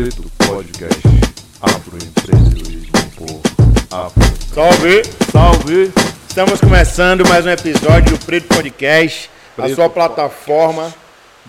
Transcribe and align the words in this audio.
Preto 0.00 0.22
Podcast 0.46 1.02
Afroempreendedorismo 1.60 2.90
por 3.18 3.40
Afro. 3.94 4.22
Salve! 4.54 5.02
Salve! 5.30 5.92
Estamos 6.26 6.58
começando 6.58 7.28
mais 7.28 7.44
um 7.44 7.50
episódio 7.50 8.16
do 8.16 8.24
Preto 8.24 8.48
Podcast, 8.48 9.30
Preto 9.54 9.70
a 9.70 9.74
sua 9.74 9.90
plataforma 9.90 10.90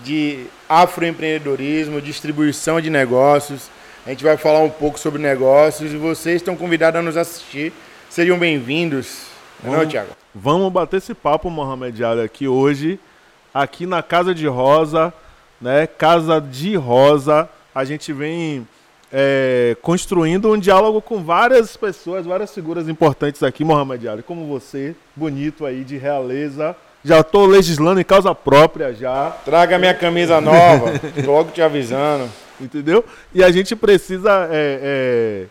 de 0.04 0.44
afroempreendedorismo, 0.68 1.98
distribuição 1.98 2.78
de 2.78 2.90
negócios. 2.90 3.70
A 4.04 4.10
gente 4.10 4.22
vai 4.22 4.36
falar 4.36 4.58
um 4.58 4.68
pouco 4.68 5.00
sobre 5.00 5.22
negócios 5.22 5.90
e 5.90 5.96
vocês 5.96 6.36
estão 6.36 6.54
convidados 6.54 7.00
a 7.00 7.02
nos 7.02 7.16
assistir. 7.16 7.72
Sejam 8.10 8.38
bem-vindos. 8.38 9.28
Não, 9.64 9.70
é 9.70 9.72
não, 9.72 9.78
Vamos- 9.78 9.92
Thiago? 9.92 10.10
Vamos 10.34 10.70
bater 10.70 10.98
esse 10.98 11.14
papo, 11.14 11.48
Mohamed 11.48 12.04
Ali, 12.04 12.20
aqui 12.20 12.46
hoje, 12.46 13.00
aqui 13.54 13.86
na 13.86 14.02
Casa 14.02 14.34
de 14.34 14.46
Rosa, 14.46 15.10
né? 15.58 15.86
Casa 15.86 16.38
de 16.38 16.76
Rosa. 16.76 17.48
A 17.74 17.84
gente 17.84 18.12
vem 18.12 18.66
é, 19.12 19.76
construindo 19.82 20.50
um 20.50 20.58
diálogo 20.58 21.02
com 21.02 21.22
várias 21.22 21.76
pessoas, 21.76 22.24
várias 22.24 22.52
figuras 22.54 22.88
importantes 22.88 23.42
aqui, 23.42 23.64
Mohamed 23.64 24.08
Ali, 24.08 24.22
como 24.22 24.46
você, 24.46 24.94
bonito 25.14 25.66
aí, 25.66 25.84
de 25.84 25.98
realeza. 25.98 26.74
Já 27.04 27.20
estou 27.20 27.46
legislando 27.46 28.00
em 28.00 28.04
causa 28.04 28.34
própria 28.34 28.94
já. 28.94 29.30
Traga 29.44 29.78
minha 29.78 29.94
camisa 29.94 30.40
nova, 30.40 30.92
logo 31.26 31.50
te 31.50 31.60
avisando. 31.60 32.30
Entendeu? 32.60 33.04
E 33.34 33.42
a 33.42 33.50
gente 33.50 33.74
precisa 33.74 34.48
é, 34.50 34.80
é, 34.82 35.46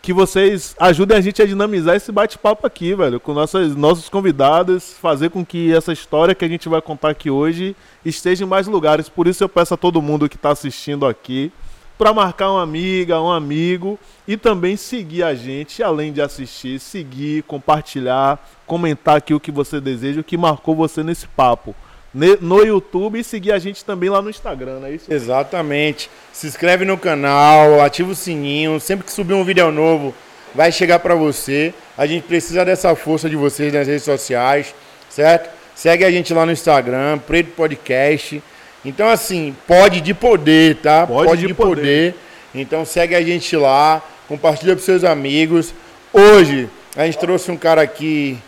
que 0.00 0.12
vocês 0.12 0.74
ajudem 0.78 1.16
a 1.16 1.20
gente 1.20 1.42
a 1.42 1.46
dinamizar 1.46 1.96
esse 1.96 2.10
bate-papo 2.10 2.66
aqui, 2.66 2.94
velho, 2.94 3.18
com 3.18 3.34
nossas, 3.34 3.74
nossos 3.74 4.08
convidados, 4.08 4.94
fazer 4.94 5.30
com 5.30 5.44
que 5.44 5.72
essa 5.74 5.92
história 5.92 6.34
que 6.34 6.44
a 6.44 6.48
gente 6.48 6.68
vai 6.68 6.80
contar 6.80 7.10
aqui 7.10 7.30
hoje 7.30 7.76
esteja 8.04 8.44
em 8.44 8.46
mais 8.48 8.66
lugares. 8.66 9.08
Por 9.08 9.26
isso 9.26 9.42
eu 9.42 9.48
peço 9.48 9.74
a 9.74 9.76
todo 9.76 10.00
mundo 10.00 10.28
que 10.28 10.36
está 10.36 10.50
assistindo 10.50 11.06
aqui 11.06 11.52
para 11.98 12.14
marcar 12.14 12.52
uma 12.52 12.62
amiga, 12.62 13.20
um 13.20 13.30
amigo 13.30 13.98
e 14.26 14.36
também 14.36 14.76
seguir 14.76 15.24
a 15.24 15.34
gente, 15.34 15.82
além 15.82 16.12
de 16.12 16.22
assistir, 16.22 16.78
seguir, 16.78 17.42
compartilhar, 17.42 18.38
comentar 18.64 19.16
aqui 19.16 19.34
o 19.34 19.40
que 19.40 19.50
você 19.50 19.80
deseja, 19.80 20.20
o 20.20 20.24
que 20.24 20.36
marcou 20.36 20.76
você 20.76 21.02
nesse 21.02 21.26
papo. 21.26 21.74
No 22.14 22.64
YouTube 22.64 23.18
e 23.18 23.24
seguir 23.24 23.52
a 23.52 23.58
gente 23.58 23.84
também 23.84 24.08
lá 24.08 24.22
no 24.22 24.30
Instagram, 24.30 24.80
não 24.80 24.86
é 24.86 24.92
isso? 24.92 25.12
Exatamente. 25.12 26.10
Se 26.32 26.46
inscreve 26.46 26.84
no 26.84 26.96
canal, 26.96 27.80
ativa 27.80 28.10
o 28.10 28.14
sininho. 28.14 28.80
Sempre 28.80 29.04
que 29.04 29.12
subir 29.12 29.34
um 29.34 29.44
vídeo 29.44 29.70
novo, 29.70 30.14
vai 30.54 30.72
chegar 30.72 30.98
para 31.00 31.14
você. 31.14 31.74
A 31.96 32.06
gente 32.06 32.24
precisa 32.24 32.64
dessa 32.64 32.94
força 32.96 33.28
de 33.28 33.36
vocês 33.36 33.72
nas 33.72 33.86
redes 33.86 34.04
sociais, 34.04 34.74
certo? 35.10 35.50
Segue 35.74 36.04
a 36.04 36.10
gente 36.10 36.32
lá 36.32 36.46
no 36.46 36.52
Instagram, 36.52 37.18
Preto 37.18 37.52
Podcast. 37.52 38.42
Então, 38.84 39.08
assim, 39.08 39.54
pode 39.66 40.00
de 40.00 40.14
poder, 40.14 40.76
tá? 40.76 41.06
Pode 41.06 41.46
de 41.46 41.54
poder. 41.54 42.14
Então, 42.54 42.84
segue 42.84 43.14
a 43.14 43.22
gente 43.22 43.54
lá, 43.54 44.02
compartilha 44.26 44.74
para 44.74 44.84
seus 44.84 45.04
amigos. 45.04 45.74
Hoje, 46.12 46.68
a 46.96 47.04
gente 47.04 47.18
trouxe 47.18 47.50
um 47.50 47.56
cara 47.56 47.82
aqui 47.82 48.38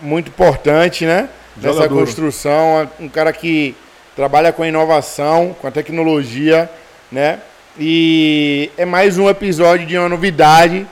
muito 0.00 0.28
importante, 0.28 1.04
né? 1.04 1.28
Nessa 1.56 1.74
Jogador. 1.74 1.98
construção, 1.98 2.90
um 3.00 3.08
cara 3.08 3.32
que 3.32 3.74
trabalha 4.14 4.52
com 4.52 4.62
a 4.62 4.68
inovação, 4.68 5.56
com 5.60 5.66
a 5.66 5.70
tecnologia, 5.70 6.70
né? 7.10 7.38
E 7.78 8.70
é 8.76 8.84
mais 8.84 9.18
um 9.18 9.28
episódio 9.28 9.86
de 9.86 9.96
uma 9.96 10.08
novidade 10.08 10.86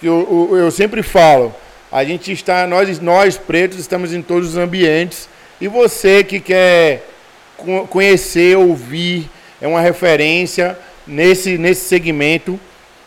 que 0.00 0.06
eu, 0.06 0.48
eu, 0.52 0.58
eu 0.58 0.70
sempre 0.70 1.02
falo. 1.02 1.54
A 1.90 2.04
gente 2.04 2.32
está, 2.32 2.66
nós, 2.66 2.98
nós 3.00 3.36
pretos, 3.36 3.78
estamos 3.78 4.12
em 4.12 4.20
todos 4.22 4.50
os 4.50 4.56
ambientes. 4.56 5.28
E 5.60 5.68
você 5.68 6.22
que 6.24 6.40
quer 6.40 7.06
co- 7.56 7.86
conhecer, 7.86 8.56
ouvir, 8.56 9.30
é 9.60 9.66
uma 9.66 9.80
referência 9.80 10.78
nesse, 11.06 11.56
nesse 11.56 11.88
segmento, 11.88 12.58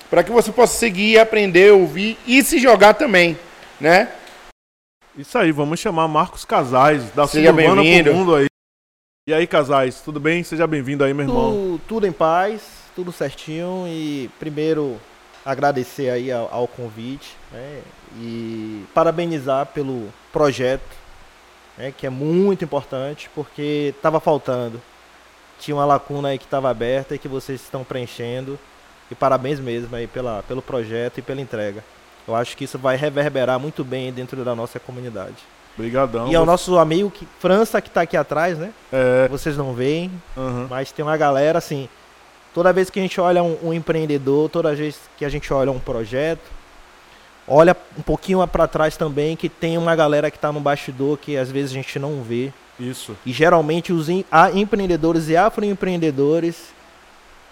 para 0.10 0.24
que 0.24 0.32
você 0.32 0.52
possa 0.52 0.78
seguir, 0.78 1.20
aprender, 1.20 1.72
ouvir 1.72 2.18
e 2.26 2.42
se 2.44 2.58
jogar 2.58 2.96
também, 2.96 3.38
né? 3.80 4.08
Isso 5.20 5.38
aí, 5.38 5.52
vamos 5.52 5.82
chamar 5.82 6.08
Marcos 6.08 6.46
Casais, 6.46 7.12
da 7.12 7.28
Seja 7.28 7.52
bem-vindo. 7.52 8.06
pro 8.06 8.14
mundo 8.14 8.36
aí. 8.36 8.48
E 9.28 9.34
aí, 9.34 9.46
Casais, 9.46 10.00
tudo 10.00 10.18
bem? 10.18 10.46
Seja 10.46 10.66
bem-vindo 10.66 11.04
aí, 11.04 11.14
meu 11.14 11.26
irmão. 11.26 11.52
Tudo, 11.52 11.82
tudo 11.90 12.08
em 12.08 12.12
paz, 12.14 12.62
tudo 12.96 13.12
certinho 13.12 13.84
e 13.86 14.30
primeiro 14.40 14.98
agradecer 15.46 16.10
aí 16.10 16.32
ao, 16.32 16.48
ao 16.54 16.68
convite 16.70 17.36
né, 17.52 17.82
e 18.16 18.86
parabenizar 18.94 19.66
pelo 19.66 20.08
projeto, 20.32 20.96
né, 21.78 21.92
que 21.92 22.08
é 22.08 22.10
muito 22.10 22.64
importante 22.64 23.30
porque 23.36 23.94
estava 23.94 24.22
faltando. 24.22 24.82
Tinha 25.60 25.76
uma 25.76 25.86
lacuna 25.86 26.30
aí 26.30 26.38
que 26.38 26.46
estava 26.46 26.70
aberta 26.70 27.16
e 27.16 27.20
que 27.20 27.28
vocês 27.28 27.60
estão 27.60 27.84
preenchendo. 27.84 28.58
E 29.12 29.16
parabéns 29.16 29.60
mesmo 29.60 29.94
aí 29.94 30.08
pela, 30.08 30.44
pelo 30.44 30.62
projeto 30.62 31.18
e 31.18 31.22
pela 31.22 31.42
entrega. 31.42 31.84
Eu 32.30 32.36
acho 32.36 32.56
que 32.56 32.64
isso 32.64 32.78
vai 32.78 32.96
reverberar 32.96 33.60
muito 33.60 33.84
bem 33.84 34.14
dentro 34.14 34.46
da 34.46 34.54
nossa 34.54 34.80
comunidade. 34.80 35.36
Obrigadão. 35.76 36.30
e 36.32 36.36
ao 36.36 36.46
nosso 36.46 36.78
amigo 36.78 37.10
que, 37.10 37.26
França 37.40 37.82
que 37.82 37.88
está 37.88 38.02
aqui 38.02 38.16
atrás, 38.18 38.58
né? 38.58 38.72
É, 38.92 39.28
Vocês 39.30 39.56
não 39.58 39.74
veem, 39.74 40.12
aham. 40.38 40.68
mas 40.70 40.92
tem 40.92 41.04
uma 41.04 41.16
galera 41.18 41.58
assim. 41.58 41.88
Toda 42.54 42.72
vez 42.74 42.90
que 42.90 43.00
a 43.00 43.02
gente 43.02 43.20
olha 43.22 43.42
um, 43.42 43.58
um 43.64 43.74
empreendedor, 43.74 44.50
toda 44.50 44.76
vez 44.76 45.00
que 45.18 45.24
a 45.26 45.30
gente 45.30 45.52
olha 45.54 45.72
um 45.72 45.80
projeto, 45.80 46.42
olha 47.48 47.76
um 47.98 48.02
pouquinho 48.02 48.46
para 48.48 48.68
trás 48.68 48.96
também 48.98 49.36
que 49.36 49.48
tem 49.50 49.78
uma 49.78 49.96
galera 49.96 50.30
que 50.30 50.38
está 50.38 50.52
no 50.52 50.60
bastidor 50.60 51.18
que 51.18 51.36
às 51.38 51.50
vezes 51.50 51.72
a 51.72 51.76
gente 51.76 51.98
não 51.98 52.22
vê. 52.22 52.52
Isso. 52.80 53.16
E 53.26 53.32
geralmente 53.32 53.92
os 53.94 54.08
em- 54.10 54.26
a- 54.32 54.52
empreendedores 54.52 55.30
e 55.30 55.36
afroempreendedores 55.38 56.74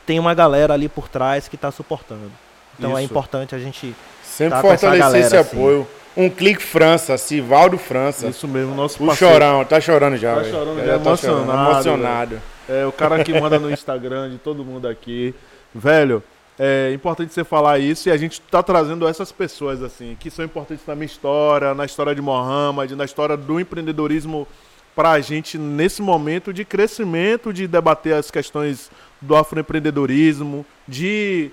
tem 0.05 0.19
uma 0.19 0.33
galera 0.33 0.73
ali 0.73 0.87
por 0.89 1.07
trás 1.09 1.47
que 1.47 1.55
está 1.55 1.71
suportando. 1.71 2.31
Então 2.77 2.97
é 2.97 3.01
Isso. 3.03 3.11
importante 3.11 3.55
a 3.55 3.59
gente. 3.59 3.95
Sempre 4.37 4.53
Tá 4.55 4.61
fortalecer 4.61 5.19
esse 5.21 5.35
assim. 5.35 5.57
apoio. 5.57 5.87
Um 6.15 6.29
clique 6.29 6.61
França, 6.61 7.17
Sivaldo 7.17 7.77
França. 7.77 8.27
Isso 8.27 8.47
mesmo, 8.47 8.75
nosso 8.75 9.03
O 9.03 9.07
parceiro. 9.07 9.33
chorão, 9.33 9.65
tá 9.65 9.81
chorando 9.81 10.15
já. 10.17 10.35
Tá 10.35 10.41
velho. 10.41 10.53
chorando 10.53 10.79
É, 10.79 10.85
já, 10.85 10.99
tá 10.99 11.15
chorando, 11.17 11.39
emocionado, 11.43 11.71
emocionado. 11.71 12.41
É 12.69 12.85
o 12.85 12.91
cara 12.91 13.23
que 13.23 13.39
manda 13.39 13.57
no 13.59 13.71
Instagram 13.71 14.29
de 14.29 14.37
todo 14.37 14.63
mundo 14.63 14.87
aqui. 14.87 15.33
Velho, 15.73 16.23
é 16.59 16.91
importante 16.93 17.33
você 17.33 17.43
falar 17.43 17.79
isso 17.79 18.09
e 18.09 18.11
a 18.11 18.17
gente 18.17 18.39
tá 18.41 18.61
trazendo 18.61 19.07
essas 19.07 19.31
pessoas, 19.31 19.81
assim, 19.81 20.15
que 20.19 20.29
são 20.29 20.43
importantes 20.45 20.83
na 20.87 20.93
minha 20.95 21.05
história, 21.05 21.73
na 21.73 21.85
história 21.85 22.13
de 22.13 22.21
Mohamed, 22.21 22.95
na 22.95 23.05
história 23.05 23.35
do 23.37 23.59
empreendedorismo 23.59 24.47
pra 24.95 25.19
gente 25.19 25.57
nesse 25.57 26.01
momento 26.01 26.51
de 26.51 26.65
crescimento, 26.65 27.53
de 27.53 27.67
debater 27.67 28.13
as 28.15 28.29
questões 28.31 28.89
do 29.21 29.35
afroempreendedorismo, 29.35 30.65
de 30.87 31.51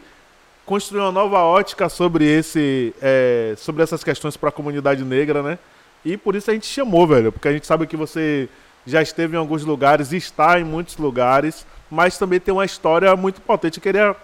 construir 0.65 1.01
uma 1.01 1.13
nova 1.13 1.41
ótica 1.41 1.89
sobre 1.89 2.25
esse 2.25 2.95
é, 3.01 3.55
sobre 3.57 3.83
essas 3.83 4.03
questões 4.03 4.37
para 4.37 4.49
a 4.49 4.53
comunidade 4.53 5.05
negra, 5.05 5.43
né? 5.43 5.59
E 6.05 6.17
por 6.17 6.35
isso 6.35 6.51
a 6.51 6.55
gente 6.55 6.67
chamou, 6.67 7.07
velho, 7.07 7.33
porque 7.33 7.49
a 7.49 7.53
gente 7.53 7.67
sabe 7.67 7.87
que 7.87 7.97
você 7.97 8.49
já 8.87 9.01
esteve 9.01 9.35
em 9.35 9.39
alguns 9.39 9.65
lugares, 9.65 10.13
está 10.13 10.61
em 10.61 10.65
muitos 10.65 10.97
lugares, 10.97 11.67
mas 11.91 12.19
também 12.19 12.39
tem 12.39 12.53
uma 12.53 12.65
história 12.65 13.15
muito 13.17 13.41
potente. 13.41 13.79
Eu 13.79 13.83
queria 13.83 14.17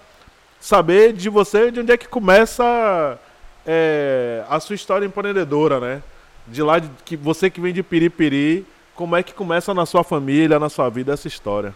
saber 0.61 1.13
de 1.13 1.29
você 1.31 1.71
de 1.71 1.81
onde 1.81 1.93
é 1.93 1.97
que 1.97 2.07
começa 2.07 3.19
é, 3.67 4.45
a 4.49 4.61
sua 4.61 4.75
história 4.75 5.07
empreendedora, 5.07 5.81
né? 5.81 6.03
De 6.47 6.63
lá 6.63 6.79
de, 6.79 6.91
que 7.05 7.17
você 7.17 7.49
que 7.49 7.61
vem 7.61 7.73
de 7.73 7.83
Piripiri, 7.83 8.67
como 8.95 9.17
é 9.17 9.23
que 9.23 9.33
começa 9.33 9.73
na 9.73 9.87
sua 9.87 10.05
família, 10.05 10.59
na 10.59 10.69
sua 10.69 10.91
vida 10.91 11.13
essa 11.13 11.29
história? 11.29 11.75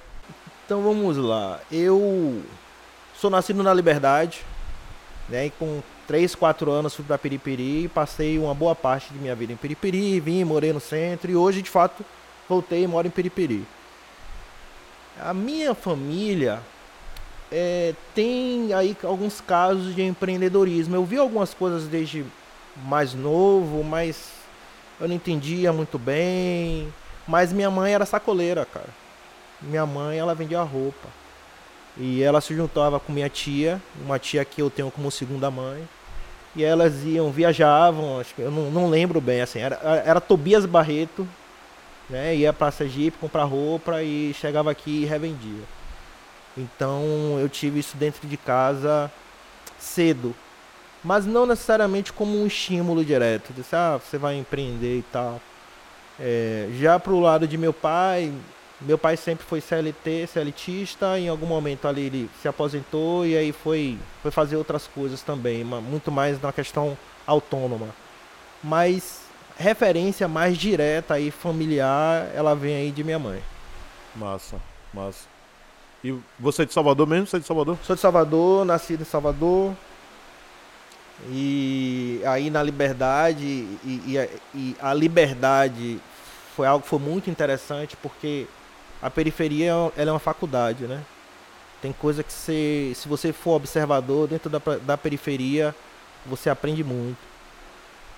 Então 0.66 0.82
vamos 0.82 1.16
lá. 1.16 1.60
Eu 1.70 2.42
sou 3.16 3.30
nascido 3.30 3.62
na 3.62 3.72
Liberdade, 3.72 4.44
né? 5.28 5.46
E 5.46 5.50
com 5.50 5.82
3, 6.06 6.34
4 6.34 6.70
anos 6.70 6.94
fui 6.94 7.04
para 7.04 7.18
Piripiri 7.18 7.84
e 7.84 7.88
passei 7.88 8.38
uma 8.38 8.54
boa 8.54 8.74
parte 8.74 9.12
de 9.12 9.18
minha 9.18 9.34
vida 9.34 9.52
em 9.52 9.56
Piripiri, 9.56 10.20
vim, 10.20 10.44
morei 10.44 10.72
no 10.72 10.80
centro 10.80 11.30
e 11.30 11.36
hoje 11.36 11.62
de 11.62 11.70
fato 11.70 12.04
voltei 12.48 12.84
e 12.84 12.86
moro 12.86 13.06
em 13.06 13.10
Piripiri. 13.10 13.66
A 15.20 15.32
minha 15.32 15.74
família 15.74 16.60
é, 17.50 17.94
tem 18.14 18.72
aí 18.72 18.96
alguns 19.04 19.40
casos 19.40 19.94
de 19.94 20.02
empreendedorismo. 20.02 20.96
Eu 20.96 21.04
vi 21.04 21.16
algumas 21.16 21.54
coisas 21.54 21.86
desde 21.86 22.24
mais 22.84 23.14
novo, 23.14 23.84
mas 23.84 24.32
eu 25.00 25.06
não 25.06 25.14
entendia 25.14 25.72
muito 25.72 25.98
bem. 25.98 26.92
Mas 27.26 27.52
minha 27.52 27.70
mãe 27.70 27.94
era 27.94 28.04
sacoleira, 28.04 28.66
cara. 28.66 28.88
Minha 29.62 29.86
mãe, 29.86 30.18
ela 30.18 30.34
vendia 30.34 30.62
roupa. 30.62 31.08
E 31.96 32.22
ela 32.22 32.40
se 32.40 32.54
juntava 32.54 32.98
com 32.98 33.12
minha 33.12 33.28
tia, 33.28 33.80
uma 34.04 34.18
tia 34.18 34.44
que 34.44 34.60
eu 34.60 34.68
tenho 34.68 34.90
como 34.90 35.10
segunda 35.10 35.50
mãe. 35.50 35.88
E 36.56 36.64
elas 36.64 37.04
iam, 37.04 37.30
viajavam, 37.30 38.20
acho 38.20 38.34
que 38.34 38.42
eu 38.42 38.50
não, 38.50 38.70
não 38.70 38.88
lembro 38.88 39.20
bem, 39.20 39.40
assim, 39.40 39.58
era, 39.58 39.76
era 40.04 40.20
Tobias 40.20 40.64
Barreto, 40.66 41.26
né? 42.08 42.34
Ia 42.36 42.52
pra 42.52 42.70
Sergipe 42.70 43.18
comprar 43.18 43.44
roupa 43.44 44.02
e 44.02 44.32
chegava 44.34 44.70
aqui 44.70 45.02
e 45.02 45.04
revendia. 45.04 45.62
Então 46.56 47.38
eu 47.40 47.48
tive 47.48 47.80
isso 47.80 47.96
dentro 47.96 48.26
de 48.28 48.36
casa 48.36 49.10
cedo. 49.78 50.34
Mas 51.02 51.26
não 51.26 51.44
necessariamente 51.44 52.12
como 52.12 52.40
um 52.40 52.46
estímulo 52.46 53.04
direto. 53.04 53.52
Disse, 53.52 53.76
ah, 53.76 54.00
você 54.02 54.16
vai 54.16 54.36
empreender 54.36 54.98
e 54.98 55.04
tal. 55.12 55.40
É, 56.18 56.68
já 56.80 56.98
pro 56.98 57.20
lado 57.20 57.46
de 57.46 57.58
meu 57.58 57.72
pai, 57.72 58.32
Meu 58.80 58.98
pai 58.98 59.16
sempre 59.16 59.46
foi 59.46 59.60
CLT, 59.60 60.26
CLTista, 60.26 61.18
em 61.18 61.28
algum 61.28 61.46
momento 61.46 61.86
ali 61.86 62.02
ele 62.02 62.30
se 62.42 62.48
aposentou 62.48 63.24
e 63.24 63.36
aí 63.36 63.52
foi, 63.52 63.98
foi 64.20 64.30
fazer 64.30 64.56
outras 64.56 64.86
coisas 64.86 65.22
também, 65.22 65.64
muito 65.64 66.10
mais 66.10 66.40
na 66.42 66.52
questão 66.52 66.96
autônoma. 67.26 67.88
Mas 68.62 69.22
referência 69.56 70.26
mais 70.26 70.58
direta 70.58 71.18
e 71.18 71.30
familiar, 71.30 72.28
ela 72.34 72.54
vem 72.54 72.74
aí 72.74 72.90
de 72.90 73.04
minha 73.04 73.18
mãe. 73.18 73.42
Massa, 74.14 74.60
massa. 74.92 75.26
E 76.02 76.14
você 76.38 76.62
é 76.62 76.64
de 76.66 76.72
Salvador 76.72 77.06
mesmo? 77.06 77.26
Você 77.26 77.36
é 77.36 77.40
de 77.40 77.46
Salvador? 77.46 77.78
Sou 77.82 77.94
de 77.94 78.02
Salvador, 78.02 78.64
nascido 78.64 79.02
em 79.02 79.06
Salvador. 79.06 79.72
E 81.30 82.20
aí 82.26 82.50
na 82.50 82.62
liberdade, 82.62 83.44
e, 83.44 83.78
e, 83.84 84.30
e 84.54 84.76
a 84.80 84.92
liberdade 84.92 86.00
foi 86.54 86.66
algo 86.66 86.82
que 86.82 86.88
foi 86.88 86.98
muito 86.98 87.30
interessante 87.30 87.96
porque 87.96 88.46
a 89.02 89.10
periferia 89.10 89.70
ela 89.96 90.10
é 90.10 90.12
uma 90.12 90.18
faculdade, 90.18 90.84
né? 90.84 91.02
Tem 91.82 91.92
coisa 91.92 92.22
que 92.22 92.32
você, 92.32 92.92
se 92.94 93.06
você 93.06 93.32
for 93.32 93.56
observador 93.56 94.26
dentro 94.26 94.48
da, 94.48 94.60
da 94.82 94.96
periferia, 94.96 95.74
você 96.24 96.48
aprende 96.48 96.82
muito. 96.82 97.18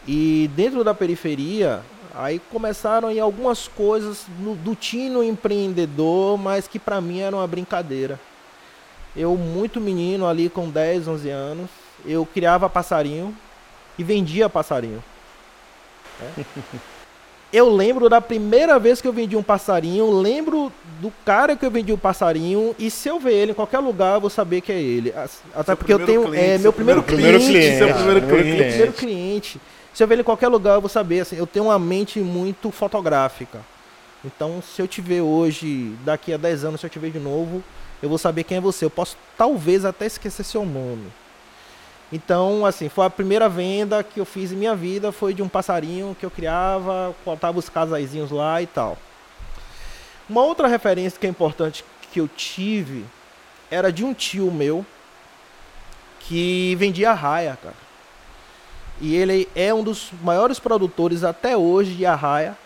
E 0.07 0.49
dentro 0.55 0.85
da 0.85 0.95
periferia, 0.95 1.83
aí 2.15 2.39
começaram 2.39 3.09
aí 3.09 3.19
algumas 3.19 3.67
coisas 3.67 4.27
no, 4.39 4.55
do 4.55 4.77
tino 4.77 5.23
empreendedor, 5.23 6.39
mas 6.39 6.69
que 6.69 6.79
para 6.79 7.01
mim 7.01 7.21
era 7.21 7.35
uma 7.35 7.47
brincadeira. 7.47 8.21
Eu, 9.17 9.37
muito 9.37 9.81
menino 9.81 10.27
ali 10.27 10.49
com 10.49 10.71
10, 10.71 11.09
11 11.09 11.31
anos, 11.31 11.71
eu 12.05 12.25
criava 12.25 12.69
passarinho 12.69 13.37
e 13.99 14.05
vendia 14.05 14.49
passarinho. 14.49 15.03
É. 16.21 16.45
eu 17.53 17.71
lembro 17.71 18.09
da 18.09 18.21
primeira 18.21 18.79
vez 18.79 19.01
que 19.01 19.07
eu 19.07 19.13
vendi 19.13 19.37
um 19.37 19.43
passarinho, 19.43 20.11
lembro 20.11 20.73
do 21.01 21.13
cara 21.25 21.57
que 21.57 21.65
eu 21.65 21.71
vendi 21.71 21.93
o 21.93 21.95
um 21.95 21.99
passarinho, 21.99 22.75
e 22.79 22.91
se 22.91 23.09
eu 23.09 23.21
ver 23.21 23.35
ele 23.35 23.53
em 23.53 23.55
qualquer 23.55 23.79
lugar, 23.79 24.17
eu 24.17 24.21
vou 24.21 24.31
saber 24.31 24.61
que 24.61 24.73
é 24.73 24.81
ele. 24.81 25.13
Até 25.55 25.65
seu 25.65 25.77
porque 25.77 25.93
eu 25.93 26.05
tenho. 26.05 26.25
Cliente, 26.25 26.45
é 26.45 26.59
meu 26.59 26.73
primeiro, 26.73 27.03
primeiro 27.03 27.39
cliente. 27.39 27.53
cliente. 27.53 27.79
Seu 27.79 27.95
primeiro 27.95 28.27
cliente. 28.27 28.69
Primeiro 28.69 28.93
cliente. 28.93 29.61
Se 29.95 30.03
eu 30.03 30.07
ver 30.07 30.17
ele 30.17 30.23
em 30.23 30.25
qualquer 30.25 30.49
lugar, 30.49 30.75
eu 30.75 30.81
vou 30.81 30.91
saber. 30.91 31.21
Assim, 31.21 31.37
eu 31.37 31.47
tenho 31.47 31.67
uma 31.67 31.79
mente 31.79 32.21
muito 32.21 32.71
fotográfica. 32.71 33.61
Então, 34.25 34.61
se 34.61 34.83
eu 34.83 34.89
te 34.89 35.01
ver 35.01 35.21
hoje, 35.21 35.95
daqui 36.05 36.33
a 36.33 36.37
10 36.37 36.65
anos, 36.65 36.81
se 36.81 36.87
eu 36.87 36.91
te 36.91 36.99
ver 36.99 37.13
de 37.13 37.19
novo, 37.19 37.63
eu 38.03 38.09
vou 38.09 38.19
saber 38.19 38.45
quem 38.45 38.59
é 38.59 38.61
você. 38.61 38.85
Eu 38.85 38.91
posso 38.91 39.17
talvez 39.39 39.85
até 39.85 40.07
esquecer 40.07 40.45
seu 40.45 40.67
nome. 40.67 41.07
Então, 42.13 42.65
assim, 42.65 42.89
foi 42.89 43.05
a 43.05 43.11
primeira 43.11 43.49
venda 43.49 44.03
que 44.03 44.21
eu 44.21 44.25
fiz 44.25 44.53
em 44.53 44.57
minha 44.57 44.77
vida, 44.77 45.11
foi 45.11 45.35
de 45.35 45.43
um 45.43 45.49
passarinho 45.49 46.17
que 46.19 46.25
eu 46.25 46.31
criava, 46.31 47.15
botava 47.25 47.59
os 47.59 47.69
casaizinhos 47.69 48.31
lá 48.31 48.63
e 48.63 48.67
tal. 48.67 48.97
Uma 50.29 50.43
outra 50.43 50.69
referência 50.69 51.19
que 51.19 51.27
é 51.27 51.31
importante 51.31 51.85
que 52.13 52.21
eu 52.21 52.29
tive 52.29 53.05
era 53.71 53.93
de 53.93 54.05
um 54.05 54.15
tio 54.15 54.51
meu 54.53 54.87
que 56.21 56.77
vendia 56.77 57.11
arraia, 57.11 57.59
cara. 57.61 57.87
E 59.01 59.15
ele 59.15 59.49
é 59.55 59.75
um 59.75 59.83
dos 59.83 60.11
maiores 60.23 60.59
produtores 60.59 61.25
até 61.25 61.57
hoje 61.57 61.95
de 61.95 62.07
arraia 62.07 62.57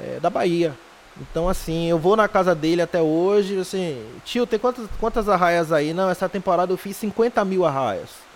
é, 0.00 0.18
da 0.18 0.30
Bahia. 0.30 0.74
Então, 1.20 1.48
assim, 1.48 1.88
eu 1.88 1.98
vou 1.98 2.16
na 2.16 2.26
casa 2.26 2.54
dele 2.54 2.80
até 2.80 3.02
hoje, 3.02 3.58
assim, 3.58 4.02
tio, 4.24 4.46
tem 4.46 4.58
quantas, 4.58 4.88
quantas 4.98 5.28
arraias 5.28 5.72
aí? 5.72 5.92
Não, 5.92 6.08
essa 6.08 6.28
temporada 6.28 6.72
eu 6.72 6.76
fiz 6.76 6.96
50 6.96 7.44
mil 7.44 7.66
arraias 7.66 8.27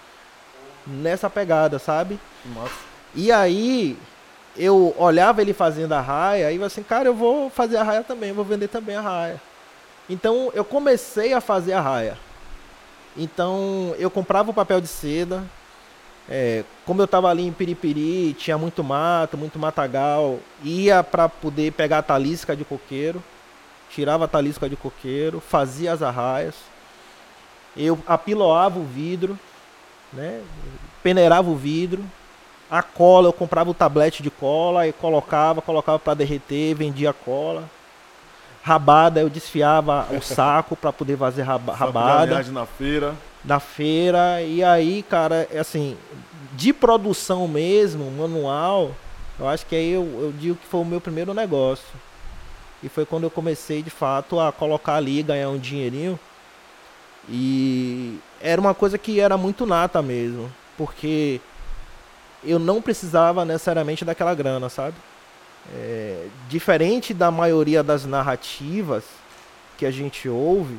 nessa 0.87 1.29
pegada, 1.31 1.79
sabe? 1.79 2.19
Nossa. 2.55 2.75
E 3.14 3.31
aí 3.31 3.96
eu 4.56 4.94
olhava 4.99 5.40
ele 5.40 5.52
fazendo 5.52 5.93
a 5.93 6.00
raia 6.00 6.52
e 6.52 6.56
eu 6.56 6.64
assim, 6.64 6.82
cara, 6.82 7.08
eu 7.08 7.14
vou 7.14 7.49
fazer 7.50 7.76
a 7.76 7.82
raia 7.82 8.02
também, 8.02 8.32
vou 8.32 8.44
vender 8.44 8.69
também 8.69 8.96
a 8.96 9.00
raia. 9.00 9.40
Então 10.08 10.50
eu 10.55 10.64
comecei 10.64 11.32
a 11.32 11.40
fazer 11.40 11.73
a 11.73 11.81
raia. 11.81 12.19
Então 13.17 13.94
eu 13.99 14.11
comprava 14.11 14.50
o 14.50 14.55
papel 14.55 14.81
de 14.81 14.88
seda. 14.88 15.43
É, 16.29 16.64
como 16.87 17.00
eu 17.00 17.05
estava 17.05 17.29
ali 17.29 17.46
em 17.46 17.52
Piripiri, 17.52 18.32
tinha 18.34 18.56
muito 18.56 18.82
mato, 18.84 19.37
muito 19.37 19.58
matagal, 19.58 20.38
ia 20.62 21.02
para 21.02 21.29
poder 21.29 21.73
pegar 21.73 21.99
a 21.99 22.02
talisca 22.02 22.55
de 22.55 22.64
coqueiro, 22.64 23.23
tirava 23.90 24.25
a 24.25 24.29
talisca 24.29 24.69
de 24.69 24.76
coqueiro, 24.76 25.40
fazia 25.40 25.93
as 25.93 26.00
arraias. 26.00 26.55
Eu 27.76 27.99
apiloava 28.06 28.79
o 28.79 28.84
vidro, 28.84 29.38
né? 30.12 30.43
Peneirava 31.03 31.50
o 31.50 31.56
vidro, 31.56 32.05
a 32.70 32.82
cola, 32.82 33.29
eu 33.29 33.32
comprava 33.32 33.70
o 33.70 33.75
tablete 33.75 34.23
de 34.23 34.31
cola 34.31 34.87
e 34.87 34.93
colocava, 34.93 35.61
colocava 35.61 35.99
para 35.99 36.14
derreter, 36.14 36.75
vendia 36.75 37.11
a 37.11 37.12
cola. 37.12 37.69
Rabada, 38.62 39.20
eu 39.20 39.29
desfiava 39.29 40.06
o 40.11 40.23
saco 40.23 40.76
para 40.76 40.93
poder 40.93 41.19
fazer 41.19 41.43
raba, 41.43 41.75
rabada. 41.75 42.43
na 42.44 42.64
feira. 42.67 43.14
Na 43.44 43.61
feira. 43.61 44.41
E 44.41 44.62
aí, 44.62 45.03
cara, 45.03 45.49
é 45.50 45.59
assim, 45.59 45.97
de 46.53 46.73
produção 46.73 47.49
mesmo, 47.49 48.11
manual, 48.11 48.93
eu 49.38 49.49
acho 49.49 49.67
que 49.67 49.75
aí 49.75 49.91
eu, 49.91 50.05
eu 50.20 50.32
digo 50.38 50.56
que 50.56 50.67
foi 50.67 50.81
o 50.81 50.85
meu 50.85 51.00
primeiro 51.00 51.35
negócio. 51.35 51.85
E 52.82 52.88
foi 52.88 53.05
quando 53.05 53.25
eu 53.25 53.31
comecei 53.31 53.82
de 53.82 53.91
fato 53.91 54.41
a 54.41 54.50
colocar 54.50 54.94
ali, 54.94 55.23
ganhar 55.23 55.49
um 55.49 55.58
dinheirinho. 55.58 56.19
E 57.29 58.19
era 58.43 58.61
uma 58.61 58.75
coisa 58.75 58.99
que 58.99 59.21
era 59.21 59.37
muito 59.37 59.65
nata 59.65 60.03
mesmo, 60.03 60.53
porque 60.77 61.41
eu 62.44 62.59
não 62.59 62.83
precisava 62.83 63.44
necessariamente 63.44 64.05
daquela 64.05 64.35
grana, 64.35 64.69
sabe? 64.69 64.97
É, 65.73 66.27
diferente 66.49 67.15
da 67.15 67.31
maioria 67.31 67.85
das 67.85 68.05
narrativas 68.05 69.05
que 69.79 69.87
a 69.87 69.91
gente 69.93 70.29
ouve, 70.29 70.77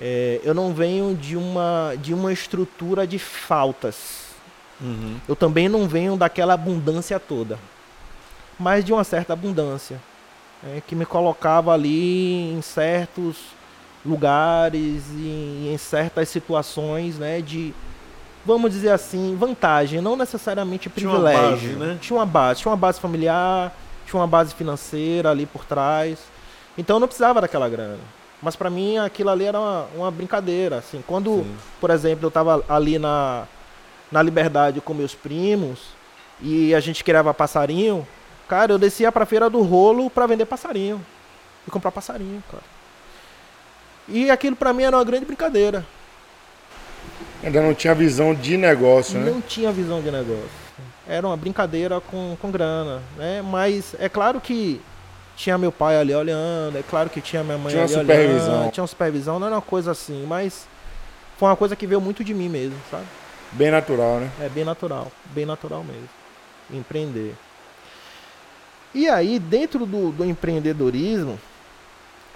é, 0.00 0.40
eu 0.44 0.54
não 0.54 0.72
venho 0.72 1.16
de 1.16 1.36
uma, 1.36 1.94
de 2.00 2.14
uma 2.14 2.32
estrutura 2.32 3.06
de 3.06 3.18
faltas. 3.18 4.26
Uhum. 4.80 5.16
Eu 5.28 5.34
também 5.34 5.68
não 5.68 5.88
venho 5.88 6.16
daquela 6.16 6.54
abundância 6.54 7.18
toda, 7.18 7.58
mas 8.58 8.84
de 8.84 8.92
uma 8.92 9.04
certa 9.04 9.32
abundância, 9.32 10.00
é, 10.64 10.80
que 10.86 10.94
me 10.94 11.04
colocava 11.04 11.72
ali 11.72 12.52
em 12.52 12.62
certos 12.62 13.36
lugares 14.04 15.04
e 15.12 15.70
em 15.72 15.78
certas 15.78 16.28
situações, 16.28 17.18
né, 17.18 17.40
de 17.40 17.74
vamos 18.44 18.72
dizer 18.72 18.90
assim, 18.90 19.36
vantagem, 19.36 20.00
não 20.00 20.16
necessariamente 20.16 20.88
privilégio. 20.88 21.58
Tinha 21.58 21.76
uma 21.76 21.78
base, 21.78 21.92
né? 21.92 21.98
Tinha 22.00 22.18
uma 22.18 22.26
base, 22.26 22.60
tinha 22.60 22.70
uma 22.70 22.76
base 22.76 23.00
familiar, 23.00 23.72
tinha 24.04 24.20
uma 24.20 24.26
base 24.26 24.54
financeira 24.54 25.30
ali 25.30 25.46
por 25.46 25.64
trás. 25.64 26.18
Então 26.76 26.96
eu 26.96 27.00
não 27.00 27.06
precisava 27.06 27.40
daquela 27.40 27.68
grana. 27.68 28.00
Mas 28.42 28.56
para 28.56 28.68
mim 28.68 28.98
aquilo 28.98 29.30
ali 29.30 29.44
era 29.44 29.60
uma, 29.60 29.86
uma 29.94 30.10
brincadeira, 30.10 30.78
assim. 30.78 31.04
Quando, 31.06 31.44
Sim. 31.44 31.56
por 31.80 31.90
exemplo, 31.90 32.24
eu 32.24 32.28
estava 32.28 32.64
ali 32.68 32.98
na 32.98 33.44
na 34.12 34.22
Liberdade 34.22 34.80
com 34.82 34.92
meus 34.92 35.14
primos 35.14 35.80
e 36.40 36.74
a 36.74 36.80
gente 36.80 37.02
criava 37.02 37.32
passarinho, 37.32 38.06
cara, 38.46 38.72
eu 38.72 38.78
descia 38.78 39.10
para 39.10 39.24
feira 39.24 39.48
do 39.48 39.62
rolo 39.62 40.10
para 40.10 40.26
vender 40.26 40.44
passarinho 40.44 41.00
e 41.66 41.70
comprar 41.70 41.90
passarinho, 41.90 42.44
cara. 42.50 42.62
E 44.12 44.30
aquilo 44.30 44.54
para 44.54 44.74
mim 44.74 44.82
era 44.82 44.96
uma 44.96 45.04
grande 45.04 45.24
brincadeira. 45.24 45.84
Ainda 47.42 47.62
não 47.62 47.74
tinha 47.74 47.94
visão 47.94 48.34
de 48.34 48.58
negócio, 48.58 49.18
não 49.18 49.24
né? 49.24 49.32
Não 49.32 49.40
tinha 49.40 49.72
visão 49.72 50.02
de 50.02 50.10
negócio. 50.10 50.62
Era 51.08 51.26
uma 51.26 51.36
brincadeira 51.36 51.98
com, 52.00 52.36
com 52.40 52.50
grana, 52.50 53.02
né? 53.16 53.42
Mas 53.42 53.96
é 53.98 54.08
claro 54.08 54.38
que 54.38 54.80
tinha 55.34 55.56
meu 55.56 55.72
pai 55.72 55.96
ali 55.96 56.14
olhando, 56.14 56.76
é 56.78 56.82
claro 56.82 57.08
que 57.08 57.22
tinha 57.22 57.42
minha 57.42 57.56
mãe 57.56 57.72
tinha 57.72 57.84
ali 57.84 57.92
supervisão. 57.94 58.58
olhando. 58.58 58.70
Tinha 58.70 58.82
uma 58.82 58.88
supervisão, 58.88 59.38
não 59.38 59.46
era 59.46 59.56
uma 59.56 59.62
coisa 59.62 59.90
assim, 59.90 60.26
mas 60.26 60.68
foi 61.38 61.48
uma 61.48 61.56
coisa 61.56 61.74
que 61.74 61.86
veio 61.86 62.00
muito 62.00 62.22
de 62.22 62.34
mim 62.34 62.50
mesmo, 62.50 62.76
sabe? 62.90 63.06
Bem 63.52 63.70
natural, 63.70 64.20
né? 64.20 64.30
É 64.40 64.48
bem 64.48 64.64
natural, 64.64 65.10
bem 65.34 65.46
natural 65.46 65.82
mesmo. 65.82 66.08
Empreender. 66.70 67.34
E 68.94 69.08
aí, 69.08 69.38
dentro 69.38 69.86
do, 69.86 70.12
do 70.12 70.24
empreendedorismo, 70.24 71.40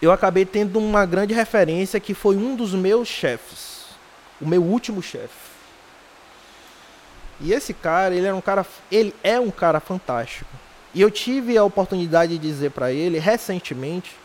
eu 0.00 0.12
acabei 0.12 0.44
tendo 0.44 0.78
uma 0.78 1.06
grande 1.06 1.32
referência 1.32 1.98
que 2.00 2.14
foi 2.14 2.36
um 2.36 2.54
dos 2.54 2.74
meus 2.74 3.08
chefes, 3.08 3.86
o 4.40 4.46
meu 4.46 4.62
último 4.62 5.02
chefe. 5.02 5.46
E 7.40 7.52
esse 7.52 7.74
cara, 7.74 8.14
ele 8.14 8.26
é 8.26 8.32
um 8.32 8.40
cara, 8.40 8.64
ele 8.90 9.14
é 9.22 9.38
um 9.38 9.50
cara 9.50 9.80
fantástico. 9.80 10.50
E 10.94 11.00
eu 11.00 11.10
tive 11.10 11.56
a 11.56 11.64
oportunidade 11.64 12.32
de 12.32 12.38
dizer 12.38 12.70
para 12.70 12.92
ele 12.92 13.18
recentemente 13.18 14.16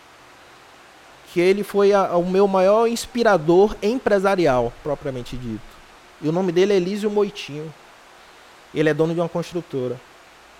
que 1.32 1.40
ele 1.40 1.64
foi 1.64 1.94
a, 1.94 2.16
o 2.16 2.26
meu 2.26 2.48
maior 2.48 2.88
inspirador 2.88 3.76
empresarial, 3.82 4.72
propriamente 4.84 5.38
dito. 5.38 5.62
E 6.22 6.28
o 6.28 6.32
nome 6.32 6.52
dele 6.52 6.74
é 6.74 6.76
Elísio 6.76 7.10
Moitinho. 7.10 7.74
Ele 8.74 8.90
é 8.90 8.94
dono 8.94 9.14
de 9.14 9.20
uma 9.20 9.30
construtora. 9.30 10.00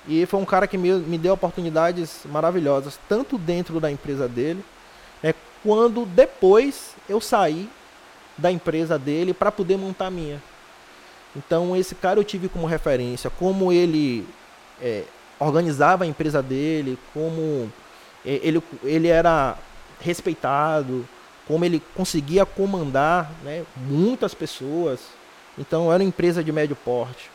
E 0.08 0.26
foi 0.26 0.40
um 0.40 0.46
cara 0.46 0.68
que 0.68 0.78
me, 0.78 0.92
me 0.94 1.18
deu 1.18 1.34
oportunidades 1.34 2.22
maravilhosas, 2.26 3.00
tanto 3.08 3.38
dentro 3.38 3.80
da 3.80 3.92
empresa 3.92 4.28
dele, 4.28 4.64
é 5.24 5.34
quando 5.64 6.06
depois 6.06 6.96
eu 7.08 7.22
saí 7.22 7.70
da 8.38 8.52
empresa 8.52 8.98
dele 8.98 9.34
para 9.34 9.52
poder 9.52 9.78
montar 9.78 10.08
a 10.08 10.12
minha. 10.12 10.42
Então 11.36 11.76
esse 11.76 11.96
cara 11.96 12.20
eu 12.20 12.24
tive 12.24 12.50
como 12.50 12.66
referência, 12.66 13.30
como 13.30 13.72
ele 13.72 14.28
é, 14.82 15.04
organizava 15.40 16.04
a 16.04 16.08
empresa 16.08 16.42
dele, 16.42 16.98
como 17.14 17.72
é, 18.26 18.40
ele, 18.44 18.62
ele 18.84 19.08
era 19.08 19.58
respeitado, 20.00 21.08
como 21.48 21.64
ele 21.64 21.82
conseguia 21.96 22.46
comandar 22.46 23.32
né, 23.44 23.64
muitas 23.76 24.34
pessoas. 24.34 25.00
Então 25.58 25.92
era 25.92 26.02
uma 26.02 26.08
empresa 26.08 26.44
de 26.44 26.52
médio 26.52 26.76
porte. 26.76 27.30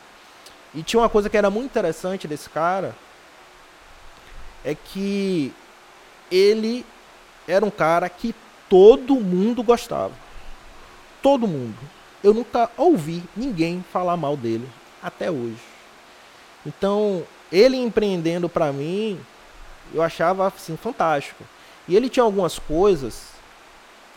E 0.73 0.83
tinha 0.83 0.99
uma 0.99 1.09
coisa 1.09 1.29
que 1.29 1.37
era 1.37 1.49
muito 1.49 1.65
interessante 1.65 2.27
desse 2.27 2.49
cara, 2.49 2.95
é 4.63 4.75
que 4.75 5.53
ele 6.29 6.85
era 7.47 7.65
um 7.65 7.69
cara 7.69 8.09
que 8.09 8.35
todo 8.69 9.15
mundo 9.15 9.63
gostava. 9.63 10.13
Todo 11.21 11.47
mundo. 11.47 11.77
Eu 12.23 12.33
nunca 12.33 12.69
ouvi 12.75 13.23
ninguém 13.35 13.83
falar 13.91 14.17
mal 14.17 14.35
dele 14.35 14.67
até 15.01 15.31
hoje. 15.31 15.61
Então, 16.65 17.23
ele 17.51 17.77
empreendendo 17.77 18.49
para 18.49 18.71
mim, 18.73 19.19
eu 19.93 20.01
achava 20.01 20.47
assim 20.47 20.75
fantástico. 20.75 21.43
E 21.87 21.95
ele 21.95 22.09
tinha 22.09 22.23
algumas 22.23 22.59
coisas, 22.59 23.29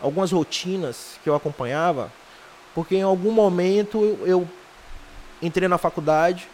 algumas 0.03 0.33
rotinas 0.33 1.19
que 1.23 1.31
eu 1.31 1.35
acompanhava, 1.35 2.11
porque 2.75 2.97
em 2.97 3.03
algum 3.03 3.31
momento 3.31 4.19
eu, 4.25 4.49
entrei 5.43 5.69
na 5.69 5.79
faculdade 5.79 6.49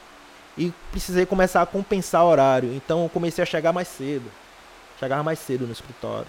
e 0.56 0.72
precisei 0.90 1.26
começar 1.26 1.62
a 1.62 1.66
compensar 1.66 2.24
horário. 2.24 2.74
Então 2.74 3.02
eu 3.02 3.08
comecei 3.08 3.42
a 3.42 3.46
chegar 3.46 3.72
mais 3.72 3.88
cedo. 3.88 4.30
Chegava 4.98 5.22
mais 5.22 5.38
cedo 5.38 5.66
no 5.66 5.72
escritório. 5.72 6.28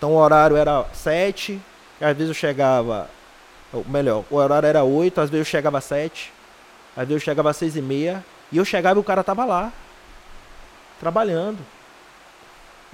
Então 0.00 0.12
o 0.12 0.16
horário 0.16 0.56
era 0.56 0.86
7, 0.94 1.60
às 2.00 2.16
vezes 2.16 2.28
eu 2.28 2.34
chegava. 2.34 3.06
Ou 3.70 3.84
melhor, 3.86 4.24
o 4.30 4.36
horário 4.36 4.66
era 4.66 4.82
8, 4.82 5.20
às 5.20 5.28
vezes 5.28 5.46
eu 5.46 5.50
chegava 5.50 5.76
às 5.76 5.84
7, 5.84 6.32
às 6.96 7.06
vezes 7.06 7.22
eu 7.22 7.24
chegava 7.24 7.50
às 7.50 7.56
6 7.58 7.76
e 7.76 7.82
meia, 7.82 8.24
e 8.50 8.56
eu 8.56 8.64
chegava 8.64 8.98
e 8.98 9.02
o 9.02 9.04
cara 9.04 9.22
tava 9.22 9.44
lá, 9.44 9.70
trabalhando. 10.98 11.58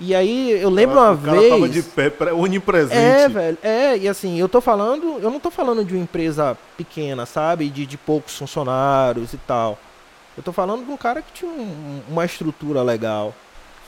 E 0.01 0.17
aí 0.17 0.51
eu 0.61 0.69
lembro 0.69 0.99
uma 0.99 1.13
o 1.13 1.19
cara 1.19 1.39
vez. 1.39 1.49
tava 1.49 1.69
de 1.69 1.83
pé, 1.85 2.33
onipresente. 2.33 2.97
É, 2.97 3.29
velho. 3.29 3.59
É, 3.63 3.97
e 3.97 4.09
assim, 4.09 4.37
eu 4.41 4.49
tô 4.49 4.61
falando, 4.61 5.21
eu 5.23 5.31
não 5.31 5.39
tô 5.39 5.49
falando 5.51 5.85
de 5.85 5.95
uma 5.95 6.03
empresa 6.03 6.59
pequena, 6.77 7.25
sabe? 7.25 7.71
De, 7.71 7.87
de 7.87 7.97
poucos 7.97 8.37
funcionários 8.37 9.33
e 9.33 9.39
tal. 9.39 9.79
Eu 10.37 10.43
tô 10.43 10.53
falando 10.53 10.85
de 10.85 10.91
um 10.91 10.97
cara 10.97 11.23
que 11.23 11.33
tinha 11.33 11.51
um, 11.51 12.03
uma 12.09 12.25
estrutura 12.25 12.83
legal. 12.83 13.33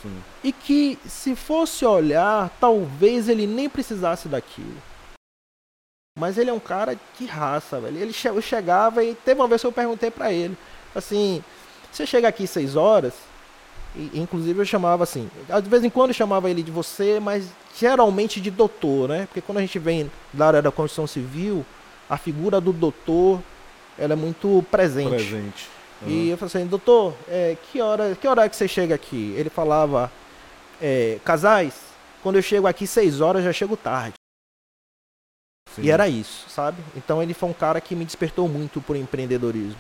Sim. 0.02 0.23
E 0.45 0.52
que, 0.52 0.99
se 1.07 1.35
fosse 1.35 1.85
olhar, 1.85 2.50
talvez 2.61 3.28
ele 3.28 3.47
nem 3.47 3.69
precisasse 3.69 4.28
daquilo. 4.28 4.76
Mas 6.19 6.37
ele 6.37 6.50
é 6.50 6.52
um 6.52 6.61
cara 6.61 6.99
de 7.19 7.26
raça, 7.26 7.81
velho. 7.81 7.97
Ele 7.97 8.12
che 8.12 8.28
chegava 8.43 9.05
e 9.05 9.14
teve 9.14 9.40
uma 9.40 9.49
vez 9.49 9.61
que 9.61 9.67
eu 9.67 9.73
perguntei 9.73 10.11
para 10.11 10.33
ele, 10.33 10.57
assim, 10.95 11.43
você 11.93 12.07
chega 12.07 12.28
aqui 12.28 12.47
seis 12.47 12.76
horas, 12.76 13.14
e, 13.95 14.11
inclusive 14.14 14.61
eu 14.61 14.64
chamava 14.64 15.02
assim, 15.02 15.31
de 15.62 15.71
vez 15.71 15.85
em 15.85 15.90
quando 15.90 16.11
eu 16.11 16.14
chamava 16.14 16.50
ele 16.50 16.62
de 16.62 16.71
você, 16.71 17.19
mas 17.21 17.49
geralmente 17.76 18.40
de 18.40 18.50
doutor, 18.50 19.09
né? 19.09 19.26
Porque 19.26 19.40
quando 19.40 19.59
a 19.59 19.61
gente 19.61 19.78
vem 19.78 20.11
da 20.33 20.47
área 20.47 20.62
da 20.62 20.71
construção 20.71 21.07
civil, 21.07 21.64
a 22.09 22.17
figura 22.17 22.61
do 22.61 22.73
doutor, 22.73 23.40
ela 23.99 24.12
é 24.12 24.17
muito 24.17 24.64
presente. 24.71 25.11
Presente. 25.11 25.69
E 26.07 26.28
eu 26.28 26.38
falei 26.38 26.55
assim, 26.55 26.67
doutor, 26.67 27.14
é, 27.28 27.57
que, 27.71 27.81
hora, 27.81 28.14
que 28.14 28.28
hora 28.28 28.45
é 28.45 28.49
que 28.49 28.57
você 28.57 28.69
chega 28.69 28.95
aqui? 28.95 29.35
Ele 29.37 29.50
falava, 29.50 30.11
é, 30.81 31.19
casais, 31.25 31.75
quando 32.23 32.37
eu 32.37 32.43
chego 32.43 32.67
aqui 32.67 32.87
seis 32.87 33.21
horas, 33.21 33.45
já 33.45 33.52
chego 33.52 33.76
tarde. 33.76 34.14
Sim. 35.75 35.83
E 35.83 35.90
era 35.90 36.09
isso, 36.09 36.49
sabe? 36.49 36.78
Então 36.97 37.23
ele 37.23 37.35
foi 37.35 37.49
um 37.49 37.52
cara 37.52 37.81
que 37.81 37.97
me 37.97 38.05
despertou 38.05 38.49
muito 38.49 38.81
por 38.81 38.97
empreendedorismo. 38.97 39.78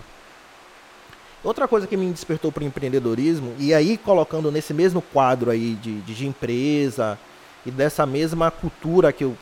Outra 1.42 1.68
coisa 1.68 1.86
que 1.86 1.96
me 1.96 2.10
despertou 2.10 2.50
por 2.50 2.62
empreendedorismo, 2.64 3.54
e 3.58 3.72
aí 3.72 3.96
colocando 3.96 4.50
nesse 4.50 4.74
mesmo 4.74 5.00
quadro 5.00 5.50
aí 5.50 5.74
de, 5.76 6.00
de, 6.00 6.14
de 6.14 6.26
empresa 6.26 7.16
e 7.64 7.70
dessa 7.70 8.04
mesma 8.04 8.50
cultura 8.50 9.12
que 9.12 9.22
eu 9.22 9.36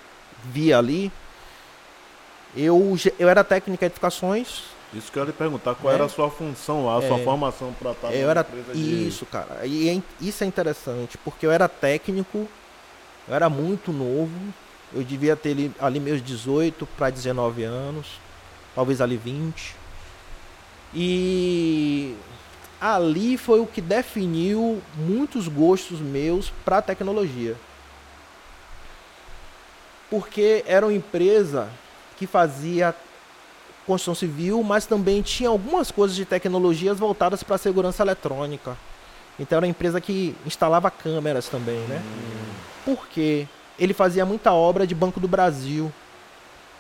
vi 0.45 0.75
ali, 0.75 1.11
eu, 2.55 2.97
eu 3.19 3.29
era 3.29 3.43
técnico 3.43 3.83
em 3.83 3.87
edificações, 3.87 4.76
Isso 4.97 5.11
que 5.13 5.19
eu 5.19 5.23
ia 5.23 5.27
lhe 5.27 5.33
perguntar, 5.33 5.75
qual 5.75 5.93
É. 5.93 5.97
era 5.97 6.05
a 6.05 6.09
sua 6.09 6.31
função 6.31 6.87
lá, 6.87 6.99
a 6.99 7.03
sua 7.03 7.19
É. 7.19 7.25
formação 7.25 7.73
para 7.79 7.91
estar 7.93 8.13
eu 8.15 8.31
era 8.31 8.41
empresa 8.41 8.73
de... 8.75 9.09
isso, 9.09 9.27
cara. 9.27 9.67
E 9.67 9.89
é- 9.89 10.03
isso 10.21 10.43
é 10.43 10.47
interessante, 10.47 11.19
porque 11.19 11.45
eu 11.47 11.51
era 11.51 11.69
técnico, 11.69 12.49
eu 13.29 13.35
era 13.35 13.49
muito 13.51 13.93
novo, 13.93 14.33
eu 14.95 15.03
devia 15.03 15.37
ter 15.37 15.51
ali, 15.51 15.73
ali 15.81 16.01
meus 16.01 16.23
18 16.23 16.87
para 16.97 17.11
19 17.11 17.63
anos, 17.65 18.07
talvez 18.75 19.01
ali 19.01 19.17
20. 19.17 19.75
E 20.95 22.15
ali 22.81 23.37
foi 23.37 23.61
o 23.61 23.67
que 23.67 23.81
definiu 23.81 24.81
muitos 24.97 25.49
gostos 25.49 26.01
meus 26.01 26.51
para 26.65 26.81
tecnologia. 26.81 27.57
Porque 30.09 30.63
era 30.67 30.87
uma 30.87 30.93
empresa 30.95 31.69
que 32.17 32.27
fazia 32.27 32.95
construção 33.87 34.15
civil, 34.15 34.63
mas 34.63 34.85
também 34.85 35.23
tinha 35.23 35.49
algumas 35.49 35.91
coisas 35.91 36.17
de 36.17 36.25
tecnologias 36.25 36.99
voltadas 36.99 37.43
para 37.43 37.55
a 37.55 37.59
segurança 37.59 38.03
eletrônica. 38.03 38.77
Então 39.39 39.57
era 39.57 39.67
uma 39.67 39.71
empresa 39.71 40.01
que 40.01 40.35
instalava 40.45 40.91
câmeras 40.91 41.49
também, 41.49 41.79
né? 41.81 42.03
Por 42.85 43.07
quê? 43.09 43.47
Ele 43.79 43.95
fazia 43.95 44.25
muita 44.25 44.53
obra 44.53 44.87
de 44.87 44.95
Banco 44.95 45.21
do 45.21 45.29
Brasil, 45.29 45.93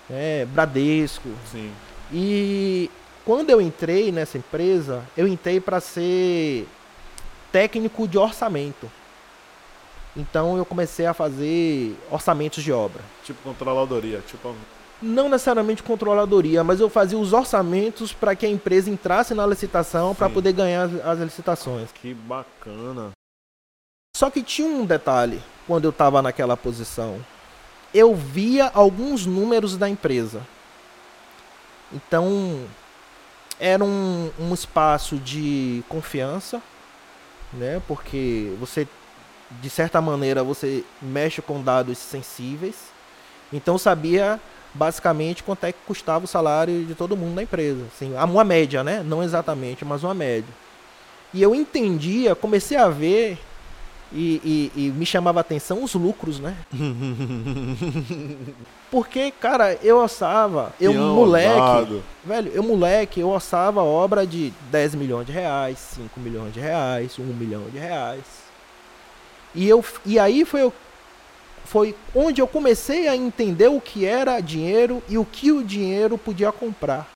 né? 0.09 0.45
Bradesco. 0.47 1.29
Sim. 1.51 1.71
E 2.13 2.91
quando 3.25 3.51
eu 3.51 3.61
entrei 3.61 4.11
nessa 4.11 4.39
empresa, 4.39 5.03
eu 5.17 5.27
entrei 5.29 5.61
para 5.61 5.81
ser 5.81 6.67
técnico 7.53 8.09
de 8.09 8.19
orçamento. 8.19 8.91
Então 10.17 10.57
eu 10.57 10.65
comecei 10.65 11.07
a 11.07 11.13
fazer 11.13 11.95
orçamentos 12.11 12.65
de 12.65 12.73
obra. 12.73 13.03
Tipo 13.25 13.43
controladoria, 13.43 14.23
tipo... 14.27 14.55
Não 15.01 15.29
necessariamente 15.29 15.83
controladoria, 15.83 16.65
mas 16.65 16.81
eu 16.81 16.89
fazia 16.89 17.19
os 17.19 17.33
orçamentos 17.33 18.13
para 18.13 18.35
que 18.35 18.47
a 18.47 18.49
empresa 18.49 18.91
entrasse 18.91 19.35
na 19.35 19.47
licitação 19.47 20.15
para 20.15 20.31
poder 20.31 20.53
ganhar 20.53 20.85
as, 20.85 21.07
as 21.07 21.19
licitações. 21.21 21.91
Que 21.93 22.15
bacana. 22.15 23.11
Só 24.17 24.31
que 24.31 24.43
tinha 24.43 24.69
um 24.69 24.87
detalhe 24.87 25.43
quando 25.67 25.85
eu 25.85 25.91
estava 25.91 26.23
naquela 26.23 26.57
posição. 26.57 27.23
Eu 27.93 28.15
via 28.15 28.71
alguns 28.73 29.27
números 29.27 29.77
da 29.77 29.89
empresa. 29.89 30.41
Então, 31.93 32.65
era 33.61 33.85
um, 33.85 34.31
um 34.39 34.55
espaço 34.55 35.17
de 35.17 35.85
confiança, 35.89 36.63
né? 37.53 37.83
Porque 37.87 38.55
você, 38.59 38.89
de 39.51 39.69
certa 39.69 40.01
maneira, 40.01 40.43
você 40.43 40.83
mexe 41.01 41.43
com 41.43 41.63
dados 41.63 41.99
sensíveis. 41.99 42.77
Então, 43.53 43.77
sabia 43.77 44.41
basicamente 44.77 45.43
quanto 45.43 45.65
é 45.65 45.73
que 45.73 45.79
custava 45.87 46.25
o 46.25 46.29
salário 46.29 46.85
de 46.85 46.95
todo 46.95 47.17
mundo 47.17 47.35
da 47.37 47.43
empresa. 47.43 47.85
Assim, 47.95 48.15
uma 48.15 48.45
média, 48.45 48.85
né? 48.85 49.03
Não 49.05 49.23
exatamente, 49.23 49.85
mas 49.85 50.05
uma 50.05 50.15
média. 50.15 50.49
E 51.35 51.43
eu 51.43 51.55
entendia, 51.55 52.35
comecei 52.35 52.77
a 52.77 52.89
ver 52.89 53.39
e, 54.13 54.71
e- 54.77 54.87
e 54.87 54.91
me 54.91 55.05
chamava 55.05 55.41
a 55.41 55.43
atenção 55.43 55.83
os 55.83 55.95
lucros, 55.95 56.39
né? 56.39 56.57
Porque, 58.91 59.33
cara, 59.33 59.77
eu 59.83 59.97
orçava, 59.99 60.73
eu 60.81 60.93
Peão, 60.93 61.15
moleque, 61.15 61.59
dado. 61.59 62.03
velho, 62.25 62.53
eu 62.55 62.63
moleque, 62.63 63.21
eu 63.21 63.29
orçava 63.29 63.83
obra 63.83 64.27
de 64.27 64.53
10 64.71 64.95
milhões 64.95 65.27
de 65.27 65.33
reais, 65.33 65.79
5 65.95 66.21
milhões 66.21 66.55
de 66.55 66.61
reais, 66.61 67.19
1 67.19 67.23
milhão 67.25 67.65
de 67.73 67.79
reais. 67.79 68.23
E, 69.55 69.69
eu, 69.69 69.85
e 70.05 70.19
aí 70.19 70.45
foi, 70.45 70.63
eu- 70.63 70.73
foi 71.67 71.95
onde 72.15 72.41
eu 72.41 72.47
comecei 72.47 73.09
a 73.09 73.17
entender 73.17 73.69
o 73.69 73.81
que 73.81 74.05
era 74.07 74.41
dinheiro 74.41 75.03
e 75.09 75.19
o 75.19 75.25
que 75.25 75.53
o 75.53 75.63
dinheiro 75.65 76.17
podia 76.17 76.51
comprar. 76.53 77.09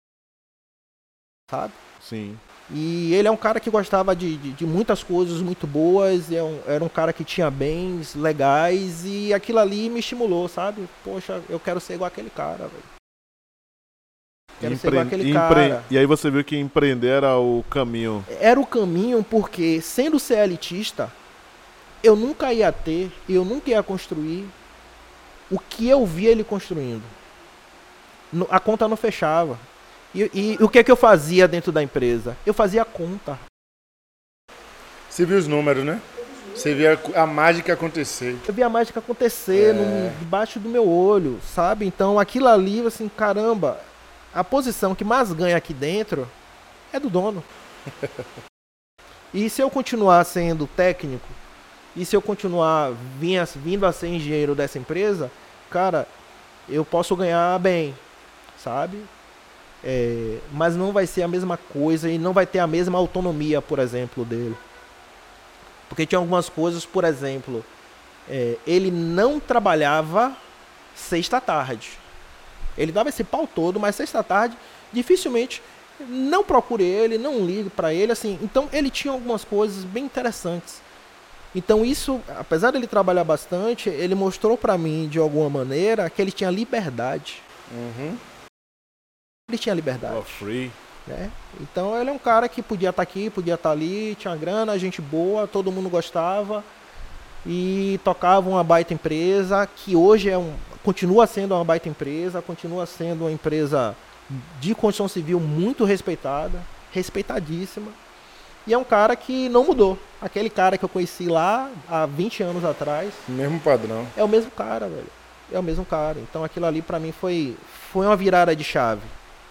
Sabe? 1.51 1.73
Sim. 2.01 2.39
E 2.73 3.13
ele 3.15 3.27
é 3.27 3.31
um 3.31 3.37
cara 3.37 3.59
que 3.59 3.69
gostava 3.69 4.15
de, 4.15 4.37
de, 4.37 4.53
de 4.53 4.65
muitas 4.67 5.03
coisas 5.03 5.41
muito 5.41 5.67
boas, 5.67 6.31
é 6.31 6.41
um- 6.43 6.61
era 6.67 6.85
um 6.85 6.89
cara 6.89 7.13
que 7.13 7.25
tinha 7.25 7.51
bens 7.51 8.15
legais 8.15 9.05
e 9.05 9.35
aquilo 9.35 9.59
ali 9.59 9.89
me 9.91 9.99
estimulou, 9.99 10.47
sabe? 10.49 10.89
Poxa, 11.03 11.43
eu 11.49 11.59
quero 11.59 11.81
ser 11.81 11.95
igual 11.95 12.07
aquele 12.09 12.31
cara, 12.31 12.69
velho. 12.69 12.83
Quero 14.61 14.77
ser 14.77 14.89
igual 14.89 15.07
aquele 15.07 15.33
cara. 15.33 15.85
E 15.91 15.99
aí 15.99 16.07
você 16.07 16.31
viu 16.31 16.45
que 16.45 16.57
empreender 16.57 17.09
era 17.09 17.37
o 17.39 17.65
caminho. 17.69 18.25
Era 18.39 18.61
o 18.61 18.67
caminho 18.67 19.25
porque, 19.25 19.81
sendo 19.81 20.21
ser 20.21 20.39
elitista, 20.45 21.11
eu 22.03 22.17
nunca 22.17 22.53
ia 22.53 22.73
ter, 22.73 23.13
eu 23.29 23.45
nunca 23.45 23.71
ia 23.71 23.83
construir 23.83 24.49
o 25.51 25.59
que 25.59 25.89
eu 25.89 26.07
via 26.07 26.31
ele 26.31 26.45
construindo. 26.45 27.03
A 28.49 28.61
conta 28.61 28.87
não 28.87 28.97
fechava. 28.97 29.59
E, 30.15 30.31
e 30.33 30.63
o 30.63 30.69
que 30.69 30.79
é 30.79 30.85
que 30.85 30.91
eu 30.91 30.97
fazia 30.97 31.47
dentro 31.47 31.73
da 31.73 31.83
empresa? 31.83 32.37
Eu 32.47 32.55
fazia 32.55 32.85
conta. 32.85 33.39
Você 35.09 35.25
viu 35.27 35.39
os 35.39 35.47
números, 35.47 35.85
né? 35.85 36.01
Você 36.55 36.75
via 36.75 36.99
a 37.15 37.27
mágica 37.27 37.73
acontecer. 37.73 38.37
Eu 38.47 38.55
vi 38.55 38.63
a 38.63 38.69
mágica 38.69 38.99
acontecer 39.01 39.75
no- 39.75 40.11
debaixo 40.19 40.59
do 40.59 40.69
meu 40.69 40.89
olho, 40.89 41.41
sabe? 41.43 41.87
Então 41.87 42.19
aquilo 42.19 42.49
ali, 42.49 42.85
assim, 42.87 43.09
caramba, 43.09 43.81
a 44.35 44.43
posição 44.45 44.95
que 44.95 45.05
mais 45.05 45.33
ganha 45.33 45.57
aqui 45.57 45.73
dentro 45.73 46.29
é 46.93 46.99
do 47.01 47.09
dono. 47.09 47.43
e 49.35 49.49
se 49.49 49.63
eu 49.63 49.71
continuar 49.71 50.25
sendo 50.25 50.67
técnico, 50.67 51.27
E 51.97 52.05
se 52.05 52.15
eu 52.15 52.23
continuar 52.23 52.93
vindo 53.19 53.85
a 53.85 53.93
ser 53.93 54.09
engenheiro 54.09 54.55
dessa 54.55 54.79
empresa, 54.79 55.31
cara, 55.69 56.07
eu 56.69 56.85
posso 56.85 57.17
ganhar 57.17 57.59
bem, 57.59 57.95
sabe? 58.57 59.03
É, 59.83 60.39
mas 60.53 60.77
não 60.77 60.93
vai 60.93 61.07
ser 61.07 61.23
a 61.23 61.29
mesma 61.29 61.57
coisa 61.57 62.09
e 62.09 62.19
não 62.19 62.33
vai 62.33 62.47
ter 62.47 62.59
a 62.59 62.67
mesma 62.67 62.99
autonomia, 62.99 63.61
por 63.61 63.79
exemplo, 63.79 64.25
dele. 64.25 64.57
Porque 65.89 66.07
tinha 66.07 66.19
algumas 66.19 66.49
coisas, 66.49 66.87
por 66.87 67.03
exemplo, 67.03 67.65
é, 68.29 68.57
ele 68.67 68.91
não 68.91 69.41
trabalhava 69.41 70.37
sexta 70.95 71.41
tarde. 71.41 71.99
Ele 72.79 72.93
dava 72.93 73.09
esse 73.09 73.25
pau 73.25 73.47
todo, 73.47 73.81
mas 73.81 73.97
sexta 73.97 74.23
tarde 74.23 74.57
dificilmente 74.93 75.61
não 76.09 76.45
procure 76.45 76.85
ele, 76.85 77.19
não 77.19 77.45
ligue 77.45 77.69
para 77.69 77.93
ele, 77.93 78.13
assim. 78.13 78.39
Então 78.41 78.69
ele 78.73 78.91
tinha 78.91 79.13
algumas 79.13 79.45
coisas 79.45 79.85
bem 79.85 80.05
interessantes. 80.05 80.81
Então 81.55 81.85
isso, 81.85 82.21
apesar 82.39 82.71
dele 82.71 82.87
trabalhar 82.87 83.25
bastante, 83.25 83.89
ele 83.89 84.15
mostrou 84.15 84.57
para 84.57 84.79
mim 84.79 85.09
de 85.09 85.19
alguma 85.19 85.51
maneira 85.51 86.09
que 86.09 86.23
ele 86.23 86.31
tinha 86.31 86.51
liberdade. 86.51 87.43
Uhum. 87.73 88.17
Ele 89.49 89.59
tinha 89.59 89.75
liberdade. 89.75 90.17
Oh, 90.17 90.23
free. 90.23 90.71
Né? 91.07 91.31
Então 91.61 91.99
ele 92.01 92.11
é 92.11 92.13
um 92.13 92.19
cara 92.19 92.49
que 92.49 92.63
podia 92.63 92.91
estar 92.91 93.03
tá 93.05 93.09
aqui, 93.09 93.29
podia 93.31 93.55
estar 93.55 93.71
tá 93.71 93.73
ali, 93.73 94.15
tinha 94.15 94.37
grana, 94.37 94.79
gente 94.79 95.03
boa, 95.03 95.49
todo 95.49 95.73
mundo 95.73 95.89
gostava 95.89 96.63
e 97.45 97.99
tocava 98.05 98.49
uma 98.49 98.63
baita 98.63 98.95
empresa 98.95 99.67
que 99.67 99.97
hoje 99.97 100.31
é 100.31 100.39
um, 100.39 100.55
continua 100.85 101.27
sendo 101.27 101.55
uma 101.55 101.65
baita 101.65 101.89
empresa, 101.89 102.43
continua 102.43 102.87
sendo 102.87 103.23
uma 103.23 103.33
empresa 103.33 103.97
de 104.61 104.75
construção 104.75 105.09
civil 105.09 105.41
muito 105.41 105.85
respeitada, 105.85 106.63
respeitadíssima. 106.93 107.91
E 108.67 108.75
é 108.75 108.79
um 108.79 108.85
cara 108.85 109.17
que 109.17 109.49
não 109.49 109.65
mudou. 109.65 109.99
Aquele 110.21 110.51
cara 110.51 110.77
que 110.77 110.85
eu 110.85 110.89
conheci 110.89 111.27
lá 111.27 111.71
há 111.89 112.05
20 112.07 112.43
anos 112.43 112.65
atrás. 112.65 113.13
Mesmo 113.29 113.59
padrão. 113.61 114.07
É 114.17 114.23
o 114.23 114.29
mesmo 114.29 114.51
cara, 114.51 114.89
velho. 114.89 115.07
É 115.51 115.59
o 115.59 115.63
mesmo 115.63 115.85
cara. 115.85 116.19
Então 116.19 116.45
aquilo 116.45 116.67
ali 116.67 116.83
para 116.83 116.99
mim 116.99 117.13
foi, 117.13 117.57
foi 117.91 118.07
uma 118.07 118.17
virada 118.17 118.55
de 118.55 118.63
chave. 118.63 119.03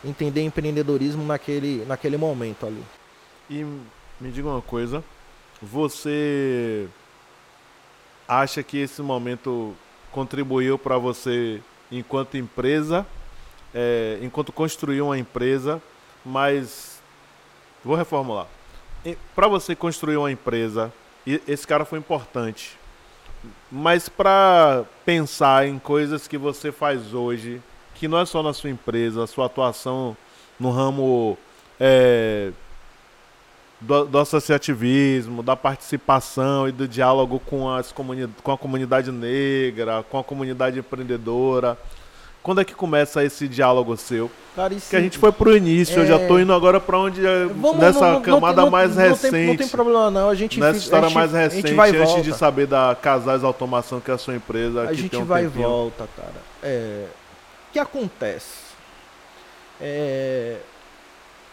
Entender 0.05 0.43
empreendedorismo 0.43 1.23
naquele, 1.25 1.83
naquele 1.85 2.17
momento 2.17 2.67
ali. 2.67 2.83
E 3.49 3.63
me 4.21 4.31
diga 4.31 4.47
uma 4.47 4.61
coisa. 4.61 5.03
Você 5.61 6.87
acha 8.27 8.61
que 8.61 8.77
esse 8.77 9.01
momento 9.01 9.75
contribuiu 10.11 10.77
para 10.77 10.97
você 10.97 11.61
enquanto 11.91 12.37
empresa, 12.37 13.05
é, 13.73 14.19
enquanto 14.21 14.53
construiu 14.53 15.07
uma 15.07 15.17
empresa, 15.17 15.81
mas 16.23 17.01
vou 17.83 17.95
reformular 17.95 18.47
para 19.35 19.47
você 19.47 19.75
construir 19.75 20.17
uma 20.17 20.31
empresa, 20.31 20.91
esse 21.47 21.65
cara 21.65 21.85
foi 21.85 21.99
importante. 21.99 22.77
Mas 23.71 24.09
para 24.09 24.83
pensar 25.05 25.67
em 25.67 25.79
coisas 25.79 26.27
que 26.27 26.37
você 26.37 26.71
faz 26.71 27.13
hoje, 27.13 27.61
que 27.95 28.07
não 28.07 28.19
é 28.19 28.25
só 28.25 28.41
na 28.43 28.53
sua 28.53 28.69
empresa, 28.69 29.23
a 29.23 29.27
sua 29.27 29.45
atuação 29.45 30.15
no 30.59 30.71
ramo 30.71 31.37
é, 31.79 32.51
do, 33.79 34.05
do, 34.05 34.19
associativismo, 34.19 35.41
da 35.41 35.55
participação 35.55 36.67
e 36.67 36.71
do 36.71 36.87
diálogo 36.87 37.39
com, 37.39 37.69
as 37.69 37.91
comuni 37.91 38.27
com 38.43 38.51
a 38.51 38.57
comunidade 38.57 39.11
negra, 39.11 40.03
com 40.09 40.19
a 40.19 40.23
comunidade 40.23 40.79
empreendedora, 40.79 41.77
quando 42.41 42.61
é 42.61 42.65
que 42.65 42.73
começa 42.73 43.23
esse 43.23 43.47
diálogo 43.47 43.95
seu? 43.97 44.31
Cara, 44.55 44.73
que 44.75 44.95
a 44.95 45.01
gente 45.01 45.17
foi 45.17 45.31
pro 45.31 45.55
início, 45.55 45.97
é... 45.99 46.03
eu 46.03 46.05
já 46.05 46.27
tô 46.27 46.39
indo 46.39 46.53
agora 46.53 46.79
para 46.79 46.97
onde 46.97 47.25
é 47.25 47.45
Vamos, 47.45 47.77
nessa 47.77 47.99
não, 47.99 48.13
não, 48.13 48.21
camada 48.21 48.61
não, 48.63 48.69
mais 48.69 48.95
recente. 48.95 49.31
Tem, 49.31 49.47
não 49.47 49.55
tem 49.55 49.67
problema 49.67 50.09
não, 50.09 50.29
a 50.29 50.35
gente 50.35 50.59
Nessa 50.59 50.79
história 50.79 51.07
gente, 51.07 51.15
mais 51.15 51.31
recente, 51.31 51.79
antes 51.79 52.23
de 52.23 52.33
saber 52.33 52.67
da 52.67 52.97
Casais 52.99 53.43
Automação, 53.43 53.99
que 53.99 54.09
é 54.09 54.13
a 54.13 54.17
sua 54.17 54.35
empresa. 54.35 54.81
A 54.81 54.93
gente 54.93 55.15
um 55.17 55.25
vai 55.25 55.43
tempinho. 55.43 55.61
e 55.61 55.63
volta, 55.63 56.07
cara. 56.15 56.33
É... 56.63 57.05
O 57.69 57.73
que 57.73 57.79
acontece? 57.79 58.69
É... 59.79 60.57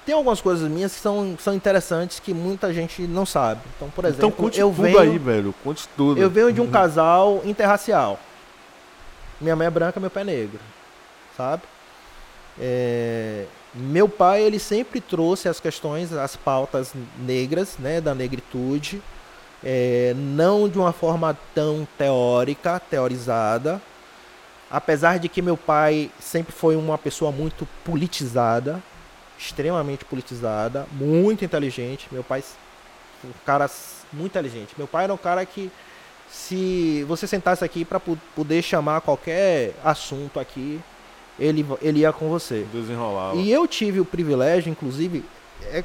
Tem 0.04 0.14
algumas 0.14 0.40
coisas 0.40 0.70
minhas 0.70 0.94
que 0.94 1.00
são, 1.00 1.36
são 1.38 1.52
interessantes 1.52 2.20
que 2.20 2.32
muita 2.32 2.72
gente 2.72 3.02
não 3.02 3.26
sabe. 3.26 3.60
Então, 3.76 3.90
por 3.90 4.04
então, 4.04 4.10
exemplo, 4.10 4.28
então, 4.28 4.44
conte 4.44 4.60
eu 4.60 4.70
tudo 4.70 4.82
venho, 4.82 4.98
aí, 5.00 5.18
velho. 5.18 5.54
Conte 5.64 5.88
tudo. 5.96 6.20
Eu 6.20 6.30
venho 6.30 6.52
de 6.52 6.60
um 6.60 6.70
casal 6.70 7.42
interracial. 7.44 8.18
Minha 9.40 9.56
mãe 9.56 9.66
é 9.66 9.70
branca, 9.70 9.98
meu 9.98 10.08
pai 10.08 10.22
é 10.22 10.26
negro 10.26 10.60
sabe? 11.36 11.62
É, 12.58 13.44
meu 13.74 14.08
pai 14.08 14.42
ele 14.42 14.58
sempre 14.58 15.00
trouxe 15.00 15.48
as 15.48 15.60
questões, 15.60 16.12
as 16.12 16.34
pautas 16.34 16.92
negras, 17.18 17.76
né, 17.78 18.00
da 18.00 18.14
negritude, 18.14 19.02
é, 19.62 20.14
não 20.16 20.68
de 20.68 20.78
uma 20.78 20.92
forma 20.92 21.36
tão 21.54 21.86
teórica, 21.98 22.80
teorizada, 22.80 23.80
apesar 24.70 25.18
de 25.18 25.28
que 25.28 25.42
meu 25.42 25.56
pai 25.56 26.10
sempre 26.18 26.52
foi 26.52 26.76
uma 26.76 26.96
pessoa 26.96 27.30
muito 27.30 27.68
politizada, 27.84 28.82
extremamente 29.38 30.04
politizada, 30.04 30.86
muito 30.92 31.44
inteligente. 31.44 32.08
Meu 32.10 32.24
pai, 32.24 32.42
um 33.22 33.30
cara 33.44 33.70
muito 34.12 34.32
inteligente. 34.32 34.74
Meu 34.78 34.86
pai 34.86 35.04
era 35.04 35.12
um 35.12 35.18
cara 35.18 35.44
que 35.44 35.70
se 36.28 37.04
você 37.04 37.26
sentasse 37.26 37.64
aqui 37.64 37.84
para 37.84 38.00
poder 38.00 38.62
chamar 38.62 39.00
qualquer 39.02 39.74
assunto 39.84 40.40
aqui, 40.40 40.80
ele, 41.38 41.66
ele 41.80 42.00
ia 42.00 42.12
com 42.12 42.28
você. 42.28 42.66
Desenrolava. 42.72 43.36
E 43.36 43.50
eu 43.50 43.66
tive 43.66 44.00
o 44.00 44.04
privilégio, 44.04 44.70
inclusive, 44.70 45.24
é, 45.64 45.84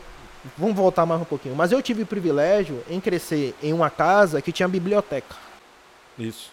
vamos 0.57 0.75
voltar 0.75 1.05
mais 1.05 1.21
um 1.21 1.25
pouquinho, 1.25 1.55
mas 1.55 1.71
eu 1.71 1.81
tive 1.81 2.03
o 2.03 2.05
privilégio 2.05 2.83
em 2.89 2.99
crescer 2.99 3.55
em 3.61 3.73
uma 3.73 3.89
casa 3.89 4.41
que 4.41 4.51
tinha 4.51 4.67
biblioteca. 4.67 5.35
Isso. 6.17 6.51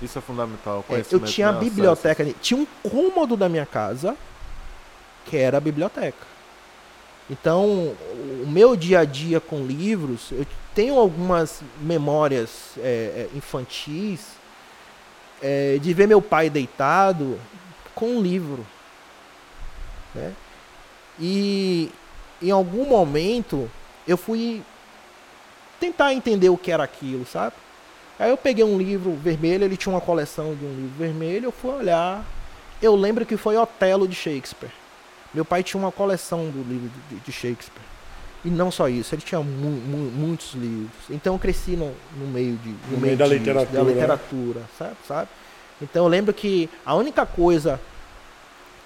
Isso 0.00 0.18
é 0.18 0.22
fundamental. 0.22 0.84
É, 0.90 1.02
eu 1.10 1.20
tinha 1.20 1.48
a 1.48 1.52
biblioteca, 1.52 2.22
acesso. 2.22 2.38
tinha 2.40 2.60
um 2.60 2.66
cômodo 2.88 3.36
da 3.36 3.48
minha 3.48 3.66
casa 3.66 4.16
que 5.26 5.36
era 5.36 5.56
a 5.56 5.60
biblioteca. 5.60 6.34
Então, 7.30 7.94
o 8.42 8.46
meu 8.46 8.76
dia 8.76 9.00
a 9.00 9.04
dia 9.04 9.40
com 9.40 9.64
livros, 9.64 10.30
eu 10.30 10.46
tenho 10.74 10.98
algumas 10.98 11.62
memórias 11.80 12.72
é, 12.78 12.82
é 12.82 13.30
infantis 13.34 14.32
é, 15.40 15.78
de 15.80 15.94
ver 15.94 16.06
meu 16.06 16.20
pai 16.20 16.50
deitado 16.50 17.38
com 17.94 18.06
um 18.06 18.22
livro. 18.22 18.66
Né? 20.14 20.32
E 21.18 21.90
em 22.42 22.50
algum 22.50 22.86
momento 22.86 23.70
eu 24.06 24.16
fui 24.16 24.62
tentar 25.80 26.12
entender 26.12 26.48
o 26.48 26.56
que 26.56 26.70
era 26.70 26.84
aquilo, 26.84 27.26
sabe? 27.26 27.54
Aí 28.18 28.30
eu 28.30 28.36
peguei 28.36 28.64
um 28.64 28.78
livro 28.78 29.12
vermelho, 29.16 29.64
ele 29.64 29.76
tinha 29.76 29.92
uma 29.92 30.00
coleção 30.00 30.54
de 30.54 30.64
um 30.64 30.70
livro 30.70 30.92
vermelho, 30.98 31.46
eu 31.46 31.52
fui 31.52 31.70
olhar. 31.70 32.24
Eu 32.80 32.94
lembro 32.94 33.26
que 33.26 33.36
foi 33.36 33.56
Otelo 33.56 34.06
de 34.06 34.14
Shakespeare. 34.14 34.70
Meu 35.32 35.44
pai 35.44 35.62
tinha 35.62 35.80
uma 35.80 35.90
coleção 35.90 36.48
do 36.48 36.62
livro 36.62 36.90
de, 37.24 37.32
Shakespeare. 37.32 37.82
E 38.44 38.50
não 38.50 38.70
só 38.70 38.88
isso, 38.88 39.14
ele 39.14 39.22
tinha 39.22 39.40
mu 39.40 39.70
mu 39.70 40.10
muitos 40.12 40.52
livros. 40.54 41.10
Então 41.10 41.34
eu 41.34 41.38
cresci 41.38 41.72
no, 41.72 41.92
no 42.16 42.26
meio 42.26 42.56
de 42.56 42.68
no, 42.68 42.92
no 42.92 42.98
meio, 42.98 43.16
da 43.16 43.26
literatura, 43.26 43.82
da 43.82 43.90
literatura, 43.90 44.60
sabe? 44.78 44.96
sabe? 45.08 45.28
Então 45.80 46.04
eu 46.04 46.08
lembro 46.08 46.32
que 46.32 46.68
a 46.84 46.94
única 46.94 47.26
coisa 47.26 47.80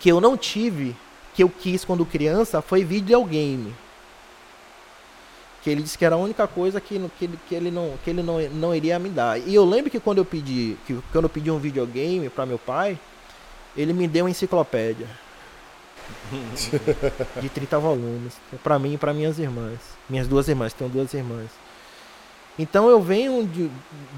que 0.01 0.09
eu 0.09 0.21
não 0.21 0.37
tive, 0.37 0.97
que 1.35 1.43
eu 1.43 1.49
quis 1.49 1.85
quando 1.85 2.05
criança, 2.07 2.63
foi 2.63 2.85
videogame. 2.85 3.75
Que 5.63 5.71
ele 5.71 5.83
disse 5.83 5.99
que 5.99 6.05
era 6.05 6.15
a 6.15 6.19
única 6.19 6.47
coisa 6.47 6.81
que, 6.81 6.99
que, 7.19 7.25
ele, 7.25 7.39
que 7.49 7.55
ele, 7.55 7.71
não, 7.71 7.95
que 8.03 8.11
ele 8.11 8.23
não, 8.23 8.41
não 8.51 8.75
iria 8.75 8.99
me 8.99 9.09
dar. 9.09 9.39
E 9.39 9.55
eu 9.55 9.65
lembro 9.65 9.91
que 9.91 10.01
quando 10.01 10.19
eu 10.19 10.25
pedi, 10.25 10.77
que 10.87 10.99
quando 11.13 11.25
eu 11.25 11.31
pedi 11.31 11.51
um 11.51 11.59
videogame 11.59 12.29
para 12.29 12.47
meu 12.47 12.59
pai, 12.59 12.99
ele 13.77 13.93
me 13.93 14.07
deu 14.07 14.25
uma 14.25 14.31
enciclopédia. 14.31 15.09
de 17.41 17.49
30 17.49 17.79
volumes. 17.79 18.35
para 18.63 18.79
mim 18.79 18.95
e 18.95 18.99
para 18.99 19.13
minhas 19.13 19.39
irmãs. 19.39 19.79
Minhas 20.09 20.27
duas 20.27 20.49
irmãs, 20.49 20.73
tenho 20.73 20.91
duas 20.91 21.13
irmãs. 21.13 21.51
Então 22.59 22.89
eu 22.89 23.01
venho 23.01 23.47
de, 23.47 23.71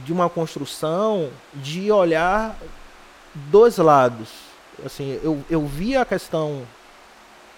de 0.04 0.12
uma 0.12 0.30
construção 0.30 1.30
de 1.54 1.92
olhar 1.92 2.56
dois 3.34 3.76
lados. 3.76 4.28
Assim, 4.84 5.20
eu, 5.22 5.44
eu 5.50 5.66
vi 5.66 5.96
a 5.96 6.06
questão 6.06 6.62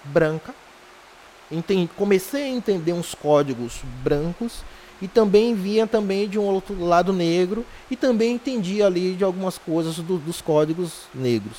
branca, 0.05 0.53
entendi, 1.51 1.89
comecei 1.97 2.45
a 2.45 2.49
entender 2.49 2.93
uns 2.93 3.15
códigos 3.15 3.81
brancos 4.03 4.65
e 5.01 5.07
também 5.07 5.55
via 5.55 5.87
também 5.87 6.29
de 6.29 6.39
um 6.39 6.43
outro 6.43 6.85
lado 6.85 7.13
negro 7.13 7.65
e 7.89 7.95
também 7.95 8.35
entendi 8.35 8.83
ali 8.83 9.15
de 9.15 9.23
algumas 9.23 9.59
coisas 9.59 9.97
do, 9.97 10.19
dos 10.19 10.41
códigos 10.41 11.05
negros. 11.15 11.59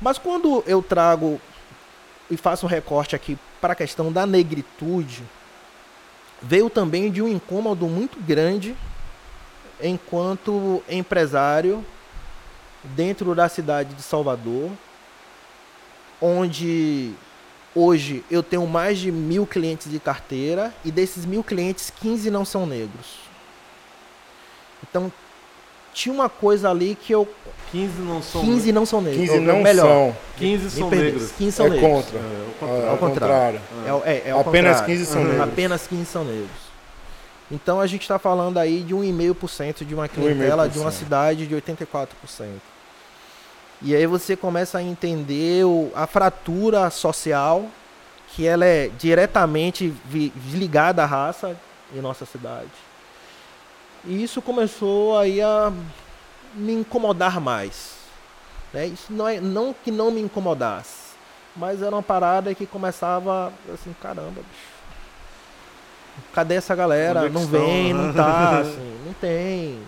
Mas 0.00 0.16
quando 0.16 0.64
eu 0.66 0.82
trago 0.82 1.38
e 2.30 2.36
faço 2.36 2.64
um 2.64 2.68
recorte 2.68 3.14
aqui 3.14 3.38
para 3.60 3.74
a 3.74 3.76
questão 3.76 4.10
da 4.10 4.24
negritude, 4.24 5.22
veio 6.42 6.70
também 6.70 7.10
de 7.10 7.22
um 7.22 7.28
incômodo 7.28 7.86
muito 7.86 8.18
grande 8.20 8.76
enquanto 9.82 10.82
empresário 10.88 11.84
dentro 12.82 13.34
da 13.34 13.48
cidade 13.48 13.94
de 13.94 14.02
Salvador, 14.02 14.70
onde 16.20 17.14
Hoje 17.72 18.24
eu 18.28 18.42
tenho 18.42 18.66
mais 18.66 18.98
de 18.98 19.12
mil 19.12 19.46
clientes 19.46 19.88
de 19.88 20.00
carteira 20.00 20.74
e 20.84 20.90
desses 20.90 21.24
mil 21.24 21.44
clientes, 21.44 21.92
15 22.00 22.28
não 22.28 22.44
são 22.44 22.66
negros. 22.66 23.20
Então 24.82 25.12
tinha 25.94 26.12
uma 26.12 26.28
coisa 26.28 26.68
ali 26.68 26.96
que 26.96 27.12
eu. 27.12 27.32
15 27.72 28.02
não 28.02 28.22
são 28.22 28.40
15 28.44 28.72
não 28.72 28.86
são 28.86 29.00
negros. 29.00 29.20
15 29.28 29.38
Ou 29.38 29.40
não 29.40 29.62
melhor, 29.62 29.86
são. 29.86 30.16
15 30.36 30.64
me 30.64 30.70
são 30.70 30.90
negros. 30.90 31.30
15 31.38 31.52
são 31.52 31.66
É 31.66 31.70
negros. 31.70 31.90
contra. 31.90 32.18
É, 32.18 32.22
o 32.22 32.24
É, 32.24 32.54
contrário. 32.58 32.90
ao 32.90 32.98
contrário. 32.98 33.60
É, 33.86 33.92
o- 33.92 34.02
é, 34.04 34.22
é 34.26 34.30
ao 34.32 34.40
Apenas 34.40 34.76
contrário. 34.78 34.86
15 34.98 35.06
são 35.06 35.20
Uhum. 35.22 35.28
negros. 35.28 35.48
Apenas 35.48 35.86
15 35.86 36.06
são 36.06 36.24
negros. 36.24 36.50
Então 37.50 37.80
a 37.80 37.86
gente 37.86 38.02
está 38.02 38.18
falando 38.18 38.58
aí 38.58 38.80
de 38.82 38.94
1,5% 38.94 39.84
de 39.84 39.94
uma 39.94 40.08
clientela 40.08 40.68
de 40.68 40.78
uma 40.78 40.90
1,5%. 40.90 40.98
cidade 40.98 41.46
de 41.46 41.54
84%. 41.54 42.60
E 43.82 43.94
aí 43.96 44.06
você 44.06 44.36
começa 44.36 44.78
a 44.78 44.82
entender 44.82 45.64
o- 45.64 45.90
a 45.94 46.06
fratura 46.06 46.88
social, 46.90 47.64
que 48.28 48.46
ela 48.46 48.64
é 48.64 48.88
diretamente 48.98 49.92
vi- 50.04 50.32
ligada 50.52 51.02
à 51.02 51.06
raça 51.06 51.56
em 51.94 52.00
nossa 52.00 52.24
cidade. 52.26 52.68
E 54.04 54.22
isso 54.22 54.40
começou 54.40 55.18
aí 55.18 55.40
a 55.42 55.72
me 56.54 56.72
incomodar 56.72 57.40
mais. 57.40 57.94
Né? 58.72 58.86
Isso 58.86 59.12
não 59.12 59.26
é 59.28 59.40
não 59.40 59.74
que 59.74 59.90
não 59.90 60.10
me 60.10 60.20
incomodasse, 60.20 61.10
mas 61.56 61.82
era 61.82 61.94
uma 61.94 62.02
parada 62.02 62.54
que 62.54 62.66
começava 62.66 63.52
assim, 63.72 63.94
caramba, 64.00 64.40
bicho. 64.40 64.70
Cadê 66.32 66.54
essa 66.54 66.74
galera? 66.74 67.26
É 67.26 67.28
não 67.28 67.42
estão, 67.44 67.60
vem, 67.60 67.92
não 67.94 68.12
tá, 68.14 68.58
assim, 68.58 69.00
não 69.06 69.12
tem. 69.14 69.80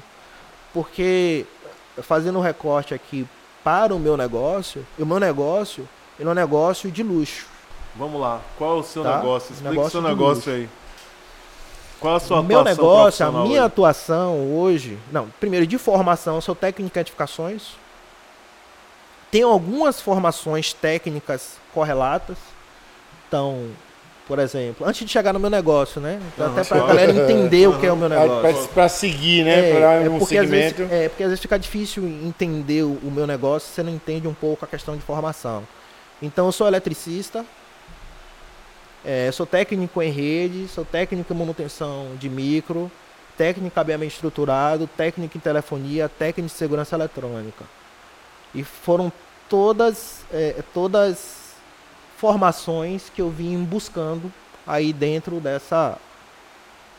Porque 0.72 1.44
fazendo 2.02 2.38
um 2.38 2.42
recorte 2.42 2.94
aqui 2.94 3.26
para 3.62 3.94
o 3.94 3.98
meu 3.98 4.16
negócio, 4.16 4.84
o 4.98 5.04
meu 5.04 5.20
negócio, 5.20 5.86
ele 6.18 6.28
é 6.28 6.32
um 6.32 6.34
negócio 6.34 6.90
de 6.90 7.02
luxo. 7.02 7.46
Vamos 7.94 8.20
lá. 8.20 8.40
Qual 8.56 8.78
é 8.78 8.80
o 8.80 8.82
seu 8.82 9.02
Tá? 9.02 9.18
negócio? 9.18 9.52
Explica 9.52 9.80
o 9.80 9.90
seu 9.90 10.00
negócio 10.02 10.52
aí. 10.52 10.68
Qual 12.02 12.14
é 12.14 12.16
a 12.18 12.20
sua 12.20 12.40
o 12.40 12.42
meu 12.44 12.58
atuação 12.60 12.76
negócio, 12.84 13.26
a 13.26 13.30
minha 13.30 13.42
hoje? 13.44 13.58
atuação 13.58 14.54
hoje, 14.56 14.98
não, 15.10 15.28
primeiro 15.40 15.66
de 15.66 15.78
formação, 15.78 16.34
eu 16.34 16.40
sou 16.42 16.54
técnico 16.54 16.98
em 16.98 17.00
edificações. 17.00 17.68
Tenho 19.30 19.48
algumas 19.48 20.00
formações 20.00 20.72
técnicas 20.74 21.54
correlatas. 21.72 22.36
Então, 23.28 23.68
por 24.28 24.38
exemplo, 24.38 24.86
antes 24.86 25.06
de 25.06 25.10
chegar 25.10 25.32
no 25.32 25.40
meu 25.40 25.48
negócio, 25.48 26.00
né? 26.00 26.20
Aham, 26.38 26.50
até 26.52 26.64
para 26.64 26.82
a 26.82 26.86
galera 26.86 27.12
entender 27.12 27.66
o 27.68 27.78
que 27.78 27.86
é 27.86 27.92
o 27.92 27.96
meu 27.96 28.08
negócio. 28.10 28.40
pra- 28.66 28.68
pra 28.74 28.88
seguir, 28.90 29.42
né? 29.44 29.70
pra 29.70 29.80
dar 30.02 30.10
um 30.10 30.18
porque 30.18 30.36
às 30.36 30.48
vezes, 30.50 30.70
segmento. 30.76 30.94
é, 30.94 31.08
porque 31.08 31.22
às 31.22 31.28
vezes 31.30 31.40
fica 31.40 31.58
difícil 31.58 32.04
entender 32.06 32.82
o, 32.82 32.98
o 33.02 33.10
meu 33.10 33.26
negócio 33.26 33.68
se 33.68 33.74
você 33.76 33.82
não 33.82 33.92
entende 33.92 34.28
um 34.28 34.34
pouco 34.34 34.64
a 34.64 34.68
questão 34.68 34.94
de 34.96 35.02
formação. 35.02 35.62
Então, 36.20 36.44
eu 36.46 36.52
sou 36.52 36.66
eletricista, 36.68 37.44
é, 39.04 39.30
sou 39.32 39.46
técnico 39.46 40.00
em 40.02 40.10
rede, 40.10 40.68
sou 40.68 40.84
técnico 40.84 41.32
em 41.32 41.36
manutenção 41.36 42.14
de 42.18 42.28
micro, 42.28 42.90
técnico 43.36 43.66
em 43.66 43.70
cabeamento 43.70 44.12
estruturado, 44.12 44.86
técnico 44.86 45.36
em 45.36 45.40
telefonia, 45.40 46.08
técnico 46.08 46.52
de 46.52 46.58
segurança 46.58 46.94
eletrônica. 46.94 47.64
E 48.54 48.62
foram 48.62 49.12
todas, 49.48 50.24
é, 50.32 50.62
todas 50.72 51.54
formações 52.16 53.10
que 53.14 53.20
eu 53.20 53.30
vim 53.30 53.64
buscando 53.64 54.32
aí 54.66 54.92
dentro 54.92 55.40
dessa 55.40 55.98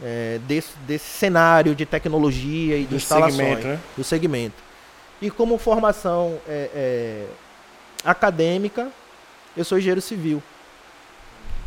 é, 0.02 0.40
desse, 0.48 0.76
desse 0.86 1.06
cenário 1.06 1.74
de 1.74 1.86
tecnologia 1.86 2.78
e 2.78 2.82
de 2.82 2.88
Do 2.88 2.96
instalações 2.96 3.36
segmento, 3.36 3.68
né? 3.68 3.80
do 3.96 4.04
segmento. 4.04 4.56
E 5.22 5.32
como 5.32 5.58
formação 5.58 6.38
é, 6.48 6.70
é, 6.74 7.26
acadêmica, 8.04 8.90
eu 9.56 9.64
sou 9.64 9.78
engenheiro 9.78 10.02
civil. 10.02 10.44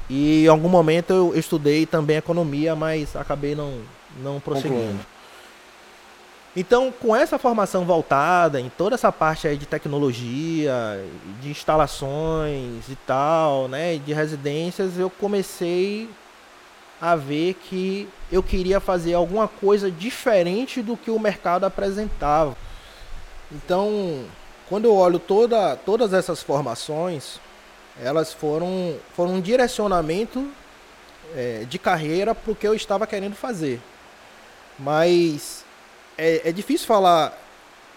E 0.08 0.44
em 0.44 0.48
algum 0.48 0.68
momento 0.68 1.12
eu, 1.12 1.34
estudei 1.36 1.84
também 1.84 2.16
economia, 2.16 2.76
mas 2.76 3.16
acabei 3.16 3.54
não, 3.54 3.80
não 4.22 4.40
prosseguindo. 4.40 4.74
Concluindo. 4.74 5.16
Então, 6.56 6.90
com 6.90 7.14
essa 7.14 7.38
formação 7.38 7.84
voltada 7.84 8.58
em 8.58 8.70
toda 8.70 8.94
essa 8.94 9.12
parte 9.12 9.46
aí 9.46 9.58
de 9.58 9.66
tecnologia, 9.66 11.04
de 11.42 11.50
instalações 11.50 12.88
e 12.88 12.96
tal, 13.06 13.68
né, 13.68 13.96
de 13.98 14.14
residências, 14.14 14.98
eu 14.98 15.10
comecei 15.10 16.08
a 16.98 17.14
ver 17.14 17.54
que 17.54 18.08
eu 18.32 18.42
queria 18.42 18.80
fazer 18.80 19.12
alguma 19.12 19.46
coisa 19.46 19.90
diferente 19.90 20.80
do 20.80 20.96
que 20.96 21.10
o 21.10 21.20
mercado 21.20 21.64
apresentava. 21.64 22.56
Então, 23.52 24.24
quando 24.66 24.86
eu 24.86 24.94
olho 24.94 25.18
toda, 25.18 25.76
todas 25.76 26.14
essas 26.14 26.42
formações, 26.42 27.38
elas 28.02 28.32
foram, 28.32 28.96
foram 29.14 29.34
um 29.34 29.40
direcionamento 29.40 30.48
eh, 31.34 31.64
de 31.68 31.78
carreira 31.78 32.34
para 32.34 32.52
o 32.52 32.54
que 32.54 32.66
eu 32.66 32.74
estava 32.74 33.06
querendo 33.06 33.34
fazer. 33.34 33.80
Mas 34.78 35.64
é, 36.18 36.48
é 36.48 36.52
difícil 36.52 36.86
falar 36.86 37.36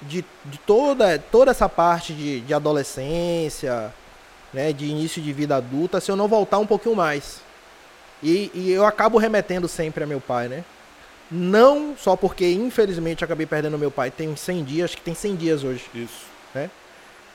de, 0.02 0.24
de 0.46 0.58
toda, 0.60 1.20
toda 1.20 1.52
essa 1.52 1.68
parte 1.68 2.14
de, 2.14 2.42
de 2.42 2.54
adolescência, 2.54 3.94
né, 4.54 4.72
de 4.72 4.86
início 4.86 5.22
de 5.22 5.34
vida 5.34 5.58
adulta, 5.58 6.00
se 6.00 6.10
eu 6.10 6.16
não 6.16 6.28
voltar 6.28 6.58
um 6.60 6.66
pouquinho 6.66 6.96
mais. 6.96 7.42
E, 8.24 8.52
e 8.54 8.72
eu 8.72 8.86
acabo 8.86 9.18
remetendo 9.18 9.68
sempre 9.68 10.04
a 10.04 10.08
meu 10.08 10.20
pai, 10.20 10.48
né? 10.48 10.64
Não 11.32 11.96
só 11.98 12.16
porque, 12.16 12.52
infelizmente, 12.52 13.24
acabei 13.24 13.46
perdendo 13.46 13.78
meu 13.78 13.92
pai 13.92 14.10
tem 14.10 14.36
100 14.36 14.64
dias, 14.64 14.86
acho 14.86 14.98
que 14.98 15.04
tem 15.04 15.14
100 15.14 15.36
dias 15.36 15.64
hoje. 15.64 15.86
Isso. 15.94 16.30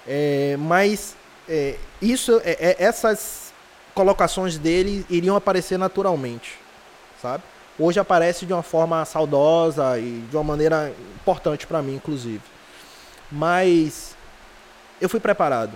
É, 0.07 0.57
mas 0.59 1.17
é, 1.49 1.77
isso, 2.01 2.41
é, 2.45 2.53
é- 2.53 2.77
essas 2.79 3.53
colocações 3.95 4.59
dele 4.59 5.07
iriam 5.09 5.37
aparecer 5.37 5.79
naturalmente, 5.79 6.59
sabe? 7.21 7.43
Hoje 7.79 7.99
aparece 7.99 8.47
de 8.47 8.53
uma 8.53 8.63
forma 8.63 9.05
saudosa 9.05 9.99
e 9.99 10.25
de 10.31 10.37
uma 10.37 10.45
maneira 10.45 10.93
importante 11.17 11.67
para 11.67 11.83
mim, 11.83 11.95
inclusive. 11.97 12.43
Mas 13.31 14.17
eu 15.01 15.09
fui 15.09 15.19
preparado 15.21 15.73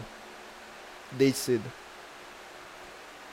desde 1.13 1.39
cedo 1.39 1.73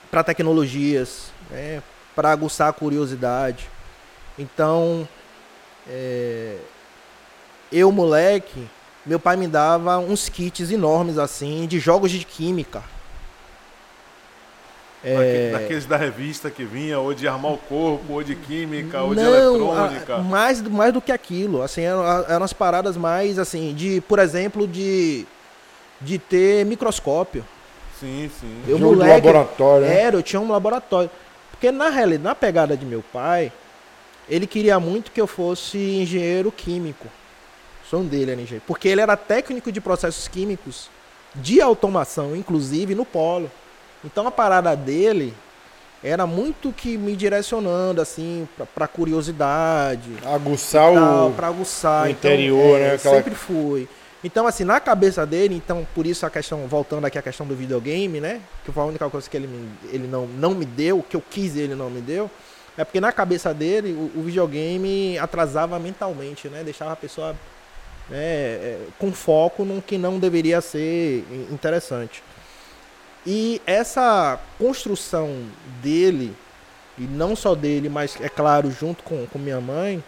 para 0.10 0.24
tecnologias, 0.24 1.32
né, 1.50 1.84
para 2.16 2.32
aguçar 2.32 2.70
a 2.70 2.74
curiosidade. 2.74 3.70
Então, 4.40 5.08
é, 5.88 6.58
eu 7.72 7.92
moleque, 7.92 8.70
meu 9.06 9.20
pai 9.20 9.36
me 9.36 9.48
dava 9.48 9.98
uns 10.00 10.30
kits 10.30 10.72
enormes 10.72 11.18
assim 11.18 11.68
de 11.68 11.80
jogos 11.80 12.12
de 12.12 12.24
química. 12.26 12.82
É, 15.04 15.16
Daque- 15.52 15.52
Daqueles 15.64 15.86
da 15.86 15.98
revista 15.98 16.50
que 16.50 16.64
vinha, 16.64 16.98
ou 17.00 17.14
de 17.14 17.28
armar 17.28 17.52
o 17.54 17.58
corpo, 17.58 18.14
ou 18.14 18.24
de 18.24 18.36
química, 18.36 19.04
ou 19.04 19.14
de 19.14 19.22
Não, 19.22 19.36
eletrônica. 19.36 20.16
a- 20.16 20.22
mais, 20.24 20.62
do- 20.62 20.72
mais 20.72 20.92
do 20.92 21.00
que 21.00 21.12
aquilo. 21.12 21.62
Assim, 21.62 21.82
eram, 21.82 22.04
eram 22.28 22.44
as 22.44 22.54
paradas 22.54 22.98
mais 22.98 23.38
assim, 23.38 23.76
de, 23.76 24.02
por 24.02 24.18
exemplo, 24.18 24.68
de, 24.68 25.28
de 26.02 26.18
ter 26.18 26.66
microscópio. 26.66 27.46
Sim, 28.00 28.32
sim. 28.40 28.62
Eu, 28.68 28.80
Jogo 28.80 28.94
de 28.96 29.00
moleque, 29.02 29.28
laboratório, 29.28 29.86
né? 29.88 30.02
Era, 30.02 30.16
eu 30.18 30.24
tinha 30.24 30.40
um 30.40 30.52
laboratório. 30.52 31.10
Porque 31.52 31.72
na 31.72 31.90
realidade, 31.90 32.24
na 32.24 32.34
pegada 32.34 32.76
de 32.76 32.84
meu 32.86 33.04
pai, 33.14 33.52
ele 34.28 34.48
queria 34.48 34.80
muito 34.80 35.12
que 35.12 35.22
eu 35.22 35.28
fosse 35.28 35.78
engenheiro 35.78 36.52
químico. 36.52 37.08
Era 37.92 38.42
engenheiro. 38.42 38.64
Porque 38.66 38.88
ele 38.88 39.02
era 39.02 39.16
técnico 39.16 39.72
de 39.72 39.80
processos 39.82 40.28
químicos, 40.28 40.90
de 41.34 41.62
automação, 41.62 42.36
inclusive, 42.36 42.96
no 42.96 43.06
polo. 43.06 43.50
Então 44.04 44.26
a 44.28 44.32
parada 44.32 44.76
dele 44.76 45.34
era 46.04 46.28
muito 46.28 46.72
que 46.72 46.98
me 46.98 47.16
direcionando, 47.16 48.00
assim, 48.02 48.48
pra, 48.56 48.66
pra 48.66 48.88
curiosidade. 48.88 50.10
Aguçar 50.26 50.94
tal, 50.94 51.30
o. 51.30 51.34
pra 51.34 51.48
aguçar. 51.48 52.06
o 52.06 52.10
Então, 52.10 52.32
interior, 52.32 52.78
é, 52.80 52.84
né, 52.90 52.94
aquela- 52.96 53.16
Sempre 53.18 53.36
fui. 53.36 53.88
Então, 54.24 54.48
assim, 54.48 54.64
na 54.64 54.80
cabeça 54.80 55.24
dele, 55.26 55.56
então, 55.56 55.86
por 55.94 56.06
isso 56.06 56.26
a 56.26 56.30
questão, 56.32 56.66
voltando 56.68 57.06
aqui 57.06 57.18
à 57.18 57.22
questão 57.22 57.46
do 57.46 57.56
videogame, 57.56 58.20
né? 58.20 58.42
Que 58.64 58.72
foi 58.72 58.82
a 58.82 58.86
única 58.88 59.08
coisa 59.10 59.30
que 59.30 59.38
ele, 59.38 59.46
me, 59.48 59.70
ele 59.92 60.08
não, 60.08 60.26
não 60.26 60.56
me 60.56 60.66
deu, 60.66 61.04
que 61.08 61.16
eu 61.16 61.22
quis 61.30 61.56
ele 61.56 61.76
não 61.76 61.90
me 61.92 62.02
deu. 62.02 62.30
É 62.78 62.84
porque 62.84 63.00
na 63.00 63.12
cabeça 63.12 63.54
dele, 63.54 63.94
o, 63.94 64.20
o 64.20 64.24
videogame 64.24 65.18
atrasava 65.20 65.78
mentalmente, 65.80 66.48
né? 66.50 66.64
Deixava 66.64 66.94
a 66.94 66.96
pessoa 66.96 67.36
né, 68.10 68.78
com 69.00 69.12
foco 69.12 69.64
no 69.66 69.82
que 69.82 69.98
não 69.98 70.20
deveria 70.20 70.62
ser 70.62 71.26
in- 71.32 71.54
interessante. 71.54 72.24
E 73.26 73.62
essa 73.66 74.40
construção 74.60 75.44
dele, 75.82 76.36
e 76.98 77.02
não 77.04 77.36
só 77.36 77.56
dele, 77.56 77.90
mas 77.90 78.16
é 78.22 78.30
claro, 78.30 78.70
junto 78.72 79.04
com, 79.04 79.26
com 79.26 79.40
minha 79.40 79.60
mãe, 79.60 80.04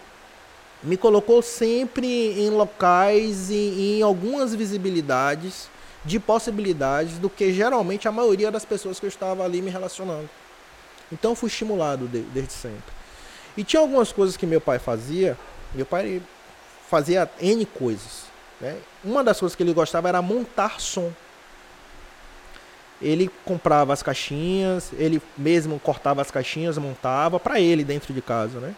me 0.82 0.96
colocou 0.96 1.42
sempre 1.42 2.06
em 2.40 2.50
locais 2.50 3.50
e 3.50 3.98
em 3.98 4.02
algumas 4.02 4.54
visibilidades 4.54 5.68
de 6.04 6.20
possibilidades 6.20 7.18
do 7.18 7.28
que 7.28 7.52
geralmente 7.52 8.06
a 8.06 8.12
maioria 8.12 8.50
das 8.52 8.64
pessoas 8.64 9.00
que 9.00 9.06
eu 9.06 9.08
estava 9.08 9.44
ali 9.44 9.60
me 9.60 9.70
relacionando. 9.70 10.30
Então 11.10 11.34
fui 11.34 11.48
estimulado 11.48 12.06
de- 12.06 12.20
desde 12.20 12.52
sempre. 12.52 12.92
E 13.56 13.64
tinha 13.64 13.80
algumas 13.80 14.12
coisas 14.12 14.36
que 14.36 14.46
meu 14.46 14.60
pai 14.60 14.78
fazia, 14.78 15.36
meu 15.74 15.84
pai 15.84 16.22
fazia 16.88 17.30
N 17.40 17.64
coisas. 17.66 18.24
Né? 18.60 18.76
Uma 19.04 19.22
das 19.22 19.38
coisas 19.38 19.54
que 19.54 19.62
ele 19.62 19.72
gostava 19.72 20.08
era 20.08 20.20
montar 20.22 20.80
som. 20.80 21.12
ele 23.00 23.30
comprava 23.44 23.92
as 23.92 24.02
caixinhas, 24.02 24.90
ele 24.98 25.22
mesmo 25.36 25.78
cortava 25.78 26.20
as 26.20 26.30
caixinhas, 26.30 26.76
montava 26.78 27.38
para 27.38 27.60
ele 27.60 27.84
dentro 27.84 28.12
de 28.12 28.20
casa, 28.20 28.58
né? 28.58 28.74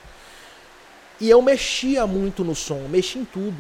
E 1.18 1.29
eu 1.29 1.40
mexia 1.40 2.07
muito 2.07 2.44
no 2.44 2.55
som, 2.55 2.87
mexia 2.88 3.20
em 3.20 3.25
tudo. 3.25 3.57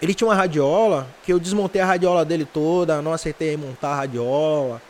Ele 0.00 0.12
tinha 0.12 0.28
uma 0.28 0.34
radiola, 0.34 1.06
que 1.24 1.32
eu 1.32 1.38
desmontei 1.38 1.80
a 1.80 1.86
radiola 1.86 2.24
dele 2.24 2.44
toda, 2.44 3.00
não 3.00 3.12
acertei 3.12 3.56
montar 3.56 3.90
a 3.90 3.96
radiola. 3.96 4.82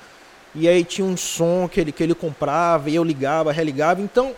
E 0.55 0.67
aí 0.67 0.85
tinha 0.85 1.07
um 1.07 1.17
som 1.17 1.69
que 1.69 1.81
ele, 1.81 1.93
que 1.93 2.03
ele 2.03 2.15
comprava 2.15 2.89
e 2.91 2.97
eu 2.97 3.05
ligava, 3.05 3.53
religava. 3.53 4.01
Então, 4.01 4.35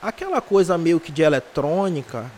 aquela 0.00 0.40
coisa 0.40 0.76
meio 0.76 0.98
que 0.98 1.12
de 1.12 1.22
eletrônica. 1.22 2.30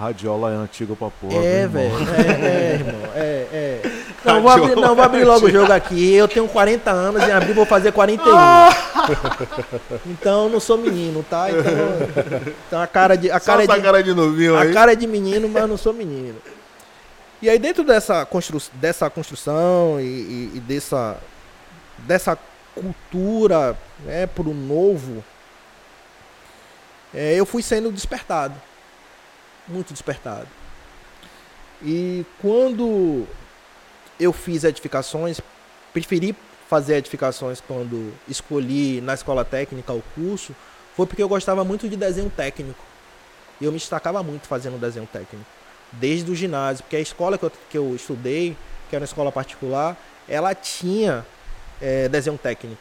Radiola 0.00 0.50
é 0.52 0.56
antiga 0.56 0.96
pra 0.96 1.10
porra. 1.10 1.44
É, 1.44 1.66
velho. 1.68 1.92
É, 2.16 2.46
é, 2.46 2.74
irmão. 2.74 3.00
É, 3.14 3.46
é. 3.52 4.00
Não, 4.24 4.42
vou 4.42 4.50
abrir, 4.50 4.76
não, 4.76 4.94
vou 4.94 5.02
abrir 5.04 5.24
logo 5.24 5.46
o 5.46 5.50
jogo 5.50 5.72
aqui. 5.72 6.12
Eu 6.12 6.28
tenho 6.28 6.46
40 6.46 6.90
anos, 6.90 7.22
em 7.22 7.32
abril 7.32 7.54
vou 7.54 7.64
fazer 7.64 7.90
41. 7.90 8.30
Então, 10.06 10.48
não 10.50 10.60
sou 10.60 10.76
menino, 10.76 11.24
tá? 11.28 11.48
Então, 11.50 11.62
então 12.66 12.82
a 12.82 12.86
cara 12.86 13.16
de. 13.16 13.30
A 13.30 13.40
cara 13.40 13.64
Só 13.64 13.72
essa 13.72 13.78
de, 13.80 13.82
cara 13.86 14.02
de 14.02 14.12
novinho 14.12 14.56
a 14.56 14.62
aí. 14.62 14.74
cara 14.74 14.92
é 14.92 14.94
de 14.94 15.06
menino, 15.06 15.48
mas 15.48 15.66
não 15.66 15.78
sou 15.78 15.94
menino. 15.94 16.36
E 17.40 17.48
aí 17.48 17.58
dentro 17.58 17.82
dessa, 17.82 18.26
constru 18.26 18.60
dessa 18.74 19.08
construção 19.08 19.98
e, 19.98 20.04
e- 20.04 20.52
e 20.56 20.60
dessa, 20.60 21.16
dessa 22.00 22.36
cultura 22.74 23.74
né, 24.04 24.26
pro 24.26 24.52
novo, 24.52 25.24
é, 27.14 27.34
eu 27.36 27.46
fui 27.46 27.62
sendo 27.62 27.90
despertado. 27.90 28.54
Muito 29.70 29.92
despertado. 29.92 30.48
E 31.82 32.26
quando 32.42 33.26
eu 34.18 34.32
fiz 34.32 34.64
edificações, 34.64 35.40
preferi 35.92 36.36
fazer 36.68 36.96
edificações 36.96 37.60
quando 37.60 38.12
escolhi 38.28 39.00
na 39.00 39.14
escola 39.14 39.44
técnica 39.44 39.92
o 39.92 40.02
curso, 40.14 40.54
foi 40.94 41.06
porque 41.06 41.22
eu 41.22 41.28
gostava 41.28 41.64
muito 41.64 41.88
de 41.88 41.96
desenho 41.96 42.30
técnico. 42.30 42.84
E 43.60 43.64
eu 43.64 43.72
me 43.72 43.78
destacava 43.78 44.22
muito 44.22 44.46
fazendo 44.46 44.78
desenho 44.78 45.06
técnico. 45.06 45.46
Desde 45.92 46.30
o 46.30 46.34
ginásio, 46.34 46.84
porque 46.84 46.96
a 46.96 47.00
escola 47.00 47.38
que 47.38 47.44
eu, 47.44 47.52
que 47.70 47.78
eu 47.78 47.94
estudei, 47.94 48.56
que 48.88 48.94
era 48.94 49.02
uma 49.02 49.06
escola 49.06 49.32
particular, 49.32 49.96
ela 50.28 50.54
tinha 50.54 51.26
eh, 51.80 52.08
desenho 52.08 52.38
técnico. 52.38 52.80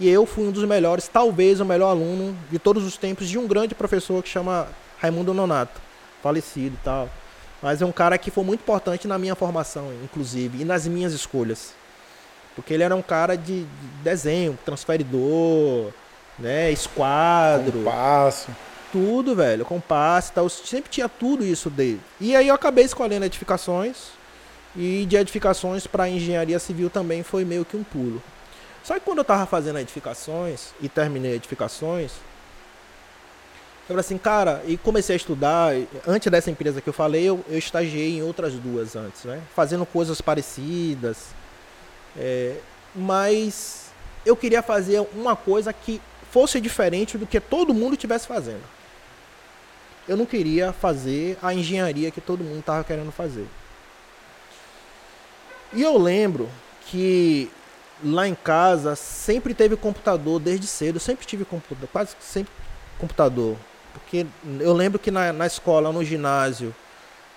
E 0.00 0.08
eu 0.08 0.24
fui 0.24 0.44
um 0.44 0.52
dos 0.52 0.64
melhores, 0.64 1.08
talvez 1.08 1.60
o 1.60 1.64
melhor 1.64 1.90
aluno 1.90 2.36
de 2.50 2.58
todos 2.58 2.84
os 2.84 2.96
tempos, 2.96 3.28
de 3.28 3.36
um 3.36 3.46
grande 3.46 3.74
professor 3.74 4.22
que 4.22 4.28
chama 4.28 4.68
Raimundo 4.98 5.34
Nonato, 5.34 5.80
falecido 6.22 6.76
e 6.80 6.84
tal. 6.84 7.08
Mas 7.62 7.82
é 7.82 7.86
um 7.86 7.92
cara 7.92 8.16
que 8.16 8.30
foi 8.30 8.44
muito 8.44 8.60
importante 8.60 9.08
na 9.08 9.18
minha 9.18 9.34
formação, 9.34 9.92
inclusive, 10.02 10.62
e 10.62 10.64
nas 10.64 10.86
minhas 10.86 11.12
escolhas. 11.12 11.72
Porque 12.54 12.74
ele 12.74 12.82
era 12.82 12.94
um 12.94 13.02
cara 13.02 13.36
de, 13.36 13.64
de 13.64 13.86
desenho, 14.02 14.58
transferidor, 14.64 15.92
né, 16.38 16.70
esquadro 16.70 17.82
Passo. 17.82 18.48
tudo, 18.92 19.34
velho, 19.34 19.64
compasso 19.64 20.30
e 20.30 20.34
tal. 20.34 20.44
Eu 20.44 20.50
sempre 20.50 20.90
tinha 20.90 21.08
tudo 21.08 21.44
isso 21.44 21.68
dele. 21.68 22.00
E 22.20 22.34
aí 22.34 22.48
eu 22.48 22.54
acabei 22.54 22.84
escolhendo 22.84 23.26
edificações. 23.26 24.18
E 24.76 25.06
de 25.06 25.16
edificações 25.16 25.86
para 25.86 26.08
engenharia 26.08 26.58
civil 26.58 26.88
também 26.88 27.22
foi 27.22 27.44
meio 27.44 27.64
que 27.64 27.76
um 27.76 27.82
pulo. 27.82 28.22
Só 28.84 28.94
que 28.94 29.00
quando 29.00 29.18
eu 29.18 29.24
tava 29.24 29.44
fazendo 29.44 29.78
edificações 29.78 30.68
e 30.80 30.88
terminei 30.88 31.34
edificações, 31.34 32.12
eu 33.88 33.94
falei 33.94 34.00
assim, 34.00 34.18
cara, 34.18 34.62
e 34.66 34.76
comecei 34.76 35.14
a 35.14 35.16
estudar. 35.16 35.72
Antes 36.06 36.30
dessa 36.30 36.50
empresa 36.50 36.82
que 36.82 36.88
eu 36.88 36.92
falei, 36.92 37.24
eu, 37.24 37.42
eu 37.48 37.56
estagiei 37.56 38.18
em 38.18 38.22
outras 38.22 38.52
duas 38.52 38.94
antes, 38.94 39.24
né? 39.24 39.40
Fazendo 39.56 39.86
coisas 39.86 40.20
parecidas. 40.20 41.28
É, 42.14 42.56
mas 42.94 43.86
eu 44.26 44.36
queria 44.36 44.62
fazer 44.62 45.00
uma 45.14 45.34
coisa 45.34 45.72
que 45.72 46.02
fosse 46.30 46.60
diferente 46.60 47.16
do 47.16 47.26
que 47.26 47.40
todo 47.40 47.72
mundo 47.72 47.94
estivesse 47.94 48.26
fazendo. 48.26 48.62
Eu 50.06 50.18
não 50.18 50.26
queria 50.26 50.70
fazer 50.70 51.38
a 51.42 51.54
engenharia 51.54 52.10
que 52.10 52.20
todo 52.20 52.44
mundo 52.44 52.60
estava 52.60 52.84
querendo 52.84 53.10
fazer. 53.10 53.46
E 55.72 55.82
eu 55.82 55.96
lembro 55.96 56.46
que 56.86 57.50
lá 58.04 58.28
em 58.28 58.34
casa 58.34 58.94
sempre 58.94 59.54
teve 59.54 59.76
computador 59.76 60.38
desde 60.38 60.66
cedo, 60.66 61.00
sempre 61.00 61.26
tive 61.26 61.46
computador, 61.46 61.88
quase 61.90 62.14
sempre 62.20 62.52
computador. 62.98 63.56
Porque 63.98 64.26
eu 64.60 64.72
lembro 64.72 64.98
que 64.98 65.10
na, 65.10 65.32
na 65.32 65.46
escola, 65.46 65.92
no 65.92 66.04
ginásio, 66.04 66.74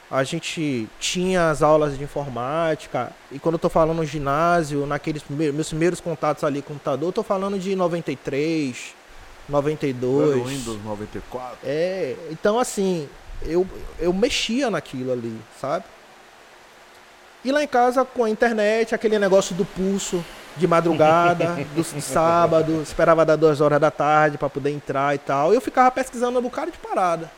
a 0.10 0.24
gente 0.24 0.89
tinha 1.00 1.50
as 1.50 1.62
aulas 1.63 1.97
de 1.97 2.04
informática. 2.04 3.12
E 3.32 3.39
quando 3.39 3.54
eu 3.54 3.60
tô 3.60 3.69
falando 3.69 4.06
ginásio, 4.06 4.86
naqueles 4.86 5.24
primeiros, 5.24 5.56
meus 5.56 5.69
primeiros 5.69 6.02
contatos 6.02 6.43
ali 6.43 6.62
com 6.62 6.74
computador, 6.74 7.08
eu 7.10 7.13
tô 7.13 7.24
falando 7.24 7.58
de 7.58 7.76
93, 7.76 8.93
92. 9.47 10.30
Era 10.30 10.38
o 10.38 10.43
Windows 10.43 10.84
94. 10.84 11.58
É, 11.63 12.15
então 12.30 12.60
assim, 12.60 13.08
eu, 13.43 13.65
eu 14.00 14.12
mexia 14.12 14.69
naquilo 14.69 15.13
ali, 15.13 15.39
sabe? 15.60 15.86
E 17.43 17.52
lá 17.52 17.63
em 17.63 17.67
casa, 17.67 18.06
com 18.06 18.24
a 18.24 18.30
internet, 18.30 18.93
aquele 18.93 19.17
negócio 19.17 19.56
do 19.56 19.65
pulso 19.65 20.24
de 20.57 20.67
madrugada, 20.67 21.57
do 21.75 21.83
sábado, 22.01 22.81
esperava 22.81 23.25
dar 23.25 23.35
duas 23.35 23.61
horas 23.61 23.79
da 23.79 23.91
tarde 23.91 24.37
para 24.37 24.49
poder 24.49 24.71
entrar 24.71 25.15
e 25.15 25.17
tal. 25.17 25.53
Eu 25.53 25.61
ficava 25.61 25.89
pesquisando 25.91 26.39
um 26.39 26.41
bocado 26.41 26.71
de 26.71 26.77
parada. 26.77 27.31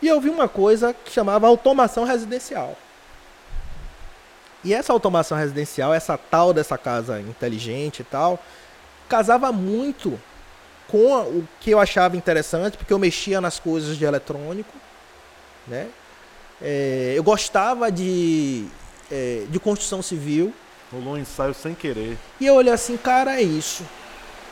E 0.00 0.08
eu 0.08 0.20
vi 0.20 0.28
uma 0.28 0.48
coisa 0.48 0.92
que 0.92 1.12
chamava 1.12 1.46
automação 1.46 2.04
residencial. 2.04 2.76
E 4.64 4.72
essa 4.72 4.92
automação 4.92 5.36
residencial, 5.36 5.92
essa 5.92 6.16
tal 6.16 6.52
dessa 6.52 6.78
casa 6.78 7.20
inteligente 7.20 8.00
e 8.00 8.04
tal, 8.04 8.38
casava 9.08 9.52
muito 9.52 10.18
com 10.88 11.20
o 11.20 11.48
que 11.60 11.70
eu 11.70 11.80
achava 11.80 12.16
interessante, 12.16 12.76
porque 12.76 12.92
eu 12.92 12.98
mexia 12.98 13.40
nas 13.40 13.58
coisas 13.58 13.96
de 13.96 14.04
eletrônico, 14.04 14.72
né? 15.66 15.88
É, 16.60 17.14
eu 17.16 17.22
gostava 17.24 17.90
de, 17.90 18.66
é, 19.10 19.44
de 19.48 19.58
construção 19.58 20.00
civil. 20.00 20.52
Rolou 20.92 21.14
um 21.14 21.18
ensaio 21.18 21.54
sem 21.54 21.74
querer. 21.74 22.18
E 22.38 22.46
eu 22.46 22.54
olhei 22.54 22.72
assim, 22.72 22.96
cara, 22.98 23.40
é 23.40 23.42
isso. 23.42 23.82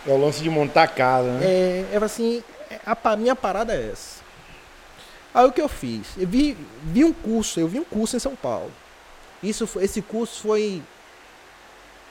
É 0.07 0.11
o 0.11 0.16
lance 0.16 0.42
de 0.42 0.48
montar 0.48 0.88
casa, 0.88 1.31
né? 1.33 1.44
É, 1.44 1.81
eu 1.92 2.00
falei 2.00 2.07
assim, 2.07 2.44
a 2.87 3.16
minha 3.16 3.37
parada 3.37 3.74
é 3.74 3.90
essa. 3.90 4.20
Aí 5.35 5.44
o 5.44 5.53
que 5.53 5.61
eu 5.61 5.68
fiz? 5.68 6.09
Eu 6.16 6.26
vi, 6.26 6.57
vi 6.83 7.05
um 7.05 7.12
curso, 7.12 7.61
eu 7.61 7.68
vi 7.68 7.79
um 7.79 7.85
curso 7.85 8.16
em 8.16 8.18
São 8.18 8.35
Paulo. 8.35 8.70
Isso, 9.42 9.68
esse 9.81 10.03
curso 10.03 10.42
foi. 10.42 10.83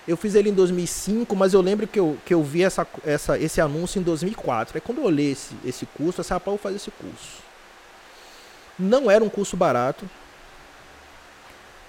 Eu 0.08 0.16
fiz 0.16 0.34
ele 0.36 0.50
em 0.50 0.54
2005, 0.54 1.36
mas 1.36 1.54
eu 1.54 1.62
lembro 1.62 1.86
que 1.86 2.00
eu, 2.00 2.18
que 2.26 2.34
eu 2.34 2.42
vi 2.44 2.64
essa, 2.64 2.88
essa, 3.06 3.38
esse 3.38 3.60
anúncio 3.60 4.00
em 4.00 4.04
2004. 4.04 4.78
Aí 4.78 4.82
quando 4.82 5.00
eu 5.00 5.06
olhei 5.06 5.32
esse, 5.32 5.56
esse 5.66 5.86
curso, 5.86 6.20
eu 6.20 6.24
disse, 6.24 6.34
rapaz, 6.34 6.48
eu 6.48 6.54
vou 6.54 6.58
fazer 6.58 6.78
esse 6.78 6.92
curso. 6.92 7.44
Não 8.78 9.12
era 9.12 9.24
um 9.24 9.30
curso 9.30 9.58
barato. 9.58 10.10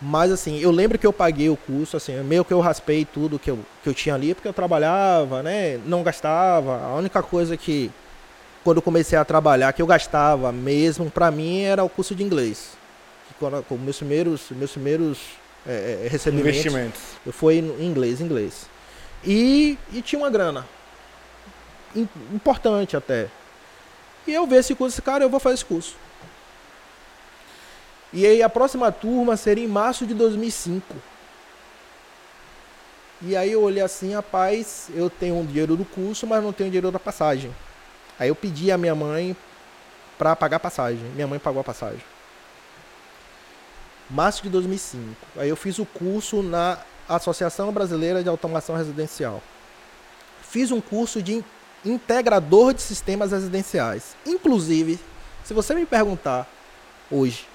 Mas 0.02 0.32
assim, 0.32 0.58
eu 0.58 0.70
lembro 0.70 0.98
que 0.98 1.06
eu 1.06 1.12
paguei 1.12 1.50
o 1.50 1.56
curso, 1.56 1.96
assim, 1.96 2.14
meio 2.22 2.44
que 2.44 2.52
eu 2.52 2.60
raspei 2.60 3.04
tudo 3.04 3.38
que 3.38 3.50
eu, 3.50 3.58
que 3.82 3.88
eu 3.88 3.94
tinha 3.94 4.14
ali, 4.14 4.34
porque 4.34 4.48
eu 4.48 4.52
trabalhava, 4.52 5.42
né? 5.42 5.78
Não 5.84 6.02
gastava. 6.02 6.76
A 6.82 6.94
única 6.96 7.22
coisa 7.22 7.54
que, 7.56 7.90
quando 8.64 8.78
eu 8.78 8.82
comecei 8.82 9.18
a 9.18 9.24
trabalhar, 9.26 9.72
que 9.74 9.82
eu 9.82 9.86
gastava 9.86 10.50
mesmo, 10.52 11.10
pra 11.10 11.30
mim, 11.30 11.60
era 11.62 11.84
o 11.84 11.88
curso 11.88 12.14
de 12.14 12.22
inglês. 12.22 12.70
Que 13.28 13.34
quando, 13.38 13.62
com 13.64 13.76
meus 13.76 13.98
primeiros, 13.98 14.42
meus 14.52 14.70
primeiros 14.72 15.18
é, 15.66 16.04
é, 16.06 16.08
recebimentos, 16.08 16.56
Investimentos. 16.60 17.00
eu 17.26 17.32
fui 17.32 17.58
em 17.58 17.84
inglês, 17.86 18.22
inglês. 18.22 18.66
E, 19.22 19.76
e 19.92 20.00
tinha 20.00 20.18
uma 20.18 20.30
grana. 20.30 20.66
Im- 21.94 22.08
Importante 22.32 22.96
até. 22.96 23.26
E 24.26 24.32
eu 24.32 24.46
vi 24.46 24.56
esse 24.56 24.74
curso, 24.74 25.02
cara, 25.02 25.24
eu 25.24 25.28
vou 25.28 25.38
fazer 25.40 25.56
esse 25.56 25.64
curso. 25.66 25.94
E 28.12 28.26
aí 28.26 28.42
a 28.42 28.48
próxima 28.48 28.90
turma 28.90 29.36
seria 29.36 29.64
em 29.64 29.68
março 29.68 30.06
de 30.06 30.14
2005. 30.14 30.96
E 33.22 33.36
aí 33.36 33.52
eu 33.52 33.62
olhei 33.62 33.82
assim, 33.82 34.14
rapaz, 34.14 34.88
eu 34.94 35.10
tenho 35.10 35.36
um 35.36 35.44
dinheiro 35.44 35.76
do 35.76 35.84
curso, 35.84 36.26
mas 36.26 36.42
não 36.42 36.52
tenho 36.52 36.70
dinheiro 36.70 36.90
da 36.90 36.98
passagem. 36.98 37.54
Aí 38.18 38.28
eu 38.28 38.34
pedi 38.34 38.72
a 38.72 38.78
minha 38.78 38.94
mãe 38.94 39.36
para 40.18 40.34
pagar 40.34 40.56
a 40.56 40.60
passagem. 40.60 41.04
Minha 41.14 41.26
mãe 41.26 41.38
pagou 41.38 41.60
a 41.60 41.64
passagem. 41.64 42.02
Março 44.08 44.42
de 44.42 44.48
2005. 44.48 45.14
Aí 45.36 45.48
eu 45.48 45.56
fiz 45.56 45.78
o 45.78 45.86
curso 45.86 46.42
na 46.42 46.78
Associação 47.08 47.72
Brasileira 47.72 48.22
de 48.22 48.28
Automação 48.28 48.76
Residencial. 48.76 49.42
Fiz 50.42 50.72
um 50.72 50.80
curso 50.80 51.22
de 51.22 51.44
integrador 51.84 52.74
de 52.74 52.82
sistemas 52.82 53.32
residenciais. 53.32 54.16
Inclusive, 54.26 54.98
se 55.44 55.54
você 55.54 55.74
me 55.74 55.86
perguntar 55.86 56.48
hoje 57.10 57.49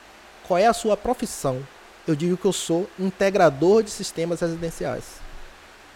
qual 0.48 0.58
é 0.58 0.68
a 0.68 0.74
sua 0.74 0.96
profissão, 0.96 1.66
eu 2.08 2.16
digo 2.16 2.38
que 2.38 2.46
eu 2.46 2.54
sou 2.54 2.90
integrador 3.00 3.84
de 3.84 3.90
sistemas 3.90 4.42
residenciais. 4.42 5.04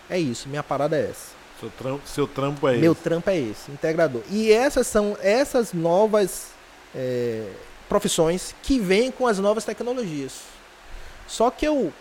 É 0.09 0.17
isso, 0.17 0.49
minha 0.49 0.63
parada 0.63 0.97
é 0.97 1.09
essa. 1.09 1.39
Seu 1.59 1.69
trampo, 1.69 2.01
seu 2.07 2.27
trampo 2.27 2.67
é 2.67 2.77
Meu 2.77 2.93
esse. 2.93 3.01
trampo 3.01 3.29
é 3.29 3.37
esse, 3.37 3.71
integrador. 3.71 4.21
E 4.29 4.51
essas 4.51 4.87
são 4.87 5.17
essas 5.21 5.73
novas 5.73 6.47
é, 6.95 7.51
profissões 7.87 8.55
que 8.63 8.79
vêm 8.79 9.11
com 9.11 9.27
as 9.27 9.39
novas 9.39 9.65
tecnologias. 9.65 10.41
Só 11.27 11.51
que 11.51 11.67
eu 11.67 11.93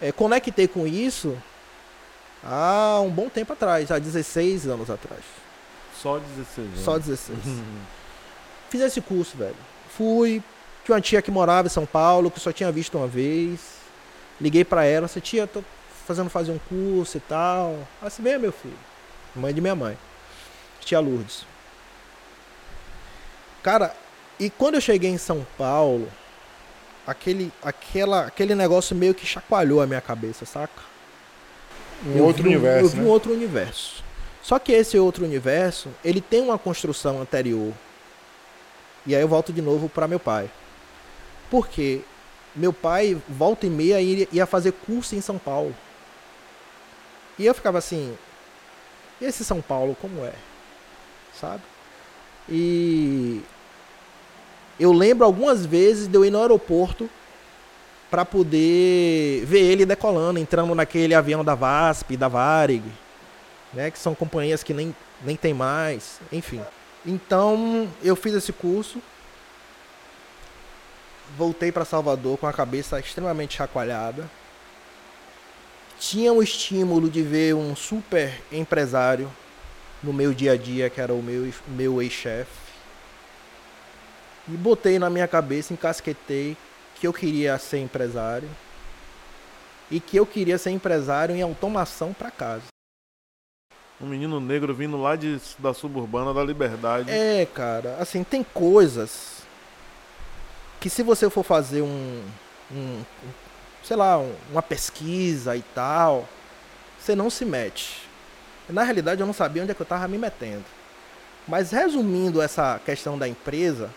é, 0.00 0.12
conectei 0.12 0.68
com 0.68 0.86
isso 0.86 1.36
Há 2.44 3.00
um 3.00 3.10
bom 3.10 3.28
tempo 3.28 3.52
atrás, 3.52 3.90
há 3.90 3.98
16 3.98 4.66
anos 4.66 4.90
atrás. 4.90 5.22
Só 6.00 6.18
16 6.18 6.66
anos. 6.66 6.80
Só 6.80 6.98
16. 6.98 7.38
Fiz 8.68 8.80
esse 8.80 9.00
curso, 9.00 9.36
velho. 9.36 9.54
Fui, 9.96 10.42
tinha 10.84 10.94
uma 10.94 11.00
tia 11.00 11.22
que 11.22 11.30
morava 11.30 11.68
em 11.68 11.70
São 11.70 11.86
Paulo, 11.86 12.30
que 12.30 12.40
só 12.40 12.52
tinha 12.52 12.70
visto 12.72 12.98
uma 12.98 13.06
vez. 13.06 13.60
Liguei 14.40 14.64
pra 14.64 14.84
ela, 14.84 15.06
você 15.06 15.20
tia, 15.20 15.46
tô 15.46 15.62
fazendo 16.06 16.28
fazer 16.28 16.50
um 16.50 16.58
curso 16.58 17.16
e 17.16 17.20
tal. 17.20 17.78
Disse, 18.02 18.20
vem 18.20 18.38
meu 18.38 18.52
filho. 18.52 18.78
Mãe 19.34 19.54
de 19.54 19.60
minha 19.60 19.74
mãe. 19.74 19.96
Tia 20.80 20.98
Lourdes. 20.98 21.46
Cara, 23.62 23.94
e 24.38 24.50
quando 24.50 24.74
eu 24.74 24.80
cheguei 24.80 25.10
em 25.10 25.18
São 25.18 25.46
Paulo, 25.56 26.08
aquele, 27.06 27.52
aquela, 27.62 28.26
aquele 28.26 28.54
negócio 28.54 28.96
meio 28.96 29.14
que 29.14 29.24
chacoalhou 29.24 29.80
a 29.80 29.86
minha 29.86 30.00
cabeça, 30.00 30.44
saca? 30.44 30.82
Um 32.04 32.16
Eu 32.16 32.24
outro 32.24 32.42
vi 32.42 32.48
universo. 32.48 32.84
Eu 32.84 32.88
vi 32.88 32.96
né? 32.96 33.02
um 33.04 33.08
outro 33.08 33.32
universo. 33.32 34.02
Só 34.42 34.58
que 34.58 34.72
esse 34.72 34.98
outro 34.98 35.24
universo, 35.24 35.88
ele 36.04 36.20
tem 36.20 36.40
uma 36.40 36.58
construção 36.58 37.20
anterior. 37.22 37.72
E 39.06 39.14
aí 39.14 39.22
eu 39.22 39.28
volto 39.28 39.52
de 39.52 39.62
novo 39.62 39.88
para 39.88 40.08
meu 40.08 40.18
pai. 40.18 40.50
Porque 41.52 42.00
meu 42.56 42.72
pai, 42.72 43.20
volta 43.28 43.66
e 43.66 43.70
meia, 43.70 44.00
ia 44.00 44.46
fazer 44.46 44.72
curso 44.72 45.14
em 45.14 45.20
São 45.20 45.36
Paulo. 45.36 45.74
E 47.38 47.44
eu 47.44 47.54
ficava 47.54 47.76
assim, 47.76 48.16
esse 49.20 49.44
São 49.44 49.60
Paulo 49.60 49.94
como 50.00 50.24
é? 50.24 50.32
Sabe? 51.38 51.62
E 52.48 53.42
eu 54.80 54.92
lembro 54.92 55.26
algumas 55.26 55.66
vezes 55.66 56.08
de 56.08 56.16
eu 56.16 56.24
ir 56.24 56.30
no 56.30 56.40
aeroporto 56.40 57.06
para 58.10 58.24
poder 58.24 59.44
ver 59.44 59.60
ele 59.60 59.84
decolando, 59.84 60.38
entrando 60.38 60.74
naquele 60.74 61.14
avião 61.14 61.44
da 61.44 61.54
VASP, 61.54 62.16
da 62.16 62.28
Varig, 62.28 62.82
né, 63.74 63.90
que 63.90 63.98
são 63.98 64.14
companhias 64.14 64.62
que 64.62 64.72
nem, 64.72 64.96
nem 65.22 65.36
tem 65.36 65.52
mais, 65.52 66.18
enfim. 66.32 66.62
Então, 67.04 67.86
eu 68.02 68.16
fiz 68.16 68.32
esse 68.32 68.54
curso, 68.54 69.02
voltei 71.36 71.72
para 71.72 71.84
Salvador 71.84 72.38
com 72.38 72.46
a 72.46 72.52
cabeça 72.52 72.98
extremamente 72.98 73.56
chacoalhada. 73.56 74.28
Tinha 75.98 76.32
o 76.32 76.42
estímulo 76.42 77.08
de 77.08 77.22
ver 77.22 77.54
um 77.54 77.76
super 77.76 78.40
empresário 78.50 79.30
no 80.02 80.12
meu 80.12 80.34
dia 80.34 80.52
a 80.52 80.56
dia, 80.56 80.90
que 80.90 81.00
era 81.00 81.14
o 81.14 81.22
meu, 81.22 81.52
meu 81.68 82.02
ex-chefe. 82.02 82.50
E 84.48 84.52
botei 84.52 84.98
na 84.98 85.08
minha 85.08 85.28
cabeça, 85.28 85.72
encasquetei 85.72 86.56
que 86.96 87.06
eu 87.06 87.12
queria 87.12 87.56
ser 87.58 87.78
empresário 87.78 88.48
e 89.90 90.00
que 90.00 90.16
eu 90.16 90.26
queria 90.26 90.58
ser 90.58 90.70
empresário 90.70 91.34
em 91.34 91.42
automação 91.42 92.12
para 92.12 92.30
casa. 92.30 92.64
Um 94.00 94.06
menino 94.06 94.40
negro 94.40 94.74
vindo 94.74 95.00
lá 95.00 95.14
de, 95.14 95.40
da 95.60 95.72
suburbana 95.72 96.34
da 96.34 96.42
Liberdade. 96.42 97.08
É, 97.08 97.46
cara, 97.46 97.96
assim, 98.00 98.24
tem 98.24 98.42
coisas 98.42 99.31
que 100.82 100.90
se 100.90 101.02
você 101.04 101.30
for 101.30 101.44
fazer 101.44 101.80
um, 101.80 102.22
um 102.72 103.02
sei 103.84 103.96
lá, 103.96 104.18
um- 104.18 104.34
uma 104.50 104.60
pesquisa 104.62 105.56
e 105.56 105.62
tal, 105.74 106.28
você 106.98 107.14
não 107.14 107.30
se 107.30 107.44
mete. 107.44 108.02
Na 108.68 108.82
realidade, 108.82 109.20
eu 109.20 109.26
não 109.26 109.32
sabia 109.32 109.62
onde 109.62 109.70
é 109.70 109.74
que 109.74 109.80
eu 109.80 109.86
tava 109.86 110.08
me 110.08 110.18
metendo. 110.18 110.64
Mas 111.46 111.70
resumindo 111.70 112.42
essa 112.42 112.80
questão 112.84 113.16
da 113.16 113.28
empresa, 113.28 113.90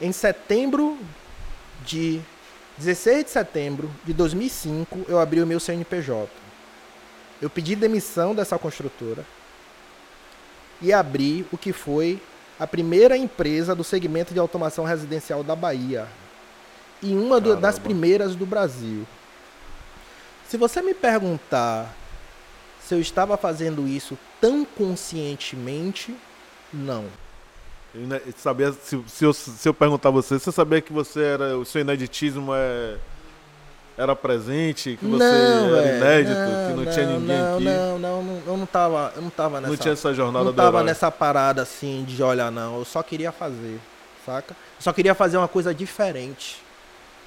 em 0.00 0.12
setembro 0.12 0.98
de 1.84 2.20
16 2.76 3.24
de 3.24 3.30
setembro 3.30 3.90
de 4.04 4.12
2005, 4.12 5.06
eu 5.08 5.18
abri 5.18 5.40
o 5.40 5.46
meu 5.46 5.58
CNPJ. 5.58 6.28
Eu 7.40 7.48
pedi 7.48 7.74
demissão 7.74 8.34
dessa 8.34 8.58
construtora 8.58 9.24
e 10.82 10.92
abri 10.92 11.46
o 11.50 11.56
que 11.56 11.72
foi 11.72 12.20
a 12.58 12.66
primeira 12.66 13.16
empresa 13.16 13.74
do 13.74 13.84
segmento 13.84 14.32
de 14.34 14.40
automação 14.40 14.84
residencial 14.84 15.42
da 15.44 15.54
Bahia. 15.54 16.06
E 17.02 17.14
uma 17.14 17.40
do- 17.40 17.56
das 17.56 17.78
primeiras 17.78 18.34
do 18.34 18.44
Brasil. 18.44 19.06
Se 20.48 20.56
você 20.56 20.82
me 20.82 20.94
perguntar 20.94 21.94
se 22.82 22.94
eu 22.94 23.00
estava 23.00 23.36
fazendo 23.36 23.86
isso 23.86 24.18
tão 24.40 24.64
conscientemente, 24.64 26.14
não. 26.72 27.04
Sabia, 28.36 28.72
se, 28.72 29.02
se, 29.06 29.24
eu, 29.24 29.32
se 29.32 29.68
eu 29.68 29.74
perguntar 29.74 30.08
a 30.08 30.12
você, 30.12 30.38
você 30.38 30.50
sabia 30.52 30.80
que 30.80 30.92
você 30.92 31.20
era. 31.22 31.56
O 31.58 31.64
seu 31.64 31.80
ineditismo 31.80 32.52
é, 32.54 32.96
era 33.98 34.14
presente, 34.14 34.96
que 34.96 35.04
você 35.04 35.24
era 35.24 35.82
velho, 35.82 35.96
inédito, 35.96 36.36
que 36.68 36.84
não, 36.84 36.92
tinha 36.92 37.06
ninguém 37.06 37.36
não, 37.36 37.54
aqui. 37.56 37.64
Não, 37.64 37.98
não, 37.98 38.22
não, 38.22 38.42
eu 38.46 38.56
não 38.56 38.66
tava, 38.66 39.12
eu 39.16 39.22
não 39.22 39.30
tava 39.30 39.60
nessa. 39.60 39.72
não 39.72 39.76
tinha 39.76 39.92
essa 39.92 40.14
jornada 40.14 40.44
não 40.44 40.52
do 40.52 40.56
tava 40.56 40.78
herói. 40.78 40.84
nessa 40.84 41.10
parada 41.10 41.62
assim 41.62 42.04
de 42.06 42.22
olhar 42.22 42.50
não, 42.52 42.78
eu 42.78 42.84
só 42.84 43.02
queria 43.02 43.32
fazer, 43.32 43.80
saca? 44.24 44.52
Eu 44.52 44.82
só 44.82 44.92
queria 44.92 45.16
fazer 45.16 45.36
uma 45.36 45.48
coisa 45.48 45.74
diferente. 45.74 46.62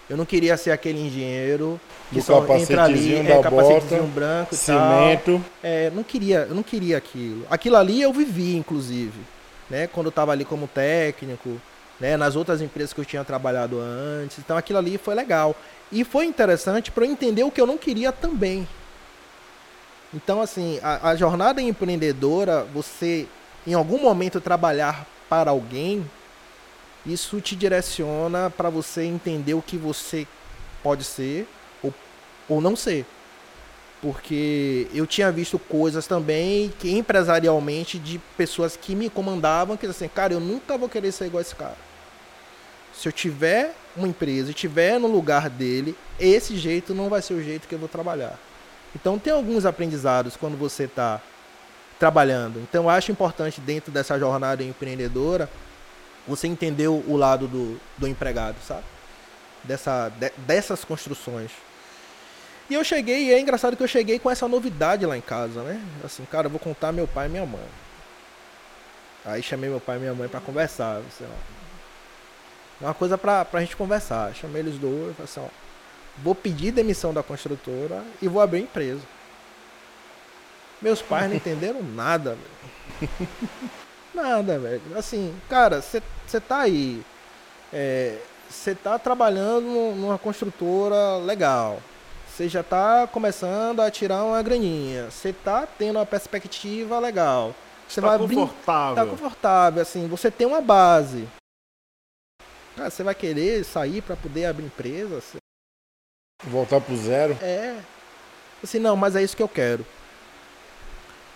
Eu 0.09 0.15
não 0.15 0.25
queria 0.25 0.55
ser 0.57 0.71
aquele 0.71 0.99
engenheiro 0.99 1.79
que 2.09 2.15
Do 2.15 2.21
só 2.21 2.39
entra 2.55 2.83
ali, 2.83 2.93
capacetezinho 2.93 3.19
é, 3.19 3.35
da 3.35 3.43
capacetezinho 3.43 4.01
bota, 4.03 4.13
branco 4.13 4.55
e 4.55 4.57
tal. 4.57 4.91
Cimento. 4.91 5.45
É, 5.61 5.89
não 5.93 6.03
queria, 6.03 6.47
eu 6.49 6.55
não 6.55 6.63
queria 6.63 6.97
aquilo. 6.97 7.45
Aquilo 7.49 7.75
ali 7.75 8.01
eu 8.01 8.13
vivi, 8.13 8.55
inclusive, 8.55 9.19
né? 9.69 9.87
Quando 9.87 10.07
eu 10.07 10.11
tava 10.11 10.31
ali 10.31 10.45
como 10.45 10.67
técnico, 10.67 11.61
né? 12.01 12.17
Nas 12.17 12.35
outras 12.35 12.61
empresas 12.61 12.91
que 12.91 12.99
eu 12.99 13.05
tinha 13.05 13.23
trabalhado 13.23 13.79
antes. 13.79 14.39
Então 14.39 14.57
aquilo 14.57 14.79
ali 14.79 14.97
foi 14.97 15.15
legal. 15.15 15.55
E 15.91 16.03
foi 16.03 16.25
interessante 16.25 16.91
para 16.91 17.05
eu 17.05 17.11
entender 17.11 17.43
o 17.43 17.51
que 17.51 17.61
eu 17.61 17.67
não 17.67 17.77
queria 17.77 18.11
também. 18.11 18.67
Então, 20.13 20.41
assim, 20.41 20.79
a, 20.83 21.11
a 21.11 21.15
jornada 21.15 21.61
empreendedora, 21.61 22.65
você 22.73 23.27
em 23.65 23.73
algum 23.73 24.01
momento 24.01 24.41
trabalhar 24.41 25.05
para 25.29 25.51
alguém, 25.51 26.09
isso 27.05 27.39
te 27.39 27.55
direciona 27.55 28.49
para 28.49 28.69
você 28.69 29.03
entender 29.03 29.53
o 29.53 29.61
que 29.61 29.77
você 29.77 30.27
pode 30.81 31.03
ser 31.03 31.47
ou, 31.83 31.93
ou 32.49 32.59
não 32.59 32.75
ser. 32.75 33.05
Porque 34.01 34.87
eu 34.93 35.05
tinha 35.05 35.31
visto 35.31 35.59
coisas 35.59 36.07
também 36.07 36.73
que 36.79 36.91
empresarialmente 36.97 37.99
de 37.99 38.17
pessoas 38.35 38.75
que 38.75 38.95
me 38.95 39.09
comandavam 39.09 39.77
que 39.77 39.85
assim, 39.85 40.07
cara, 40.07 40.33
eu 40.33 40.39
nunca 40.39 40.75
vou 40.75 40.89
querer 40.89 41.11
ser 41.11 41.27
igual 41.27 41.39
a 41.39 41.41
esse 41.41 41.55
cara. 41.55 41.90
Se 42.93 43.07
eu 43.07 43.11
tiver 43.11 43.73
uma 43.95 44.07
empresa 44.07 44.51
e 44.51 44.53
tiver 44.53 44.99
no 44.99 45.07
lugar 45.07 45.49
dele, 45.49 45.95
esse 46.19 46.55
jeito 46.57 46.93
não 46.93 47.09
vai 47.09 47.21
ser 47.21 47.33
o 47.33 47.43
jeito 47.43 47.67
que 47.67 47.75
eu 47.75 47.79
vou 47.79 47.89
trabalhar. 47.89 48.37
Então 48.95 49.17
tem 49.17 49.31
alguns 49.33 49.65
aprendizados 49.65 50.35
quando 50.35 50.57
você 50.57 50.83
está 50.83 51.21
trabalhando. 51.99 52.59
Então 52.59 52.83
eu 52.85 52.89
acho 52.89 53.11
importante 53.11 53.61
dentro 53.61 53.91
dessa 53.91 54.17
jornada 54.19 54.63
empreendedora 54.63 55.49
você 56.27 56.47
entender 56.47 56.87
o 56.87 57.15
lado 57.15 57.47
do, 57.47 57.79
do 57.97 58.07
empregado, 58.07 58.57
sabe? 58.65 58.83
Dessa, 59.63 60.09
de- 60.09 60.31
dessas 60.37 60.83
construções. 60.83 61.51
E 62.69 62.73
eu 62.73 62.83
cheguei, 62.83 63.25
e 63.27 63.33
é 63.33 63.39
engraçado 63.39 63.75
que 63.75 63.83
eu 63.83 63.87
cheguei 63.87 64.17
com 64.19 64.29
essa 64.29 64.47
novidade 64.47 65.05
lá 65.05 65.17
em 65.17 65.21
casa, 65.21 65.61
né? 65.63 65.81
Assim, 66.05 66.23
cara, 66.25 66.47
eu 66.47 66.51
vou 66.51 66.59
contar 66.59 66.91
meu 66.91 67.07
pai 67.07 67.27
e 67.27 67.29
minha 67.29 67.45
mãe. 67.45 67.67
Aí 69.25 69.43
chamei 69.43 69.69
meu 69.69 69.79
pai 69.79 69.97
e 69.97 69.99
minha 69.99 70.13
mãe 70.13 70.27
pra 70.27 70.39
conversar. 70.39 70.97
Assim, 70.97 71.25
ó. 72.81 72.85
Uma 72.87 72.93
coisa 72.93 73.17
pra, 73.17 73.43
pra 73.45 73.61
gente 73.61 73.75
conversar. 73.75 74.33
Chamei 74.35 74.61
eles 74.61 74.77
dois 74.77 75.11
e 75.11 75.13
falei 75.13 75.23
assim, 75.23 75.39
ó. 75.41 75.47
Vou 76.23 76.35
pedir 76.35 76.71
demissão 76.71 77.13
da 77.13 77.23
construtora 77.23 78.03
e 78.21 78.27
vou 78.27 78.41
abrir 78.41 78.61
empresa. 78.61 79.01
Meus 80.81 81.01
pais 81.01 81.29
não 81.29 81.35
entenderam 81.37 81.81
nada, 81.83 82.35
velho. 82.99 83.09
Nada, 84.13 84.59
velho. 84.59 84.81
Assim, 84.95 85.33
cara, 85.49 85.81
você 85.81 86.01
tá 86.39 86.59
aí. 86.59 87.01
Você 88.49 88.75
tá 88.75 88.99
trabalhando 88.99 89.61
num- 89.65 89.95
numa 89.95 90.17
construtora 90.17 91.17
legal. 91.17 91.79
Você 92.27 92.49
já 92.49 92.63
tá 92.63 93.07
começando 93.11 93.79
a 93.81 93.91
tirar 93.91 94.23
uma 94.23 94.41
graninha. 94.41 95.09
Você 95.09 95.31
tá 95.33 95.65
tendo 95.77 95.97
uma 95.97 96.05
perspectiva 96.05 96.99
legal. 96.99 97.53
Você 97.87 98.01
Tá 98.01 98.07
vai 98.07 98.17
confortável. 98.17 98.95
Tá 98.95 99.05
confortável, 99.09 99.81
assim. 99.81 100.07
Você 100.07 100.31
tem 100.31 100.47
uma 100.47 100.61
base. 100.61 101.27
Cara, 102.81 102.89
você 102.89 103.03
vai 103.03 103.13
querer 103.13 103.63
sair 103.63 104.01
pra 104.01 104.15
poder 104.15 104.45
abrir 104.45 104.65
empresa? 104.65 105.21
Você- 105.21 105.37
Voltar 106.43 106.81
pro 106.81 106.97
zero. 106.97 107.37
É. 107.39 107.79
Assim, 108.63 108.79
não, 108.79 108.95
mas 108.95 109.15
é 109.15 109.21
isso 109.21 109.37
que 109.37 109.43
eu 109.43 109.47
quero. 109.47 109.85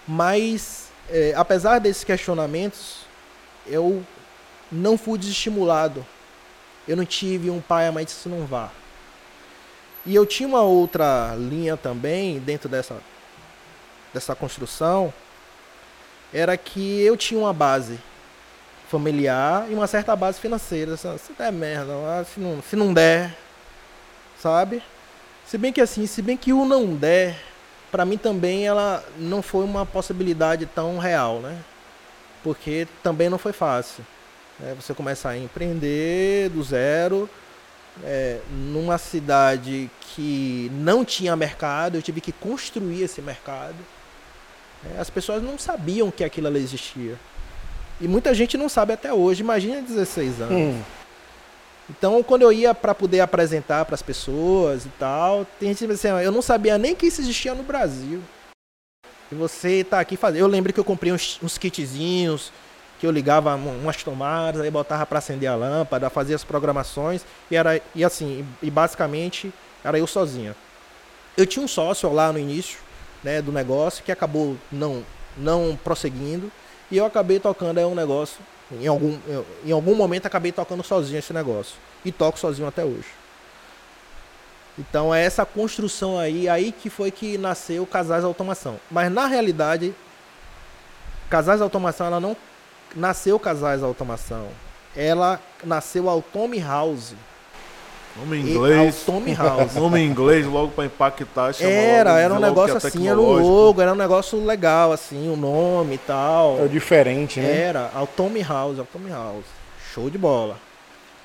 Mas, 0.08 0.90
é, 1.08 1.36
apesar 1.36 1.78
desses 1.78 2.04
questionamentos, 2.04 3.02
eu 3.68 4.04
não 4.72 4.98
fui 4.98 5.20
desestimulado. 5.20 6.04
Eu 6.88 6.98
não 6.98 7.06
tive 7.06 7.52
um 7.52 7.62
pai 7.62 7.86
a 7.86 7.92
mãe 7.92 8.06
disse 8.06 8.28
não 8.28 8.48
vá. 8.48 8.72
E 10.04 10.16
eu 10.16 10.26
tinha 10.26 10.50
uma 10.50 10.64
outra 10.64 11.36
linha 11.38 11.78
também 11.78 12.40
dentro 12.40 12.68
dessa, 12.68 12.98
dessa 14.12 14.36
construção, 14.36 15.14
era 16.34 16.58
que 16.58 17.02
eu 17.02 17.16
tinha 17.16 17.40
uma 17.40 17.54
base 17.54 18.00
familiar 18.90 19.68
e 19.70 19.74
uma 19.74 19.88
certa 19.88 20.16
base 20.16 20.40
financeira. 20.40 20.98
Se 20.98 21.08
se 21.20 21.34
der 21.34 21.52
merda, 21.52 21.94
se 22.26 22.40
não, 22.40 22.62
se 22.62 22.76
não 22.76 22.94
der, 22.94 23.36
sabe? 24.40 24.82
Se 25.46 25.58
bem 25.58 25.72
que 25.72 25.82
assim, 25.82 26.08
se 26.08 26.22
bem 26.22 26.38
que 26.38 26.54
o 26.54 26.66
não 26.66 26.96
der 26.96 27.38
para 27.96 28.04
mim 28.04 28.18
também 28.18 28.68
ela 28.68 29.02
não 29.18 29.42
foi 29.42 29.64
uma 29.64 29.86
possibilidade 29.86 30.66
tão 30.66 30.98
real, 30.98 31.40
né? 31.40 31.58
Porque 32.44 32.90
também 33.02 33.30
não 33.30 33.38
foi 33.38 33.54
fácil. 33.54 34.06
Né? 34.60 34.76
Você 34.76 34.94
começar 34.94 35.30
a 35.30 35.38
empreender 35.38 36.50
do 36.50 36.62
zero, 36.62 37.30
é, 38.04 38.42
numa 38.52 38.98
cidade 38.98 39.90
que 40.02 40.70
não 40.74 41.06
tinha 41.06 41.38
mercado, 41.38 41.96
eu 41.96 42.02
tive 42.02 42.20
que 42.20 42.34
construir 42.34 43.04
esse 43.04 43.22
mercado. 43.22 43.78
É, 44.94 45.00
as 45.00 45.10
pessoas 45.10 45.42
não 45.42 45.58
sabiam 45.58 46.12
que 46.12 46.26
aquilo 46.26 46.48
ali 46.48 46.60
existia. 46.60 47.18
E 48.00 48.08
muita 48.08 48.34
gente 48.34 48.58
não 48.58 48.68
sabe 48.68 48.94
até 48.94 49.14
hoje, 49.14 49.42
imagina 49.42 49.82
16 49.82 50.42
anos. 50.42 50.54
Hum. 50.54 50.82
Então, 51.90 52.24
quando 52.24 52.42
eu 52.42 52.52
ia 52.52 52.74
para 52.74 52.96
poder 52.96 53.20
apresentar 53.20 53.86
para 53.86 53.96
as 53.96 54.02
pessoas 54.02 54.86
e 54.86 54.90
tal, 55.00 55.46
tem 55.60 55.74
gente 55.74 55.92
assim, 55.92 56.08
eu 56.08 56.32
não 56.32 56.42
sabia 56.42 56.78
nem 56.78 56.96
que 56.96 57.06
isso 57.06 57.22
existia 57.22 57.54
no 57.54 57.64
Brasil. 57.64 58.22
E 59.32 59.36
você 59.36 59.84
tá 59.84 60.00
aqui 60.00 60.18
fazendo. 60.18 60.42
Eu 60.42 60.48
lembro 60.48 60.74
que 60.74 60.80
eu 60.80 60.84
comprei 60.84 61.12
uns, 61.12 61.40
uns 61.44 61.58
kitzinhos 61.58 62.52
que 63.00 63.06
eu 63.06 63.12
ligava 63.12 63.54
umas 63.56 64.04
tomadas, 64.04 64.62
aí 64.62 64.72
botava 64.72 65.06
para 65.06 65.20
acender 65.20 65.50
a 65.50 65.56
lâmpada, 65.56 66.10
fazia 66.10 66.36
as 66.36 66.44
programações 66.44 67.26
e 67.52 67.56
era 67.56 67.82
e 67.94 68.04
assim, 68.06 68.46
e 68.62 68.72
basicamente 68.72 69.54
era 69.84 70.00
eu 70.00 70.08
sozinha. 70.08 70.56
Eu 71.38 71.46
tinha 71.46 71.64
um 71.64 71.68
sócio 71.68 72.12
lá 72.12 72.32
no 72.32 72.40
início, 72.40 72.80
né, 73.22 73.42
do 73.42 73.52
negócio 73.52 74.04
que 74.04 74.12
acabou 74.12 74.58
não 74.72 75.04
não 75.38 75.78
prosseguindo 75.84 76.50
e 76.92 76.98
eu 76.98 77.06
acabei 77.06 77.40
tocando 77.40 77.80
é 77.80 77.86
um 77.86 77.96
negócio 77.96 78.38
em 78.72 78.88
algum, 78.88 79.18
em 79.64 79.72
algum 79.72 79.96
momento 79.96 80.26
acabei 80.26 80.52
tocando 80.52 80.84
sozinho 80.84 81.20
esse 81.20 81.32
negócio. 81.32 81.76
E 82.04 82.12
toco 82.12 82.40
sozinho 82.40 82.68
até 82.68 82.84
hoje. 82.84 83.08
Então 84.78 85.14
é 85.14 85.24
essa 85.24 85.46
construção 85.46 86.20
aí, 86.20 86.50
aí 86.50 86.72
que 86.72 86.90
foi 86.90 87.12
que 87.12 87.38
nasceu 87.38 87.86
Casais 87.86 88.24
Automação. 88.24 88.80
Mas 88.92 89.12
na 89.12 89.28
realidade, 89.28 89.94
Casais 91.30 91.62
Automação, 91.62 92.08
ela 92.08 92.20
não 92.20 92.36
nasceu 92.96 93.40
Casais 93.40 93.84
Automação. 93.84 94.50
Ela 94.96 95.40
nasceu 95.64 96.10
Automi 96.10 96.60
House. 96.60 97.14
Nome 98.20 98.38
em 98.38 98.42
inglês. 98.42 99.04
Tommy 99.06 99.34
House. 99.34 99.74
Nome 99.74 100.02
inglês 100.02 100.46
logo 100.46 100.72
para 100.72 100.86
impactar. 100.86 101.54
Era, 101.60 102.12
logo, 102.12 102.20
era 102.20 102.34
um 102.34 102.40
negócio 102.40 102.74
é 102.76 102.78
assim, 102.78 103.08
era 103.08 103.20
um 103.20 103.40
logo, 103.40 103.82
era 103.82 103.92
um 103.92 103.96
negócio 103.96 104.44
legal, 104.44 104.92
assim, 104.92 105.30
o 105.30 105.36
nome 105.36 105.96
e 105.96 105.98
tal. 105.98 106.64
É 106.64 106.68
diferente, 106.68 107.40
né? 107.40 107.62
Era, 107.62 107.92
Tommy 108.16 108.42
House, 108.42 108.78
Tommy 108.92 109.10
House. 109.10 109.46
Show 109.94 110.10
de 110.10 110.18
bola. 110.18 110.58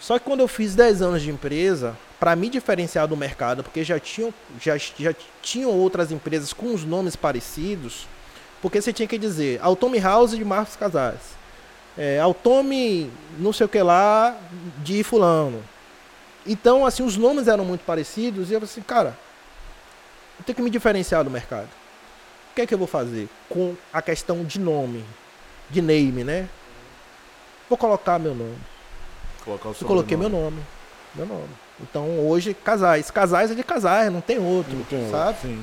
Só 0.01 0.18
que 0.18 0.24
quando 0.24 0.41
eu 0.41 0.49
fiz 0.49 0.74
10 0.74 1.03
anos 1.03 1.22
de 1.22 1.30
empresa, 1.30 1.97
para 2.18 2.34
me 2.34 2.49
diferenciar 2.49 3.07
do 3.07 3.16
mercado, 3.16 3.62
porque 3.62 3.84
já 3.84 3.99
tinham, 3.99 4.32
já, 4.61 4.76
já 4.76 5.14
tinham 5.43 5.70
outras 5.70 6.11
empresas 6.11 6.53
com 6.53 6.74
os 6.74 6.84
nomes 6.84 7.16
parecidos, 7.16 8.07
porque 8.61 8.80
você 8.80 8.93
tinha 8.93 9.07
que 9.07 9.18
dizer 9.18 9.61
Tommy 9.78 9.99
House 9.99 10.32
de 10.32 10.45
Marcos 10.45 10.76
Casais. 10.76 11.38
É, 11.99 12.20
Autome 12.20 13.11
não 13.38 13.53
sei 13.53 13.66
o 13.66 13.68
que 13.68 13.82
lá 13.82 14.36
de 14.78 15.03
fulano. 15.03 15.62
Então, 16.47 16.86
assim, 16.86 17.03
os 17.03 17.16
nomes 17.16 17.49
eram 17.49 17.64
muito 17.64 17.84
parecidos 17.84 18.51
e 18.51 18.55
eu 18.55 18.61
falei 18.61 18.72
assim, 18.72 18.82
cara, 18.82 19.16
eu 20.38 20.45
tenho 20.45 20.57
que 20.57 20.62
me 20.62 20.70
diferenciar 20.70 21.22
do 21.22 21.30
mercado. 21.30 21.68
O 22.51 22.55
que 22.55 22.62
é 22.62 22.66
que 22.66 22.74
eu 22.74 22.78
vou 22.78 22.86
fazer 22.86 23.28
com 23.49 23.74
a 23.93 24.03
questão 24.03 24.45
de 24.45 24.59
nome, 24.59 25.05
de 25.68 25.80
name, 25.80 26.24
né? 26.24 26.49
Vou 27.68 27.76
colocar 27.76 28.18
meu 28.18 28.34
nome. 28.34 28.59
Colocar 29.45 29.68
o 29.68 29.76
eu 29.80 29.86
coloquei 29.86 30.16
nome. 30.16 30.30
meu 30.30 30.41
nome. 30.41 30.62
Meu 31.14 31.26
nome. 31.26 31.49
Então 31.80 32.26
hoje, 32.26 32.55
casais. 32.55 33.11
Casais 33.11 33.51
é 33.51 33.55
de 33.55 33.62
casais, 33.62 34.12
não 34.12 34.20
tem 34.20 34.38
outro, 34.38 34.76
não 34.76 34.84
tem 34.84 35.11
sabe? 35.11 35.28
Outro, 35.28 35.49
sim. 35.49 35.62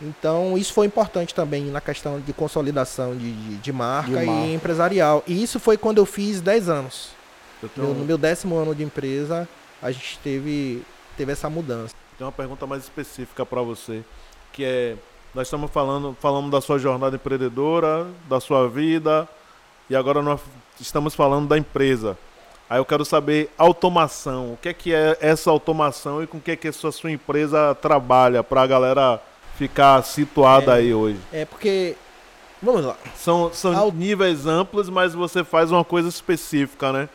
Então 0.00 0.58
isso 0.58 0.72
foi 0.72 0.86
importante 0.86 1.34
também 1.34 1.64
na 1.66 1.80
questão 1.80 2.20
de 2.20 2.32
consolidação 2.32 3.16
de, 3.16 3.32
de, 3.32 3.56
de, 3.56 3.72
marca, 3.72 4.20
de 4.20 4.26
marca, 4.26 4.46
e 4.46 4.54
empresarial. 4.54 5.22
E 5.26 5.42
isso 5.42 5.58
foi 5.58 5.76
quando 5.76 5.98
eu 5.98 6.06
fiz 6.06 6.40
10 6.40 6.68
anos. 6.68 7.10
Tenho... 7.74 7.94
no 7.94 8.04
meu 8.04 8.18
décimo 8.18 8.56
ano 8.56 8.74
de 8.74 8.82
empresa, 8.82 9.48
a 9.82 9.90
gente 9.90 10.18
teve, 10.18 10.82
teve 11.16 11.32
essa 11.32 11.48
mudança. 11.50 11.94
Tem 12.16 12.24
uma 12.26 12.32
pergunta 12.32 12.66
mais 12.66 12.82
específica 12.82 13.44
para 13.44 13.60
você, 13.62 14.02
que 14.52 14.64
é, 14.64 14.96
nós 15.34 15.48
estamos 15.48 15.70
falando, 15.70 16.16
falando 16.20 16.50
da 16.50 16.60
sua 16.60 16.78
jornada 16.78 17.16
empreendedora, 17.16 18.06
da 18.28 18.40
sua 18.40 18.68
vida, 18.68 19.28
e 19.90 19.96
agora 19.96 20.22
nós 20.22 20.40
estamos 20.80 21.14
falando 21.14 21.48
da 21.48 21.58
empresa. 21.58 22.16
Aí 22.68 22.78
eu 22.78 22.84
quero 22.84 23.04
saber 23.04 23.50
automação. 23.58 24.54
O 24.54 24.56
que 24.56 24.68
é 24.68 24.72
que 24.72 24.94
é 24.94 25.16
essa 25.20 25.50
automação 25.50 26.22
e 26.22 26.26
com 26.26 26.38
o 26.38 26.40
que 26.40 26.52
é 26.52 26.56
que 26.56 26.68
a 26.68 26.72
sua, 26.72 26.90
sua 26.92 27.10
empresa 27.10 27.74
trabalha 27.74 28.42
para 28.42 28.62
a 28.62 28.66
galera 28.66 29.20
ficar 29.56 30.02
situada 30.02 30.72
é, 30.72 30.78
aí 30.78 30.94
hoje? 30.94 31.18
É 31.32 31.44
porque 31.44 31.94
vamos 32.62 32.84
lá. 32.84 32.96
São, 33.16 33.52
são 33.52 33.90
níveis 33.90 34.46
amplos, 34.46 34.88
mas 34.88 35.14
você 35.14 35.44
faz 35.44 35.70
uma 35.70 35.84
coisa 35.84 36.08
específica, 36.08 36.92
né? 36.92 37.08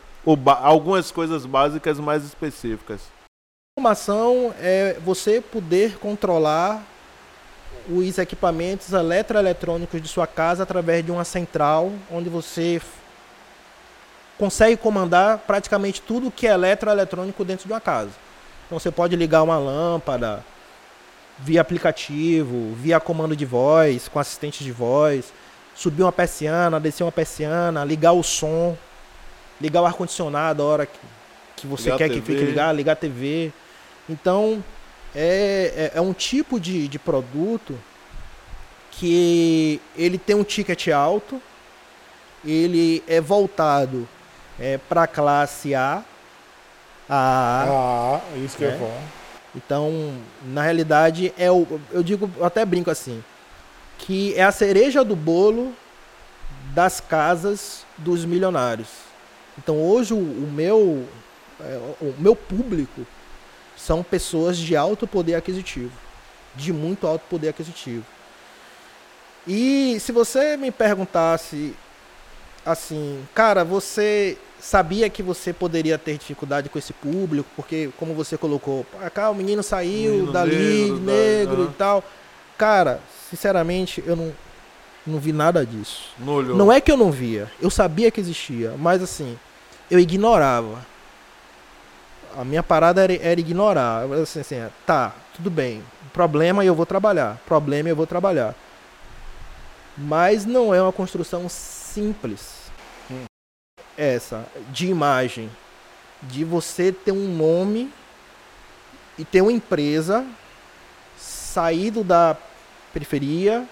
Algumas 0.62 1.12
coisas 1.12 1.46
básicas 1.46 2.00
mais 2.00 2.24
específicas. 2.24 3.02
Automação 3.78 4.54
é 4.60 4.98
você 5.06 5.40
poder 5.40 5.98
controlar 6.00 6.84
os 7.88 8.18
equipamentos 8.18 8.92
eletroeletrônicos 8.92 10.02
de 10.02 10.08
sua 10.08 10.28
casa 10.28 10.64
através 10.64 11.06
de 11.06 11.12
uma 11.12 11.24
central, 11.24 11.92
onde 12.12 12.30
você 12.30 12.82
consegue 14.38 14.78
comandar 14.78 15.40
praticamente 15.40 16.02
tudo 16.02 16.32
que 16.32 16.48
é 16.48 16.52
eletroeletrônico 16.52 17.44
dentro 17.44 17.68
de 17.68 17.74
uma 17.74 17.82
casa. 17.82 18.12
Então 18.66 18.80
você 18.80 18.92
pode 18.92 19.16
ligar 19.16 19.44
uma 19.44 19.58
lâmpada 19.58 20.44
via 21.40 21.62
aplicativo, 21.62 22.74
via 22.76 23.00
comando 23.00 23.36
de 23.36 23.46
voz, 23.46 24.08
com 24.08 24.20
assistente 24.20 24.64
de 24.64 24.72
voz, 24.72 25.34
subir 25.74 26.04
uma 26.04 26.12
persiana, 26.12 26.80
descer 26.80 27.04
uma 27.04 27.12
persiana, 27.12 27.86
ligar 27.86 28.12
o 28.12 28.24
som 28.24 28.78
ligar 29.60 29.82
o 29.82 29.86
ar-condicionado 29.86 30.64
a 30.64 30.66
hora 30.66 30.86
que, 30.86 31.00
que 31.56 31.68
você 31.68 31.92
ligar 31.92 31.98
quer 31.98 32.10
que 32.10 32.22
fique 32.22 32.44
ligado, 32.44 32.76
ligar 32.76 32.94
a 32.94 32.96
TV. 32.96 33.52
Então, 34.10 34.64
é, 35.16 35.92
é, 35.94 35.98
é, 35.98 36.02
um 36.02 36.14
tipo 36.14 36.60
de, 36.60 36.88
de 36.88 37.00
produto 37.00 37.78
que 38.92 39.82
ele 39.96 40.18
tem 40.18 40.36
um 40.36 40.44
ticket 40.44 40.88
alto, 40.90 41.42
ele 42.46 43.04
é 43.08 43.20
voltado 43.20 44.08
é, 44.60 44.78
para 44.78 45.04
a 45.04 45.08
classe 45.08 45.74
A. 45.74 46.04
A, 47.10 47.66
ah, 47.68 48.22
isso 48.38 48.58
que 48.58 48.66
é 48.66 48.72
bom. 48.78 49.02
Então, 49.56 50.14
na 50.44 50.62
realidade, 50.62 51.34
é 51.38 51.52
o, 51.52 51.80
eu 51.92 52.04
digo, 52.04 52.30
eu 52.38 52.46
até 52.46 52.64
brinco 52.64 52.92
assim, 52.92 53.24
que 53.98 54.34
é 54.36 54.44
a 54.44 54.52
cereja 54.52 55.04
do 55.04 55.16
bolo 55.16 55.74
das 56.74 57.00
casas 57.00 57.84
dos 57.98 58.26
milionários. 58.26 59.09
Então 59.60 59.76
hoje 59.76 60.14
o, 60.14 60.18
o 60.18 60.50
meu, 60.52 61.06
é, 61.60 61.80
o 62.02 62.16
meu 62.18 62.36
público 62.36 63.06
são 63.76 64.02
pessoas 64.02 64.58
de 64.58 64.76
alto 64.76 65.06
poder 65.06 65.36
aquisitivo, 65.36 65.92
de 66.56 66.72
muito 66.74 67.06
alto 67.06 67.24
poder 67.30 67.50
aquisitivo. 67.50 68.06
E 69.46 69.98
se 70.00 70.12
você 70.12 70.56
me 70.58 70.72
perguntasse 70.72 71.76
assim, 72.66 73.20
cara, 73.34 73.64
você 73.64 74.38
sabia 74.60 75.10
que 75.10 75.24
você 75.24 75.52
poderia 75.52 75.98
ter 75.98 76.18
dificuldade 76.18 76.70
com 76.70 76.78
esse 76.78 76.94
público, 76.94 77.50
porque 77.56 77.90
como 77.98 78.14
você 78.14 78.38
colocou, 78.38 78.86
cá 79.14 79.30
o 79.30 79.36
menino 79.36 79.64
saiu 79.64 80.12
menino 80.12 80.32
dali, 80.32 80.92
negro, 80.92 81.00
negro 81.00 81.66
da... 81.66 81.72
e 81.72 81.74
tal. 81.74 82.04
Cara, 82.58 83.00
sinceramente, 83.30 84.04
eu 84.06 84.16
não, 84.16 84.34
não 85.08 85.20
vi 85.20 85.32
nada 85.32 85.66
disso. 85.66 86.10
Não, 86.20 86.42
não 86.42 86.72
é 86.72 86.82
que 86.82 86.92
eu 86.92 86.98
não 86.98 87.12
via, 87.12 87.50
eu 87.62 87.70
sabia 87.70 88.12
que 88.12 88.20
existia, 88.20 88.76
mas 88.78 89.02
assim, 89.02 89.38
eu 89.90 90.00
ignorava. 90.00 90.86
A 92.38 92.44
minha 92.44 92.62
parada 92.62 93.04
era, 93.04 93.14
era 93.16 93.40
ignorar. 93.40 94.04
Assim, 94.22 94.40
assim, 94.42 94.56
tá, 94.86 95.14
tudo 95.36 95.50
bem. 95.50 95.84
Problema 96.14 96.64
eu 96.64 96.76
vou 96.76 96.86
trabalhar. 96.86 97.38
Problema 97.46 97.90
eu 97.90 97.96
vou 97.96 98.08
trabalhar. 98.08 98.56
Mas 99.98 100.46
não 100.46 100.74
é 100.74 100.82
uma 100.82 100.94
construção 100.94 101.50
simples. 101.50 102.72
Hum. 103.12 103.26
Essa, 103.98 104.46
de 104.72 104.88
imagem. 104.88 105.50
De 106.22 106.44
você 106.44 106.92
ter 106.92 107.12
um 107.12 107.28
nome 107.36 107.92
e 109.18 109.26
ter 109.26 109.42
uma 109.42 109.52
empresa 109.52 110.26
saído 111.18 112.04
da 112.04 112.38
periferia 112.94 113.68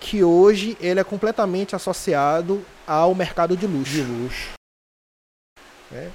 que 0.00 0.22
hoje 0.22 0.76
ele 0.80 1.00
é 1.00 1.04
completamente 1.04 1.74
associado 1.74 2.64
ao 2.86 3.14
mercado 3.14 3.56
de 3.56 3.66
luxo. 3.66 3.92
De 3.92 4.02
luxo. 4.02 4.57
Né? 5.90 6.10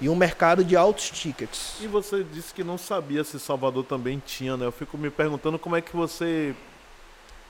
E 0.00 0.08
um 0.08 0.14
mercado 0.14 0.62
de 0.64 0.76
altos 0.76 1.10
tickets. 1.10 1.76
E 1.80 1.86
você 1.86 2.22
disse 2.22 2.52
que 2.52 2.62
não 2.62 2.76
sabia 2.76 3.24
se 3.24 3.40
Salvador 3.40 3.84
também 3.84 4.22
tinha, 4.24 4.56
né? 4.56 4.66
Eu 4.66 4.72
fico 4.72 4.98
me 4.98 5.10
perguntando 5.10 5.58
como 5.58 5.74
é 5.74 5.80
que 5.80 5.96
você 5.96 6.54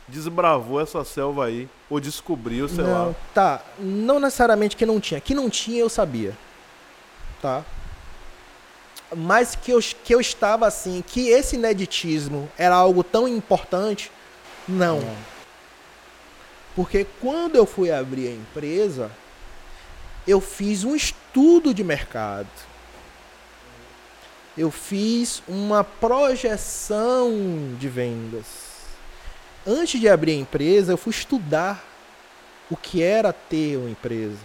desbravou 0.09 0.81
essa 0.81 1.05
selva 1.05 1.47
aí, 1.47 1.69
ou 1.91 1.99
descobriu, 1.99 2.69
sei 2.69 2.85
não, 2.85 3.09
lá. 3.09 3.15
Tá, 3.35 3.65
não 3.79 4.21
necessariamente 4.21 4.77
que 4.77 4.87
não 4.87 5.01
tinha. 5.01 5.21
Que 5.21 5.35
não 5.35 5.51
tinha, 5.51 5.81
eu 5.81 5.89
sabia. 5.89 6.37
Tá? 7.43 7.65
Mas 9.15 9.57
que 9.57 9.73
eu, 9.73 9.81
que 10.05 10.15
eu 10.15 10.21
estava 10.21 10.67
assim, 10.67 11.03
que 11.05 11.29
esse 11.29 11.57
ineditismo 11.57 12.49
era 12.57 12.75
algo 12.75 13.03
tão 13.03 13.27
importante, 13.27 14.11
Não. 14.69 15.01
Não. 15.01 15.37
Porque 16.75 17.07
quando 17.21 17.57
eu 17.57 17.65
fui 17.65 17.91
abrir 17.91 18.29
a 18.29 18.33
empresa, 18.33 19.11
eu 20.27 20.41
fiz 20.41 20.85
um 20.85 20.95
estudo 20.95 21.73
de 21.73 21.85
mercado. 21.85 22.49
Eu 24.57 24.71
fiz 24.71 25.43
uma 25.47 25.85
projeção 25.85 27.31
de 27.79 27.89
vendas. 27.89 28.45
Antes 29.67 30.01
de 30.01 30.09
abrir 30.09 30.33
a 30.33 30.37
empresa, 30.37 30.93
eu 30.93 30.97
fui 30.97 31.11
estudar 31.11 31.85
o 32.71 32.77
que 32.77 33.03
era 33.03 33.33
ter 33.33 33.77
uma 33.77 33.91
empresa. 33.91 34.39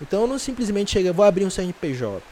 Então 0.00 0.22
eu 0.22 0.26
não 0.26 0.38
simplesmente 0.38 0.92
cheguei, 0.92 1.10
vou 1.10 1.24
abrir 1.24 1.44
um 1.44 1.50
CNPJ. 1.50 2.22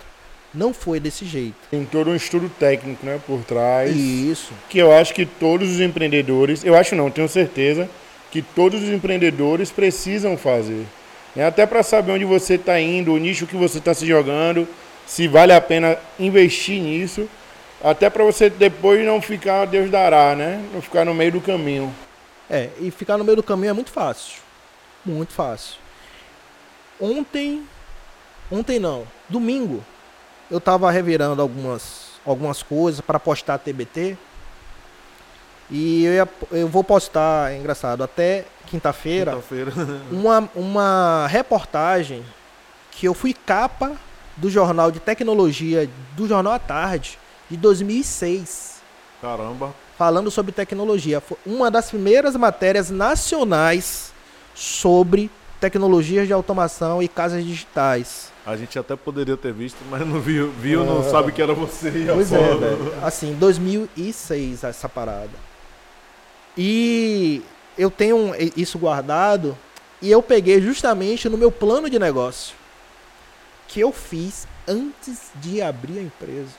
Não 0.52 0.72
foi 0.72 1.00
desse 1.00 1.24
jeito. 1.24 1.56
Tem 1.70 1.84
todo 1.84 2.10
um 2.10 2.14
estudo 2.14 2.48
técnico, 2.48 3.04
né, 3.04 3.20
por 3.26 3.42
trás. 3.42 3.94
Isso. 3.96 4.52
Que 4.68 4.78
eu 4.78 4.92
acho 4.92 5.12
que 5.12 5.26
todos 5.26 5.70
os 5.70 5.80
empreendedores, 5.80 6.62
eu 6.62 6.76
acho 6.76 6.94
não, 6.94 7.10
tenho 7.10 7.28
certeza 7.28 7.88
que 8.30 8.42
todos 8.42 8.82
os 8.82 8.88
empreendedores 8.88 9.70
precisam 9.70 10.36
fazer. 10.36 10.86
Né? 11.34 11.46
Até 11.46 11.66
para 11.66 11.82
saber 11.82 12.12
onde 12.12 12.24
você 12.24 12.54
está 12.54 12.80
indo, 12.80 13.12
o 13.12 13.18
nicho 13.18 13.46
que 13.46 13.56
você 13.56 13.78
está 13.78 13.92
se 13.94 14.06
jogando, 14.06 14.66
se 15.06 15.26
vale 15.28 15.52
a 15.52 15.60
pena 15.60 15.98
investir 16.18 16.80
nisso, 16.80 17.28
até 17.82 18.08
para 18.08 18.24
você 18.24 18.48
depois 18.48 19.04
não 19.04 19.20
ficar 19.20 19.66
Deus 19.66 19.90
dará, 19.90 20.34
né? 20.34 20.62
Não 20.72 20.80
ficar 20.80 21.04
no 21.04 21.12
meio 21.14 21.32
do 21.32 21.40
caminho. 21.40 21.94
É, 22.48 22.70
e 22.80 22.90
ficar 22.90 23.18
no 23.18 23.24
meio 23.24 23.36
do 23.36 23.42
caminho 23.42 23.70
é 23.70 23.72
muito 23.74 23.90
fácil. 23.90 24.40
Muito 25.04 25.32
fácil. 25.32 25.76
Ontem, 27.00 27.62
ontem 28.50 28.78
não, 28.78 29.06
domingo, 29.28 29.84
eu 30.50 30.60
tava 30.60 30.90
revirando 30.90 31.42
algumas, 31.42 32.12
algumas 32.24 32.62
coisas 32.62 33.00
para 33.00 33.18
postar 33.18 33.58
TBT. 33.58 34.16
E 35.70 36.04
eu, 36.04 36.12
ia- 36.12 36.28
eu 36.52 36.68
vou 36.68 36.84
postar, 36.84 37.52
é 37.52 37.56
engraçado, 37.56 38.02
até 38.04 38.44
quinta-feira, 38.74 39.32
Quinta-feira. 39.32 39.72
uma, 40.10 40.48
uma 40.54 41.26
reportagem 41.28 42.24
que 42.90 43.06
eu 43.06 43.14
fui 43.14 43.32
capa 43.32 43.92
do 44.36 44.50
jornal 44.50 44.90
de 44.90 44.98
tecnologia 44.98 45.88
do 46.16 46.26
Jornal 46.26 46.54
à 46.54 46.58
Tarde 46.58 47.18
de 47.48 47.56
2006 47.56 48.82
Caramba. 49.20 49.72
falando 49.96 50.28
sobre 50.30 50.50
tecnologia. 50.50 51.20
Foi 51.20 51.38
uma 51.46 51.70
das 51.70 51.88
primeiras 51.88 52.34
matérias 52.34 52.90
nacionais 52.90 54.12
sobre 54.54 55.30
tecnologias 55.60 56.26
de 56.26 56.32
automação 56.32 57.00
e 57.00 57.06
casas 57.06 57.44
digitais. 57.44 58.32
A 58.44 58.56
gente 58.56 58.78
até 58.78 58.96
poderia 58.96 59.36
ter 59.36 59.52
visto, 59.52 59.78
mas 59.88 60.06
não 60.06 60.20
viu. 60.20 60.50
Viu, 60.50 60.84
não 60.84 61.02
sabe 61.08 61.32
que 61.32 61.40
era 61.40 61.54
você. 61.54 61.90
e 61.90 62.10
a 62.10 62.14
Pois 62.14 62.32
é, 62.32 62.54
velho. 62.54 62.94
Assim, 63.02 63.34
2006 63.34 64.64
essa 64.64 64.88
parada. 64.88 65.32
E 66.56 67.42
eu 67.76 67.90
tenho 67.90 68.32
isso 68.56 68.78
guardado 68.78 69.56
e 70.00 70.10
eu 70.10 70.22
peguei 70.22 70.60
justamente 70.60 71.28
no 71.28 71.38
meu 71.38 71.50
plano 71.50 71.88
de 71.88 71.98
negócio 71.98 72.54
que 73.68 73.80
eu 73.80 73.92
fiz 73.92 74.46
antes 74.68 75.30
de 75.36 75.60
abrir 75.60 75.98
a 75.98 76.02
empresa. 76.02 76.52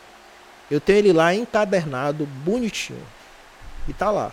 Eu 0.69 0.81
tenho 0.81 0.99
ele 0.99 1.13
lá 1.13 1.33
encadernado, 1.33 2.25
bonitinho. 2.25 3.05
E 3.87 3.93
tá 3.93 4.09
lá. 4.09 4.31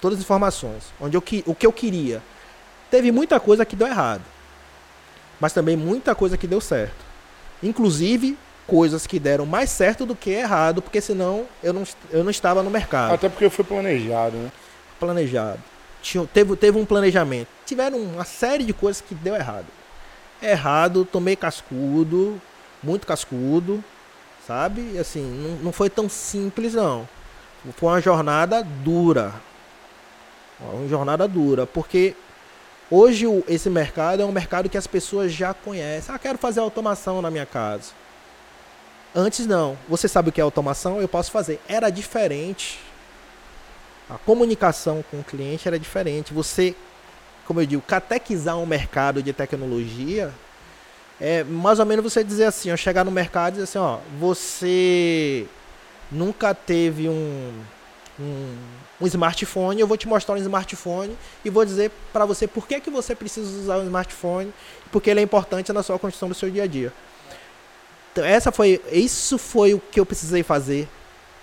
Todas 0.00 0.18
as 0.18 0.24
informações. 0.24 0.92
Onde 1.00 1.16
eu, 1.16 1.22
o 1.46 1.54
que 1.54 1.66
eu 1.66 1.72
queria. 1.72 2.22
Teve 2.90 3.10
muita 3.12 3.38
coisa 3.40 3.64
que 3.64 3.76
deu 3.76 3.86
errado. 3.86 4.22
Mas 5.40 5.52
também 5.52 5.76
muita 5.76 6.14
coisa 6.14 6.36
que 6.36 6.46
deu 6.46 6.60
certo. 6.60 7.04
Inclusive, 7.62 8.36
coisas 8.72 9.06
que 9.06 9.20
deram 9.20 9.44
mais 9.44 9.68
certo 9.68 10.06
do 10.06 10.16
que 10.16 10.30
errado, 10.30 10.80
porque 10.80 10.98
senão 10.98 11.44
eu 11.62 11.74
não, 11.74 11.84
eu 12.10 12.24
não 12.24 12.30
estava 12.30 12.62
no 12.62 12.70
mercado 12.70 13.12
Até 13.12 13.28
porque 13.28 13.50
foi 13.50 13.66
planejado, 13.66 14.34
né? 14.34 14.50
planejado. 14.98 15.58
Tinha, 16.00 16.26
teve, 16.32 16.56
teve 16.56 16.78
um 16.78 16.86
planejamento. 16.86 17.48
Tiveram 17.66 17.98
uma 17.98 18.24
série 18.24 18.64
de 18.64 18.72
coisas 18.72 19.02
que 19.02 19.14
deu 19.14 19.34
errado. 19.34 19.66
Errado, 20.40 21.04
tomei 21.04 21.36
cascudo, 21.36 22.40
muito 22.82 23.06
cascudo, 23.06 23.84
sabe? 24.46 24.98
Assim, 24.98 25.20
não, 25.20 25.64
não 25.64 25.72
foi 25.72 25.90
tão 25.90 26.08
simples 26.08 26.72
não. 26.72 27.06
Foi 27.76 27.90
uma 27.90 28.00
jornada 28.00 28.62
dura. 28.62 29.34
Uma 30.58 30.88
jornada 30.88 31.28
dura, 31.28 31.66
porque 31.66 32.16
hoje 32.90 33.26
esse 33.46 33.68
mercado 33.68 34.22
é 34.22 34.24
um 34.24 34.32
mercado 34.32 34.70
que 34.70 34.78
as 34.78 34.86
pessoas 34.86 35.30
já 35.30 35.52
conhecem. 35.52 36.14
Ah, 36.14 36.18
quero 36.18 36.38
fazer 36.38 36.60
automação 36.60 37.20
na 37.20 37.30
minha 37.30 37.44
casa. 37.44 38.00
Antes 39.14 39.46
não. 39.46 39.76
Você 39.88 40.08
sabe 40.08 40.30
o 40.30 40.32
que 40.32 40.40
é 40.40 40.44
automação? 40.44 41.00
Eu 41.00 41.08
posso 41.08 41.30
fazer. 41.30 41.60
Era 41.68 41.90
diferente. 41.90 42.80
A 44.08 44.18
comunicação 44.18 45.04
com 45.10 45.20
o 45.20 45.24
cliente 45.24 45.68
era 45.68 45.78
diferente. 45.78 46.32
Você, 46.32 46.74
como 47.46 47.60
eu 47.60 47.66
digo, 47.66 47.82
catequizar 47.82 48.56
um 48.58 48.66
mercado 48.66 49.22
de 49.22 49.32
tecnologia 49.32 50.32
é 51.20 51.44
mais 51.44 51.78
ou 51.78 51.86
menos 51.86 52.02
você 52.02 52.24
dizer 52.24 52.46
assim, 52.46 52.72
ó, 52.72 52.76
chegar 52.76 53.04
no 53.04 53.10
mercado 53.10 53.52
e 53.52 53.60
dizer 53.60 53.64
assim, 53.64 53.78
ó, 53.78 53.98
você 54.18 55.46
nunca 56.10 56.52
teve 56.52 57.08
um, 57.08 57.52
um, 58.18 58.56
um 59.00 59.06
smartphone, 59.06 59.80
eu 59.80 59.86
vou 59.86 59.96
te 59.96 60.08
mostrar 60.08 60.34
um 60.34 60.38
smartphone 60.38 61.16
e 61.44 61.48
vou 61.48 61.64
dizer 61.64 61.92
para 62.12 62.24
você 62.24 62.48
por 62.48 62.66
que, 62.66 62.80
que 62.80 62.90
você 62.90 63.14
precisa 63.14 63.48
usar 63.56 63.78
um 63.78 63.84
smartphone, 63.84 64.52
porque 64.90 65.10
ele 65.10 65.20
é 65.20 65.22
importante 65.22 65.72
na 65.72 65.82
sua 65.82 65.96
construção 65.96 66.28
do 66.28 66.34
seu 66.34 66.50
dia 66.50 66.64
a 66.64 66.66
dia. 66.66 66.92
Então, 68.12 68.24
essa 68.24 68.52
foi, 68.52 68.78
isso 68.92 69.38
foi 69.38 69.72
o 69.72 69.80
que 69.80 69.98
eu 69.98 70.04
precisei 70.04 70.42
fazer 70.42 70.86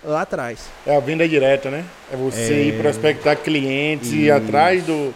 lá 0.04 0.22
atrás. 0.22 0.60
É 0.86 0.96
a 0.96 1.00
venda 1.00 1.28
direta, 1.28 1.68
né? 1.68 1.84
É 2.12 2.16
você 2.16 2.68
ir 2.68 2.78
prospectar 2.80 3.36
clientes 3.36 4.12
e 4.12 4.26
ir 4.26 4.30
atrás 4.30 4.84
do, 4.84 5.12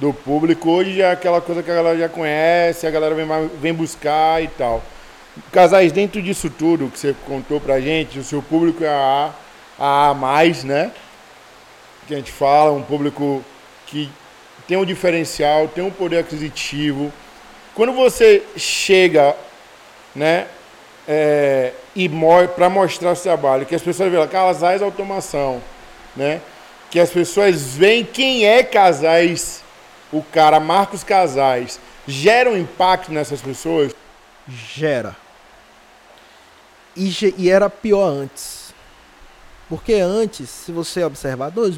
do 0.00 0.14
público. 0.14 0.70
Hoje 0.70 1.02
é 1.02 1.10
aquela 1.10 1.42
coisa 1.42 1.62
que 1.62 1.70
a 1.70 1.74
galera 1.74 1.98
já 1.98 2.08
conhece, 2.08 2.86
a 2.86 2.90
galera 2.90 3.14
vem, 3.14 3.26
vem 3.60 3.74
buscar 3.74 4.42
e 4.42 4.48
tal. 4.48 4.82
Casais, 5.52 5.92
dentro 5.92 6.22
disso 6.22 6.48
tudo 6.48 6.88
que 6.88 6.98
você 6.98 7.14
contou 7.26 7.60
pra 7.60 7.80
gente, 7.80 8.18
o 8.18 8.24
seu 8.24 8.40
público 8.40 8.82
é 8.82 8.88
a 8.88 9.30
A, 9.78 10.06
a 10.06 10.10
A 10.10 10.14
mais, 10.14 10.64
né? 10.64 10.90
Que 12.08 12.14
a 12.14 12.16
gente 12.16 12.32
fala, 12.32 12.72
um 12.72 12.82
público 12.82 13.44
que 13.86 14.10
tem 14.66 14.78
um 14.78 14.86
diferencial, 14.86 15.68
tem 15.68 15.84
um 15.84 15.90
poder 15.90 16.18
aquisitivo. 16.18 17.12
Quando 17.74 17.92
você 17.92 18.42
chega, 18.56 19.36
né? 20.16 20.46
É, 21.06 21.72
e 21.94 22.08
para 22.54 22.68
mostrar 22.68 23.12
o 23.12 23.16
trabalho, 23.16 23.66
que 23.66 23.74
as 23.74 23.82
pessoas 23.82 24.10
veem 24.10 24.26
casais 24.28 24.82
automação, 24.82 25.62
né? 26.16 26.40
Que 26.90 26.98
as 26.98 27.10
pessoas 27.10 27.74
veem 27.74 28.04
quem 28.04 28.46
é 28.46 28.62
casais, 28.62 29.62
o 30.12 30.22
cara 30.22 30.60
Marcos 30.60 31.02
Casais, 31.02 31.78
gera 32.06 32.50
um 32.50 32.56
impacto 32.56 33.12
nessas 33.12 33.40
pessoas. 33.40 33.94
Gera. 34.48 35.16
E, 36.96 37.34
e 37.36 37.50
era 37.50 37.68
pior 37.68 38.08
antes. 38.08 38.72
Porque 39.68 39.94
antes, 39.94 40.48
se 40.48 40.70
você 40.70 41.02
observar, 41.02 41.50
dois, 41.50 41.76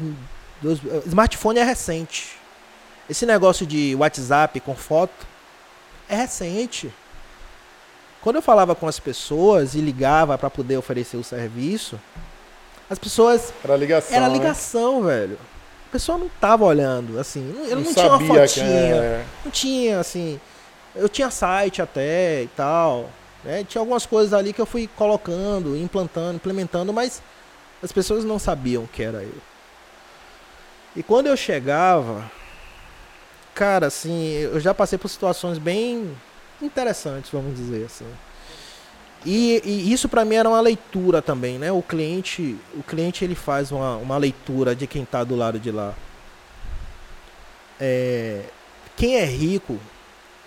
dois, 0.61 0.79
smartphone 1.05 1.59
é 1.59 1.63
recente. 1.63 2.37
Esse 3.09 3.25
negócio 3.25 3.65
de 3.65 3.95
WhatsApp 3.95 4.59
com 4.59 4.75
foto 4.75 5.25
é 6.09 6.15
recente. 6.15 6.93
Quando 8.27 8.35
eu 8.35 8.41
falava 8.41 8.75
com 8.75 8.85
as 8.85 8.99
pessoas 8.99 9.73
e 9.73 9.79
ligava 9.79 10.37
para 10.37 10.49
poder 10.49 10.75
oferecer 10.75 11.15
o 11.15 11.23
serviço, 11.23 11.97
as 12.89 12.99
pessoas 12.99 13.53
Era 13.63 13.77
ligação. 13.77 14.17
era 14.17 14.27
né? 14.27 14.33
ligação, 14.33 15.01
velho. 15.03 15.39
A 15.87 15.91
pessoa 15.93 16.17
não 16.17 16.27
tava 16.27 16.65
olhando, 16.65 17.17
assim, 17.17 17.55
eu 17.69 17.77
não, 17.77 17.83
Não 17.85 17.93
tinha 17.93 18.07
uma 18.09 18.19
fotinha. 18.19 19.25
Não 19.45 19.49
tinha, 19.49 19.99
assim. 20.01 20.41
Eu 20.93 21.07
tinha 21.07 21.31
site 21.31 21.81
até 21.81 22.43
e 22.43 22.47
tal. 22.47 23.09
Né? 23.45 23.63
Tinha 23.63 23.81
algumas 23.81 24.05
coisas 24.05 24.33
ali 24.33 24.51
que 24.51 24.59
eu 24.59 24.65
fui 24.65 24.89
colocando, 24.93 25.77
implantando, 25.77 26.35
implementando, 26.35 26.91
mas 26.91 27.21
as 27.81 27.93
pessoas 27.93 28.25
não 28.25 28.37
sabiam 28.37 28.85
que 28.87 29.03
era 29.03 29.23
eu. 29.23 29.37
E 30.97 31.01
quando 31.01 31.27
eu 31.27 31.37
chegava, 31.37 32.29
cara, 33.55 33.87
assim, 33.87 34.31
eu 34.33 34.59
já 34.59 34.73
passei 34.73 34.97
por 34.97 35.07
situações 35.07 35.57
bem 35.57 36.13
interessantes, 36.61 37.31
vamos 37.31 37.55
dizer 37.55 37.85
assim. 37.85 38.05
E, 39.25 39.61
e 39.65 39.91
isso 39.91 40.07
para 40.07 40.23
mim 40.23 40.35
era 40.35 40.47
uma 40.47 40.61
leitura 40.61 41.21
também, 41.21 41.57
né? 41.57 41.71
O 41.71 41.81
cliente, 41.81 42.57
o 42.75 42.83
cliente 42.83 43.23
ele 43.23 43.35
faz 43.35 43.71
uma, 43.71 43.97
uma 43.97 44.17
leitura 44.17 44.75
de 44.75 44.87
quem 44.87 45.03
tá 45.03 45.23
do 45.23 45.35
lado 45.35 45.59
de 45.59 45.71
lá. 45.71 45.93
É, 47.79 48.43
quem 48.95 49.15
é 49.15 49.25
rico 49.25 49.79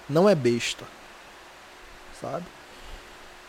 não 0.08 0.28
é 0.28 0.34
besta, 0.34 0.84
sabe? 2.20 2.44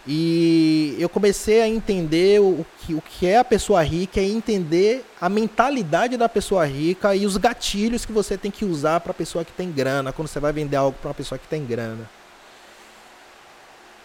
E 0.06 0.96
eu 1.00 1.08
comecei 1.08 1.62
a 1.62 1.68
entender 1.68 2.42
o 2.42 2.66
que, 2.80 2.94
o 2.96 3.02
que 3.02 3.28
é 3.28 3.38
a 3.38 3.44
pessoa 3.44 3.84
rica 3.84 4.20
e 4.20 4.32
entender 4.32 5.06
a 5.20 5.30
mentalidade 5.30 6.18
da 6.18 6.28
pessoa 6.28 6.66
rica 6.66 7.16
e 7.16 7.26
os 7.26 7.38
gatilhos 7.38 8.04
que 8.04 8.12
você 8.12 8.36
tem 8.36 8.50
que 8.50 8.66
usar 8.66 9.00
para 9.00 9.12
a 9.12 9.16
pessoa 9.16 9.46
que 9.46 9.52
tem 9.52 9.72
grana, 9.72 10.12
quando 10.12 10.28
você 10.28 10.40
vai 10.40 10.52
vender 10.52 10.76
algo 10.76 10.98
para 11.00 11.10
uma 11.10 11.14
pessoa 11.14 11.38
que 11.38 11.48
tem 11.48 11.64
grana. 11.64 12.10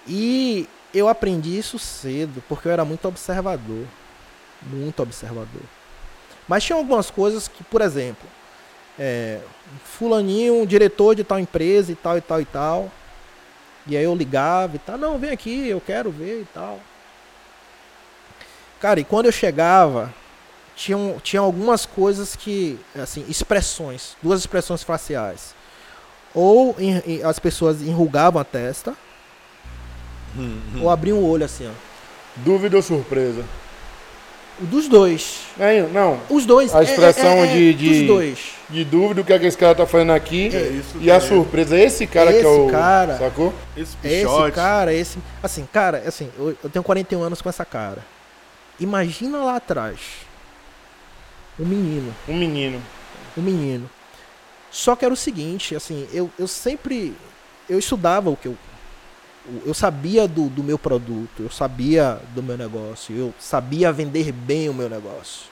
E 0.07 0.69
eu 0.95 1.09
aprendi 1.09 1.57
isso 1.59 1.79
cedo, 1.79 2.43
porque 2.49 2.69
eu 2.69 2.73
era 2.73 2.85
muito 2.85 3.07
observador. 3.07 3.85
Muito 4.63 5.03
observador. 5.03 5.63
Mas 6.49 6.65
tinha 6.65 6.77
algumas 6.77 7.11
coisas 7.11 7.49
que, 7.49 7.63
por 7.65 7.81
exemplo, 7.81 8.27
é, 8.99 9.41
fulaninho, 9.85 10.67
diretor 10.67 11.15
de 11.15 11.25
tal 11.25 11.39
empresa 11.39 11.93
e 11.93 11.95
tal 11.97 12.17
e 12.17 12.21
tal 12.21 12.41
e 12.41 12.45
tal. 12.45 12.91
E 13.87 13.97
aí 13.97 14.05
eu 14.05 14.15
ligava 14.15 14.77
e 14.77 14.79
tal, 14.79 14.99
não, 14.99 15.19
vem 15.19 15.31
aqui, 15.31 15.69
eu 15.69 15.81
quero 15.81 16.11
ver 16.11 16.43
e 16.43 16.47
tal. 16.53 16.81
Cara, 18.81 19.01
e 19.01 19.05
quando 19.05 19.27
eu 19.27 19.33
chegava, 19.33 20.13
tinham, 20.75 21.19
tinha 21.23 21.41
algumas 21.41 21.87
coisas 21.87 22.37
que, 22.37 22.79
assim, 23.01 23.25
expressões, 23.29 24.17
duas 24.23 24.41
expressões 24.41 24.83
faciais. 24.83 25.55
Ou 26.35 26.75
em- 26.79 26.99
em- 27.07 27.23
as 27.23 27.39
pessoas 27.39 27.81
enrugavam 27.81 28.41
a 28.41 28.45
testa, 28.45 28.95
ou 30.81 30.91
abriam 30.91 31.19
o 31.19 31.29
olho 31.29 31.45
assim, 31.45 31.67
ó. 31.69 31.73
Dúvida 32.37 32.77
ou 32.77 32.83
surpresa? 32.83 33.45
Dos 34.59 34.89
dois. 34.89 35.41
Não, 35.59 35.89
não. 35.91 36.21
Os 36.31 36.47
dois. 36.47 36.75
A 36.75 36.83
expressão 36.83 37.47
de- 37.47 37.75
de- 37.75 37.89
Dos 37.99 38.07
dois. 38.07 38.39
De 38.71 38.85
dúvida 38.85 39.21
o 39.21 39.25
que, 39.25 39.33
é 39.33 39.39
que 39.39 39.45
esse 39.47 39.57
cara 39.59 39.75
tá 39.75 39.87
fazendo 39.87 40.13
aqui. 40.13 40.49
É 40.55 40.69
isso 40.69 40.97
e 40.99 41.11
a 41.11 41.17
é. 41.17 41.21
surpresa, 41.21 41.79
esse 41.79 42.07
cara 42.07 42.31
que 42.33 42.39
é 42.39 42.41
Esse 42.41 42.49
o. 42.49 42.69
cara- 42.71 43.19
Sacou? 43.19 43.53
Esse 43.77 43.97
Esse 44.03 44.17
pichote. 44.25 44.53
cara, 44.55 44.95
esse. 44.95 45.19
Assim, 45.43 45.69
cara, 45.71 46.03
assim, 46.07 46.31
eu, 46.39 46.57
eu 46.65 46.71
tenho 46.71 46.83
41 46.83 47.23
anos 47.23 47.43
com 47.43 47.49
essa 47.51 47.65
cara. 47.67 48.03
Imagina 48.81 49.39
lá 49.39 49.57
atrás. 49.57 49.99
Um 51.61 51.67
menino. 51.67 52.15
Um 52.27 52.37
menino. 52.37 52.83
Um 53.37 53.43
menino. 53.43 53.91
Só 54.71 54.97
que 54.97 55.05
era 55.05 55.13
o 55.13 55.17
seguinte, 55.17 55.75
assim, 55.77 56.07
eu, 56.13 56.31
eu 56.39 56.49
sempre. 56.49 57.15
Eu 57.69 57.79
estudava 57.79 58.31
o 58.31 58.37
que 58.37 58.49
eu. 58.49 58.57
Eu 59.65 59.73
sabia 59.75 60.27
do, 60.27 60.49
do 60.49 60.63
meu 60.65 60.79
produto, 60.79 61.41
eu 61.41 61.51
sabia 61.51 62.21
do 62.35 62.43
meu 62.43 62.57
negócio, 62.59 63.17
eu 63.17 63.35
sabia 63.39 63.93
vender 63.93 64.33
bem 64.33 64.69
o 64.69 64.75
meu 64.75 64.89
negócio. 64.89 65.47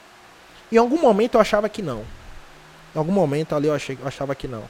Em 0.72 0.76
algum 0.76 1.00
momento 1.00 1.34
eu 1.34 1.40
achava 1.40 1.68
que 1.68 1.80
não. 1.82 2.04
Em 2.94 2.98
algum 2.98 3.12
momento 3.12 3.54
ali 3.54 3.68
eu, 3.68 3.74
achei, 3.74 3.96
eu 4.00 4.06
achava 4.08 4.34
que 4.34 4.48
não. 4.48 4.64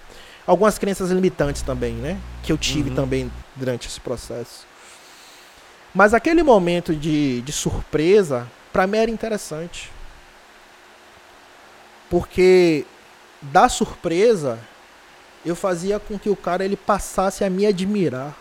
Algumas 0.47 0.79
crenças 0.79 1.11
limitantes 1.11 1.63
também, 1.63 1.95
né? 1.95 2.19
Que 2.43 2.53
eu 2.53 2.59
tive 2.59 2.91
Uhum. 2.91 2.97
também 2.97 3.33
durante 3.57 3.89
esse 3.89 3.99
processo. 4.01 4.67
Mas 5.95 6.13
aquele 6.13 6.43
momento 6.43 6.95
de, 6.95 7.41
de 7.43 7.53
surpresa, 7.53 8.47
pra 8.73 8.87
mim 8.87 8.99
era 8.99 9.11
interessante. 9.11 9.91
Porque 12.11 12.85
da 13.41 13.69
surpresa, 13.69 14.59
eu 15.45 15.57
fazia 15.57 15.99
com 15.99 16.19
que 16.19 16.29
o 16.29 16.37
cara 16.37 16.65
ele 16.65 16.77
passasse 16.77 17.45
a 17.45 17.51
me 17.51 17.67
admirar. 17.67 18.35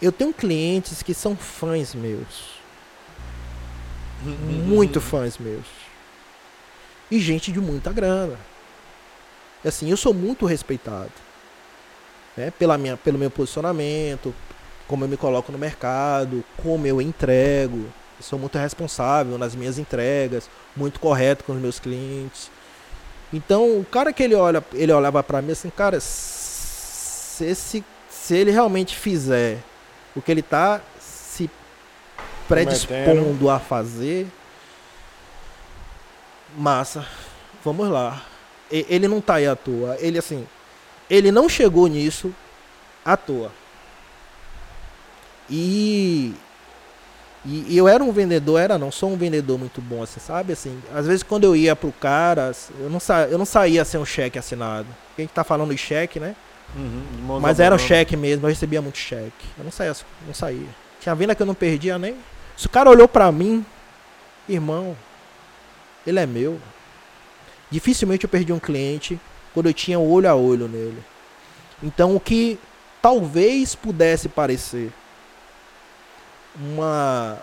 Eu 0.00 0.10
tenho 0.10 0.32
clientes 0.32 1.02
que 1.02 1.12
são 1.12 1.36
fãs 1.36 1.94
meus. 1.94 2.60
Muito 4.22 5.00
fãs 5.00 5.38
meus. 5.38 5.66
E 7.10 7.18
gente 7.18 7.52
de 7.52 7.60
muita 7.60 7.92
grana. 7.92 8.38
Assim, 9.64 9.90
eu 9.90 9.96
sou 9.96 10.14
muito 10.14 10.46
respeitado. 10.46 11.12
Né? 12.36 12.50
Pela 12.52 12.78
minha, 12.78 12.96
pelo 12.96 13.18
meu 13.18 13.30
posicionamento, 13.30 14.34
como 14.86 15.04
eu 15.04 15.08
me 15.08 15.16
coloco 15.16 15.52
no 15.52 15.58
mercado, 15.58 16.44
como 16.62 16.86
eu 16.86 17.00
entrego. 17.00 17.78
Eu 18.18 18.22
sou 18.22 18.38
muito 18.38 18.56
responsável 18.58 19.36
nas 19.36 19.54
minhas 19.54 19.78
entregas, 19.78 20.48
muito 20.74 20.98
correto 20.98 21.44
com 21.44 21.52
os 21.52 21.60
meus 21.60 21.78
clientes. 21.78 22.50
Então, 23.32 23.78
o 23.78 23.84
cara 23.84 24.12
que 24.12 24.22
ele 24.22 24.34
olha, 24.34 24.64
ele 24.72 24.92
olhava 24.92 25.22
pra 25.22 25.40
mim 25.42 25.52
assim, 25.52 25.70
cara, 25.70 26.00
se, 26.00 27.44
esse, 27.44 27.84
se 28.08 28.34
ele 28.34 28.50
realmente 28.50 28.96
fizer 28.96 29.58
o 30.14 30.22
que 30.22 30.30
ele 30.30 30.42
tá 30.42 30.80
se 30.98 31.50
predispondo 32.48 33.48
a 33.48 33.58
fazer, 33.58 34.26
massa, 36.56 37.06
vamos 37.64 37.88
lá. 37.88 38.22
Ele 38.70 39.08
não 39.08 39.20
tá 39.20 39.34
aí 39.34 39.46
à 39.46 39.56
toa. 39.56 39.96
Ele 39.98 40.18
assim, 40.18 40.46
ele 41.08 41.32
não 41.32 41.48
chegou 41.48 41.86
nisso 41.88 42.34
à 43.04 43.16
toa. 43.16 43.52
E 45.48 46.34
e, 47.44 47.74
eu 47.74 47.88
era 47.88 48.04
um 48.04 48.12
vendedor, 48.12 48.60
era 48.60 48.78
não, 48.78 48.92
sou 48.92 49.10
um 49.10 49.16
vendedor 49.16 49.58
muito 49.58 49.80
bom, 49.80 50.02
assim, 50.02 50.20
sabe? 50.20 50.52
Assim, 50.52 50.78
às 50.94 51.06
vezes 51.06 51.22
quando 51.22 51.44
eu 51.44 51.56
ia 51.56 51.74
pro 51.74 51.90
cara, 51.92 52.52
eu 52.78 52.90
não, 52.90 53.00
sa, 53.00 53.22
eu 53.22 53.38
não 53.38 53.46
saía 53.46 53.84
sem 53.84 53.98
um 53.98 54.04
cheque 54.04 54.38
assinado. 54.38 54.86
Gente 55.18 55.30
tá 55.30 55.42
falando 55.42 55.70
de 55.70 55.78
cheque, 55.78 56.20
né? 56.20 56.36
Uhum, 56.76 57.38
Mas 57.40 57.58
era 57.58 57.74
abanando. 57.74 57.88
cheque 57.88 58.16
mesmo, 58.16 58.44
eu 58.46 58.48
recebia 58.48 58.80
muito 58.80 58.98
cheque. 58.98 59.46
Eu 59.58 59.64
não 59.64 59.72
saía, 59.72 59.94
não 60.26 60.34
saía. 60.34 60.68
Tinha 61.00 61.14
venda 61.14 61.34
que 61.34 61.42
eu 61.42 61.46
não 61.46 61.54
perdia 61.54 61.98
nem. 61.98 62.16
Se 62.56 62.66
o 62.66 62.70
cara 62.70 62.88
olhou 62.90 63.08
pra 63.08 63.32
mim, 63.32 63.64
irmão, 64.48 64.96
ele 66.06 66.18
é 66.20 66.26
meu. 66.26 66.60
Dificilmente 67.70 68.24
eu 68.24 68.30
perdi 68.30 68.52
um 68.52 68.58
cliente 68.58 69.18
quando 69.54 69.66
eu 69.66 69.74
tinha 69.74 69.98
olho 69.98 70.28
a 70.30 70.34
olho 70.34 70.68
nele. 70.68 71.02
Então 71.82 72.14
o 72.14 72.20
que 72.20 72.58
talvez 73.02 73.74
pudesse 73.74 74.28
parecer 74.28 74.92
uma 76.54 77.38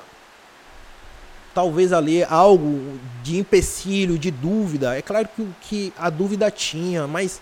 talvez 1.53 1.91
ali 1.91 2.23
algo 2.23 2.99
de 3.23 3.37
empecilho, 3.39 4.19
de 4.19 4.29
dúvida. 4.29 4.95
É 4.97 5.01
claro 5.01 5.27
que, 5.35 5.41
o- 5.41 5.55
que 5.61 5.93
a 5.97 6.09
dúvida 6.09 6.51
tinha, 6.51 7.07
mas 7.07 7.41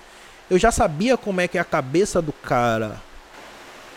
eu 0.50 0.58
já 0.58 0.72
sabia 0.72 1.18
como 1.18 1.42
é 1.42 1.48
que 1.48 1.58
a 1.58 1.64
cabeça 1.64 2.22
do 2.22 2.32
cara 2.32 3.02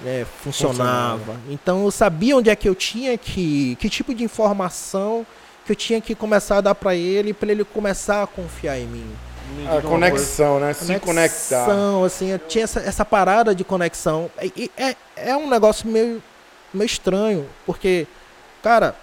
né, 0.01 0.27
funcionava. 0.43 1.37
Então 1.49 1.85
eu 1.85 1.91
sabia 1.91 2.37
onde 2.37 2.51
é 2.51 2.57
que 2.57 2.69
eu 2.69 2.75
tinha 2.75 3.17
que. 3.19 3.77
Que 3.77 3.89
tipo 3.91 4.15
de 4.15 4.23
informação 4.25 5.27
que 5.67 5.73
eu 5.73 5.77
tinha 5.77 6.01
que 6.01 6.15
começar 6.15 6.59
a 6.59 6.61
dar 6.61 6.75
pra 6.75 6.95
ele 6.95 7.35
para 7.35 7.51
ele 7.51 7.65
começar 7.65 8.23
a 8.23 8.27
confiar 8.27 8.79
em 8.79 8.87
mim. 8.87 9.07
A 9.67 9.81
conexão, 9.81 10.61
né? 10.61 10.73
Se 10.75 10.99
conectar. 11.01 11.65
Conexão, 11.65 12.05
assim, 12.05 12.29
eu 12.31 12.39
tinha 12.39 12.65
essa, 12.65 12.81
essa 12.81 13.05
parada 13.05 13.55
de 13.55 13.65
conexão. 13.65 14.31
E- 14.43 14.53
e 14.57 14.71
É, 14.77 14.95
é 15.17 15.37
um 15.37 15.49
negócio 15.49 15.89
meio, 15.89 16.23
meio 16.73 16.87
estranho, 16.87 17.47
porque, 17.67 18.07
cara, 18.63 18.95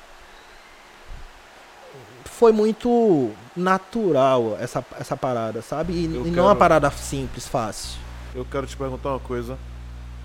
foi 2.37 2.51
muito 2.51 3.31
natural 3.55 4.57
essa, 4.59 4.83
essa 4.99 5.15
parada, 5.15 5.61
sabe? 5.61 5.93
E, 5.93 6.03
e 6.05 6.07
não 6.07 6.43
uma 6.43 6.49
quero- 6.49 6.55
parada 6.55 6.91
simples, 6.91 7.47
fácil. 7.47 7.97
Eu 8.33 8.45
quero 8.45 8.67
te 8.67 8.75
perguntar 8.75 9.09
uma 9.09 9.19
coisa. 9.19 9.57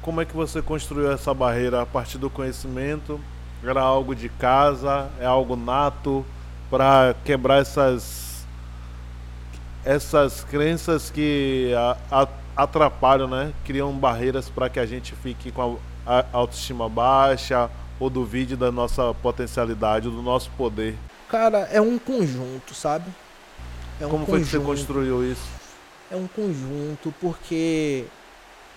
Como 0.02 0.20
é 0.20 0.24
que 0.24 0.34
você 0.34 0.61
construiu 0.61 1.12
essa 1.12 1.32
barreira 1.32 1.82
a 1.82 1.86
partir 1.86 2.18
do 2.18 2.28
conhecimento? 2.28 3.20
Era 3.62 3.80
algo 3.82 4.14
de 4.14 4.28
casa? 4.28 5.08
É 5.20 5.26
algo 5.26 5.54
nato 5.54 6.24
para 6.70 7.14
quebrar 7.24 7.61
essas 7.61 8.44
essas 9.84 10.44
crenças 10.44 11.11
que 11.11 11.72
atrapalham, 12.56 13.28
né? 13.28 13.52
Criam 13.64 13.92
barreiras 13.92 14.48
para 14.48 14.68
que 14.68 14.78
a 14.78 14.86
gente 14.86 15.14
fique 15.14 15.50
com 15.50 15.78
a 16.06 16.24
autoestima 16.32 16.88
baixa 16.88 17.70
ou 17.98 18.11
duvide 18.11 18.56
da 18.56 18.70
nossa 18.72 19.14
potencialidade, 19.14 20.08
do 20.11 20.22
nosso 20.22 20.50
poder. 20.56 20.96
Cara, 21.31 21.68
é 21.70 21.81
um 21.81 21.99
conjunto, 21.99 22.74
sabe? 22.74 23.11
É 24.01 24.07
um 24.07 24.11
Como 24.11 24.26
foi 24.26 24.41
que 24.41 24.47
você 24.47 24.59
conjunto. 24.59 24.78
construiu 24.78 25.24
isso? 25.24 25.49
É 26.11 26.16
um 26.16 26.26
conjunto, 26.26 27.14
porque 27.20 28.05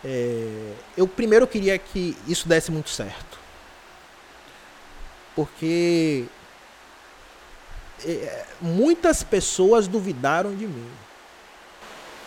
é, 0.06 0.74
eu 0.96 1.08
primeiro 1.08 1.48
queria 1.48 1.78
que 1.80 2.16
isso 2.28 2.48
desse 2.48 2.72
muito 2.72 2.90
certo. 2.90 3.40
Porque 5.36 6.26
é, 8.06 8.46
muitas 8.62 9.24
pessoas 9.24 9.88
duvidaram 9.88 10.56
de 10.56 10.68
mim. 10.68 10.92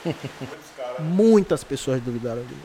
Muitas 0.98 1.62
pessoas 1.62 2.00
duvidaram 2.00 2.42
de 2.42 2.54
mim. 2.54 2.62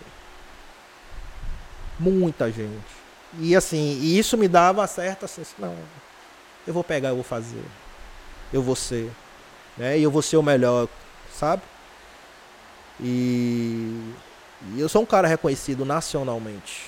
Muita 1.99 2.51
gente. 2.51 3.01
E 3.39 3.55
assim, 3.55 3.99
e 3.99 4.17
isso 4.17 4.37
me 4.37 4.47
dava 4.47 4.85
certa 4.87 5.25
assim, 5.25 5.43
não, 5.57 5.75
eu 6.67 6.73
vou 6.73 6.83
pegar, 6.83 7.09
eu 7.09 7.15
vou 7.15 7.23
fazer. 7.23 7.63
Eu 8.53 8.61
vou 8.61 8.75
ser. 8.75 9.09
Né? 9.77 9.97
E 9.99 10.03
eu 10.03 10.11
vou 10.11 10.21
ser 10.21 10.37
o 10.37 10.43
melhor, 10.43 10.87
sabe? 11.33 11.61
E, 12.99 14.13
e 14.75 14.79
eu 14.79 14.87
sou 14.89 15.01
um 15.01 15.05
cara 15.05 15.27
reconhecido 15.27 15.85
nacionalmente. 15.85 16.85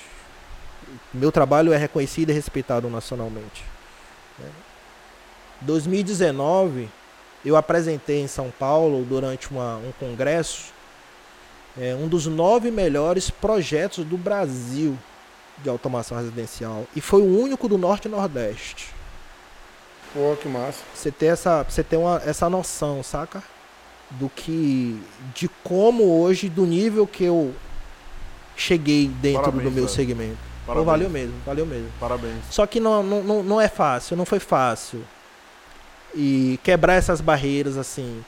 Meu 1.12 1.32
trabalho 1.32 1.72
é 1.72 1.76
reconhecido 1.76 2.30
e 2.30 2.32
respeitado 2.32 2.88
nacionalmente. 2.88 3.64
né? 4.38 4.48
2019, 5.60 6.88
eu 7.44 7.56
apresentei 7.56 8.20
em 8.20 8.26
São 8.28 8.50
Paulo, 8.50 9.04
durante 9.04 9.50
uma- 9.50 9.76
um 9.76 9.92
congresso, 9.98 10.72
é, 11.78 11.94
um 11.94 12.06
dos 12.06 12.26
nove 12.26 12.70
melhores 12.70 13.30
projetos 13.30 14.04
do 14.04 14.16
Brasil 14.16 14.96
de 15.58 15.68
automação 15.68 16.18
residencial. 16.18 16.84
E 16.94 17.00
foi 17.00 17.22
o 17.22 17.40
único 17.40 17.68
do 17.68 17.78
Norte 17.78 18.06
e 18.06 18.10
Nordeste. 18.10 18.88
Pô, 20.14 20.36
que 20.40 20.48
massa. 20.48 20.80
Você 20.94 21.10
ter 21.10 21.26
essa, 21.26 21.62
você 21.64 21.82
ter 21.82 21.96
uma, 21.98 22.22
essa 22.24 22.48
noção, 22.48 23.02
saca? 23.02 23.42
Do 24.12 24.30
que. 24.30 25.02
De 25.34 25.48
como 25.64 26.04
hoje, 26.20 26.48
do 26.48 26.64
nível 26.64 27.06
que 27.06 27.24
eu 27.24 27.54
cheguei 28.56 29.08
dentro 29.08 29.42
Parabéns, 29.42 29.64
do 29.64 29.70
meu 29.72 29.84
velho. 29.86 29.94
segmento. 29.94 30.38
Pô, 30.64 30.66
Parabéns. 30.72 30.86
valeu 30.86 31.10
mesmo, 31.10 31.34
valeu 31.44 31.66
mesmo. 31.66 31.88
Parabéns. 32.00 32.44
Só 32.50 32.66
que 32.66 32.80
não, 32.80 33.02
não, 33.02 33.22
não, 33.24 33.42
não 33.42 33.60
é 33.60 33.68
fácil, 33.68 34.16
não 34.16 34.24
foi 34.24 34.38
fácil. 34.40 35.04
e 36.14 36.58
quebrar 36.62 36.94
essas 36.94 37.20
barreiras 37.20 37.76
assim 37.76 38.24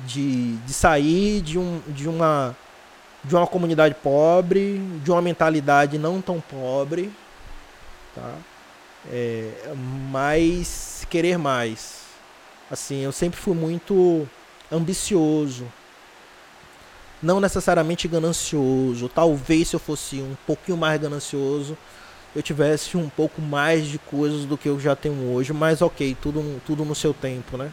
de, 0.00 0.56
de 0.58 0.72
sair 0.74 1.40
de, 1.40 1.58
um, 1.58 1.80
de 1.88 2.08
uma 2.08 2.54
de 3.24 3.34
uma 3.36 3.46
comunidade 3.46 3.94
pobre, 3.94 4.78
de 5.02 5.10
uma 5.10 5.22
mentalidade 5.22 5.96
não 5.96 6.20
tão 6.20 6.40
pobre, 6.40 7.10
tá? 8.14 8.34
É, 9.10 9.50
mas 10.10 11.06
querer 11.10 11.38
mais. 11.38 12.02
Assim, 12.70 13.00
eu 13.00 13.12
sempre 13.12 13.38
fui 13.38 13.54
muito 13.54 14.28
ambicioso, 14.70 15.66
não 17.22 17.40
necessariamente 17.40 18.08
ganancioso. 18.08 19.08
Talvez 19.08 19.68
se 19.68 19.76
eu 19.76 19.80
fosse 19.80 20.16
um 20.16 20.36
pouquinho 20.46 20.76
mais 20.76 21.00
ganancioso, 21.00 21.76
eu 22.34 22.42
tivesse 22.42 22.96
um 22.96 23.08
pouco 23.08 23.40
mais 23.40 23.86
de 23.86 23.98
coisas 23.98 24.44
do 24.44 24.56
que 24.56 24.68
eu 24.68 24.80
já 24.80 24.96
tenho 24.96 25.32
hoje, 25.32 25.52
mas 25.52 25.82
ok, 25.82 26.16
tudo, 26.20 26.60
tudo 26.66 26.84
no 26.84 26.94
seu 26.94 27.12
tempo, 27.12 27.56
né? 27.56 27.70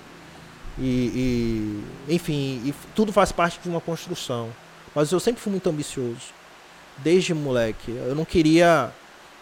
E, 0.78 1.84
e 2.08 2.16
enfim, 2.16 2.62
e 2.66 2.74
tudo 2.96 3.12
faz 3.12 3.32
parte 3.32 3.60
de 3.62 3.70
uma 3.70 3.82
construção. 3.82 4.50
Mas 4.94 5.12
eu 5.12 5.20
sempre 5.20 5.42
fui 5.42 5.52
muito 5.52 5.70
ambicioso, 5.70 6.34
desde 6.98 7.34
moleque. 7.34 7.92
Eu 7.92 8.16
não 8.16 8.26
queria, 8.26 8.92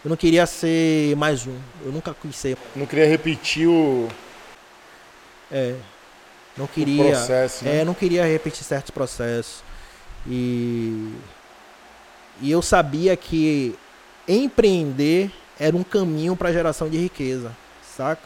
eu 0.07 0.09
não 0.09 0.15
queria 0.15 0.45
ser 0.45 1.17
mais 1.17 1.45
um. 1.45 1.59
Eu 1.83 1.91
nunca 1.91 2.15
quis 2.15 2.33
ser. 2.33 2.57
Não 2.73 2.85
queria 2.85 3.05
repetir 3.05 3.67
o. 3.67 4.07
É. 5.51 5.75
Não 6.55 6.65
queria. 6.65 7.03
O 7.03 7.09
processo, 7.09 7.65
né? 7.65 7.81
É, 7.81 7.85
não 7.85 7.93
queria 7.93 8.25
repetir 8.25 8.63
certos 8.63 8.89
processos. 8.89 9.61
E 10.25 11.13
e 12.39 12.49
eu 12.49 12.61
sabia 12.61 13.17
que 13.17 13.75
empreender 14.25 15.29
era 15.59 15.75
um 15.75 15.83
caminho 15.83 16.37
para 16.37 16.53
geração 16.53 16.89
de 16.89 16.97
riqueza, 16.97 17.51
saca? 17.83 18.21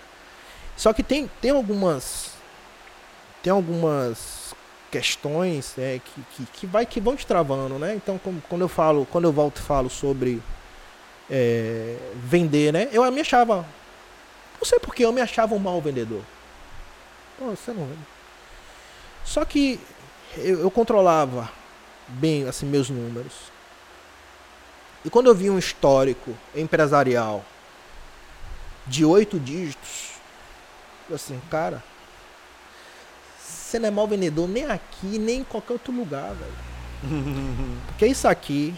Só 0.78 0.94
que 0.94 1.02
tem, 1.02 1.32
tem 1.42 1.50
algumas 1.50 2.34
tem 3.42 3.52
algumas 3.52 4.54
questões 4.92 5.76
é, 5.80 6.00
que, 6.00 6.22
que, 6.36 6.52
que, 6.60 6.68
vai, 6.68 6.86
que 6.86 7.02
vão 7.02 7.16
te 7.16 7.26
travando, 7.26 7.80
né? 7.80 7.96
Então, 7.96 8.20
como, 8.20 8.40
quando 8.48 8.62
eu 8.62 8.70
falo, 8.70 9.08
quando 9.10 9.24
eu 9.24 9.32
volto 9.32 9.58
e 9.58 9.62
falo 9.62 9.90
sobre 9.90 10.40
é, 11.32 11.96
vender, 12.14 12.74
né? 12.74 12.90
Eu 12.92 13.10
me 13.10 13.22
achava, 13.22 13.66
não 14.60 14.66
sei 14.66 14.78
porque 14.80 15.06
eu 15.06 15.14
me 15.14 15.22
achava 15.22 15.56
um 15.56 15.60
mau 15.60 15.82
vendedor. 15.82 16.22
Pô, 17.40 17.46
você 17.46 17.72
não 17.72 17.86
vende. 17.86 18.06
Só 19.24 19.46
que 19.46 19.80
eu, 20.38 20.60
eu 20.60 20.70
controlava 20.70 21.50
bem 22.10 22.48
assim 22.48 22.66
meus 22.66 22.90
números. 22.90 23.34
E 25.06 25.10
quando 25.10 25.28
eu 25.28 25.36
vi 25.36 25.50
um 25.50 25.58
histórico 25.58 26.38
empresarial 26.54 27.46
de 28.86 29.06
oito 29.06 29.40
dígitos, 29.40 30.12
eu 31.10 31.16
assim, 31.16 31.42
cara, 31.50 31.82
você 33.40 33.80
não 33.80 33.88
é 33.88 33.92
mal 33.92 34.08
vendedor 34.08 34.50
nem 34.50 34.66
aqui, 34.66 35.18
nem 35.18 35.40
em 35.40 35.44
qualquer 35.46 35.74
outro 35.74 35.94
lugar, 35.94 36.34
velho. 36.34 36.72
Porque 37.88 38.06
isso 38.06 38.28
aqui 38.28 38.76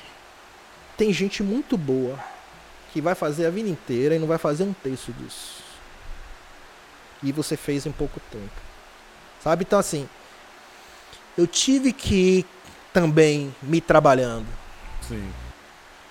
tem 0.95 1.11
gente 1.11 1.41
muito 1.41 1.75
boa 1.77 2.17
que 2.93 3.01
vai 3.01 3.15
fazer 3.15 3.47
a 3.47 3.49
vida 3.49 3.67
inteira 3.67 4.15
e 4.15 4.19
não 4.19 4.27
vai 4.27 4.37
fazer 4.37 4.63
um 4.63 4.71
terço 4.71 5.11
disso. 5.13 5.63
E 7.23 7.31
você 7.31 7.57
fez 7.57 7.87
em 7.87 7.91
pouco 7.91 8.19
tempo. 8.31 8.61
Sabe? 9.43 9.63
Então 9.63 9.79
assim, 9.79 10.07
eu 11.35 11.47
tive 11.47 11.91
que 11.91 12.15
ir 12.15 12.45
também 12.93 13.53
me 13.63 13.81
trabalhando. 13.81 14.45
Sim. 15.01 15.27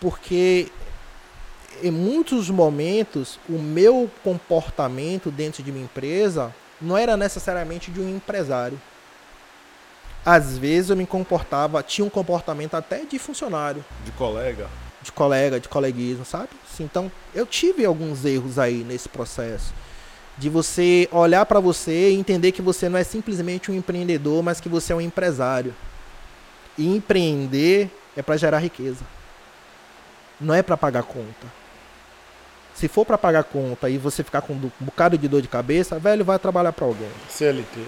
Porque 0.01 0.72
em 1.80 1.93
muitos 1.93 2.51
momentos 2.51 3.39
o 3.49 3.61
meu 3.61 4.11
comportamento 4.24 5.30
dentro 5.30 5.62
de 5.62 5.70
minha 5.70 5.85
empresa 5.85 6.53
não 6.80 6.99
era 6.99 7.16
necessariamente 7.16 7.93
de 7.93 8.01
um 8.01 8.16
empresário. 8.16 8.80
Às 10.26 10.59
vezes 10.59 10.91
eu 10.91 10.97
me 10.97 11.07
comportava, 11.07 11.80
tinha 11.80 12.05
um 12.05 12.11
comportamento 12.11 12.74
até 12.74 13.05
de 13.05 13.20
funcionário. 13.20 13.85
De 14.05 14.11
colega. 14.12 14.68
De 15.03 15.11
colega, 15.11 15.59
de 15.59 15.69
coleguismo, 15.69 16.25
sabe? 16.25 16.51
Sim, 16.77 16.85
então 16.85 17.11
eu 17.35 17.45
tive 17.45 17.85
alguns 17.85 18.25
erros 18.25 18.59
aí 18.59 18.85
nesse 18.85 19.09
processo. 19.09 19.75
De 20.39 20.49
você 20.49 21.09
olhar 21.13 21.45
para 21.45 21.61
você 21.61 22.11
e 22.11 22.15
entender 22.15 22.53
que 22.53 22.63
você 22.63 22.89
não 22.89 22.99
é 22.99 23.05
simplesmente 23.05 23.71
um 23.71 23.75
empreendedor, 23.75 24.43
mas 24.43 24.61
que 24.61 24.69
você 24.69 24.93
é 24.93 24.97
um 24.97 25.01
empresário. 25.01 25.75
E 26.79 26.87
empreender 26.87 27.91
é 28.17 28.23
para 28.23 28.37
gerar 28.37 28.59
riqueza. 28.59 29.05
Não 30.41 30.55
é 30.55 30.63
para 30.63 30.77
pagar 30.77 31.03
conta. 31.03 31.63
Se 32.75 32.89
for 32.89 33.05
para 33.05 33.19
pagar 33.19 33.45
conta 33.45 33.91
e 33.91 33.99
você 33.99 34.25
ficar 34.25 34.41
com 34.41 34.55
um 34.55 34.71
bocado 34.81 35.19
de 35.19 35.29
dor 35.29 35.43
de 35.43 35.49
cabeça, 35.49 35.99
velho, 35.99 36.25
vai 36.25 36.39
trabalhar 36.39 36.73
para 36.73 36.87
alguém. 36.87 37.11
CLT. 37.29 37.87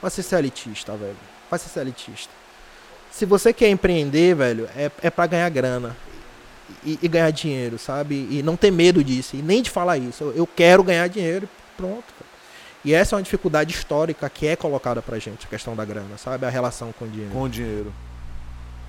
Vai 0.00 0.10
ser 0.10 0.22
CLTista, 0.22 0.96
velho. 0.96 1.16
Vai 1.50 1.58
ser 1.58 1.70
CLTista. 1.70 2.32
Se 3.10 3.24
você 3.26 3.52
quer 3.52 3.68
empreender, 3.68 4.34
velho, 4.34 4.68
é, 4.76 4.90
é 5.02 5.10
para 5.10 5.26
ganhar 5.26 5.48
grana. 5.48 5.96
E, 6.84 6.98
e, 7.02 7.08
ganhar 7.08 7.30
dinheiro, 7.30 7.78
sabe? 7.78 8.26
E 8.30 8.42
não 8.42 8.56
ter 8.56 8.70
medo 8.70 9.02
disso. 9.02 9.36
E 9.36 9.42
nem 9.42 9.62
de 9.62 9.70
falar 9.70 9.98
isso. 9.98 10.32
Eu, 10.34 10.46
quero 10.46 10.82
ganhar 10.82 11.08
dinheiro 11.08 11.48
pronto. 11.76 12.04
Cara. 12.18 12.30
E 12.84 12.92
essa 12.92 13.14
é 13.14 13.16
uma 13.16 13.22
dificuldade 13.22 13.72
histórica 13.72 14.28
que 14.28 14.46
é 14.46 14.56
colocada 14.56 15.00
pra 15.00 15.18
gente, 15.18 15.46
a 15.46 15.48
questão 15.48 15.76
da 15.76 15.84
grana, 15.84 16.16
sabe? 16.16 16.44
A 16.44 16.50
relação 16.50 16.92
com 16.98 17.04
o 17.04 17.08
dinheiro. 17.08 17.32
Com 17.32 17.42
o 17.42 17.48
dinheiro. 17.48 17.92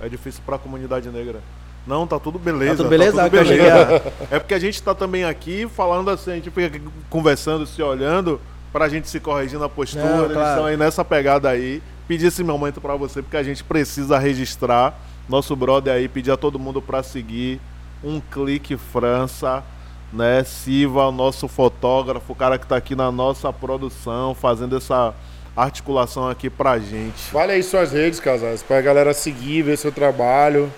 É 0.00 0.08
difícil 0.08 0.42
pra 0.44 0.58
comunidade 0.58 1.08
negra. 1.10 1.40
Não, 1.86 2.06
tá 2.06 2.18
tudo 2.18 2.38
beleza. 2.38 2.72
Tá 2.72 2.76
tudo 2.78 2.88
beleza? 2.88 3.16
Tá 3.16 3.24
tudo 3.24 3.44
beleza. 3.44 4.02
É 4.30 4.38
porque 4.38 4.54
a 4.54 4.58
gente 4.58 4.82
tá 4.82 4.94
também 4.94 5.24
aqui 5.24 5.68
falando 5.68 6.10
assim, 6.10 6.32
a 6.32 6.34
gente 6.34 6.50
fica 6.50 6.80
conversando, 7.10 7.66
se 7.66 7.80
olhando, 7.82 8.40
pra 8.72 8.88
gente 8.88 9.08
se 9.08 9.20
corrigir 9.20 9.58
na 9.58 9.68
postura. 9.68 10.04
Não, 10.04 10.24
Eles 10.24 10.48
estão 10.48 10.66
aí 10.66 10.76
nessa 10.76 11.04
pegada 11.04 11.48
aí. 11.48 11.82
Pedir 12.08 12.26
esse 12.26 12.42
momento 12.42 12.80
para 12.80 12.96
você, 12.96 13.22
porque 13.22 13.36
a 13.36 13.42
gente 13.42 13.62
precisa 13.62 14.18
registrar. 14.18 14.98
Nosso 15.28 15.56
brother 15.56 15.94
aí, 15.94 16.06
pedir 16.06 16.30
a 16.30 16.36
todo 16.36 16.58
mundo 16.58 16.82
para 16.82 17.02
seguir 17.02 17.60
um 18.04 18.20
clique 18.20 18.76
França, 18.76 19.64
né? 20.12 20.44
Siva, 20.44 21.08
o 21.08 21.12
nosso 21.12 21.48
fotógrafo, 21.48 22.32
o 22.32 22.36
cara 22.36 22.58
que 22.58 22.66
tá 22.66 22.76
aqui 22.76 22.94
na 22.94 23.10
nossa 23.10 23.52
produção, 23.52 24.34
fazendo 24.34 24.76
essa 24.76 25.14
articulação 25.56 26.28
aqui 26.28 26.50
pra 26.50 26.78
gente. 26.78 27.22
Fale 27.30 27.52
aí 27.52 27.62
suas 27.62 27.92
redes, 27.92 28.20
casais, 28.20 28.62
pra 28.62 28.80
galera 28.80 29.14
seguir, 29.14 29.62
ver 29.62 29.78
seu 29.78 29.90
trabalho, 29.90 30.70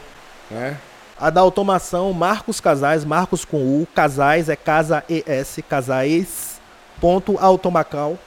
né? 0.51 0.79
A 1.18 1.31
da 1.31 1.41
automação, 1.41 2.12
Marcos 2.12 2.61
Casais, 2.61 3.03
Marcos 3.03 3.43
com 3.43 3.57
U, 3.57 3.89
Casais 3.95 4.51
é 4.51 4.57
Casa 4.57 5.03
ES, 5.09 5.61
Casais, 5.66 6.61
ponto 7.01 7.39
Automacal, 7.39 8.18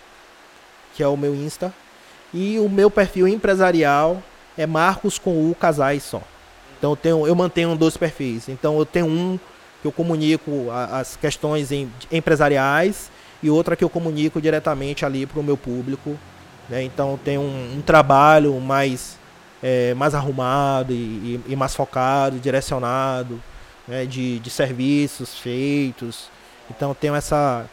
que 0.95 1.03
é 1.03 1.07
o 1.07 1.15
meu 1.15 1.35
Insta. 1.35 1.71
E 2.33 2.59
o 2.59 2.67
meu 2.67 2.89
perfil 2.89 3.27
empresarial 3.27 4.23
é 4.57 4.65
Marcos 4.65 5.19
com 5.19 5.51
U, 5.51 5.53
Casais 5.53 6.01
só. 6.01 6.21
Então 6.79 6.91
eu, 6.91 6.95
tenho, 6.95 7.27
eu 7.27 7.35
mantenho 7.35 7.75
dois 7.75 7.95
perfis. 7.95 8.49
Então 8.49 8.79
eu 8.79 8.85
tenho 8.85 9.05
um 9.05 9.37
que 9.81 9.87
eu 9.87 9.91
comunico 9.91 10.71
a, 10.71 10.99
as 10.99 11.15
questões 11.15 11.71
em, 11.71 11.91
empresariais 12.11 13.11
e 13.43 13.49
outra 13.49 13.75
que 13.75 13.83
eu 13.83 13.89
comunico 13.89 14.41
diretamente 14.41 15.05
ali 15.05 15.25
para 15.25 15.39
o 15.39 15.43
meu 15.43 15.57
público. 15.57 16.17
Né? 16.69 16.83
Então 16.83 17.19
tem 17.23 17.37
um, 17.37 17.77
um 17.77 17.81
trabalho 17.81 18.59
mais 18.59 19.19
é, 19.61 19.93
mais 19.93 20.15
arrumado 20.15 20.93
e, 20.93 21.41
e, 21.45 21.55
mais 21.55 21.75
focado, 21.75 22.39
direcionado, 22.39 23.43
né, 23.85 24.05
de, 24.05 24.39
de 24.39 24.49
serviços 24.49 25.37
feitos. 25.37 26.29
Então 26.69 26.93
tenho 26.93 27.13
essa, 27.13 27.65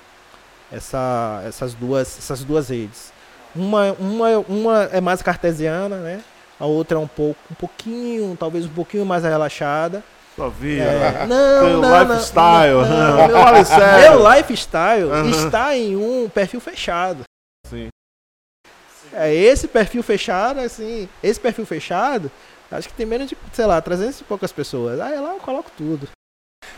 essa, 0.73 1.45
essas, 1.47 1.75
duas, 1.75 2.19
essas 2.19 2.43
duas 2.43 2.69
redes. 2.71 3.13
Uma, 3.55 3.93
uma, 3.93 4.39
uma 4.49 4.83
é 4.85 5.01
mais 5.01 5.23
cartesiana, 5.23 5.97
né? 5.97 6.21
A 6.59 6.67
outra 6.67 6.97
é 6.99 7.01
um 7.01 7.07
pouco, 7.07 7.39
um 7.51 7.55
pouquinho, 7.55 8.37
talvez 8.39 8.65
um 8.65 8.71
pouquinho 8.71 9.05
mais 9.05 9.23
relaxada. 9.25 10.03
Sua 10.35 10.51
vida. 10.51 10.85
É, 10.85 11.27
não, 11.27 11.81
não, 11.81 12.01
lifestyle. 12.03 12.75
Não, 12.75 12.89
não, 12.89 13.29
não, 13.29 14.01
meu, 14.01 14.21
meu 14.21 14.37
lifestyle 14.37 15.05
uhum. 15.05 15.31
está 15.31 15.77
em 15.77 15.97
um 15.97 16.29
perfil 16.29 16.61
fechado. 16.61 17.23
Sim. 17.67 17.89
É, 19.13 19.33
esse 19.33 19.67
perfil 19.67 20.03
fechado, 20.03 20.61
assim, 20.61 21.09
esse 21.23 21.41
perfil 21.41 21.65
fechado, 21.65 22.31
acho 22.71 22.89
que 22.89 22.95
tem 22.95 23.07
menos 23.07 23.29
de, 23.29 23.37
sei 23.53 23.65
lá, 23.65 23.81
300 23.81 24.21
e 24.21 24.25
poucas 24.25 24.53
pessoas. 24.53 25.01
Aí 25.01 25.19
lá 25.19 25.31
eu 25.31 25.39
coloco 25.39 25.71
tudo. 25.77 26.09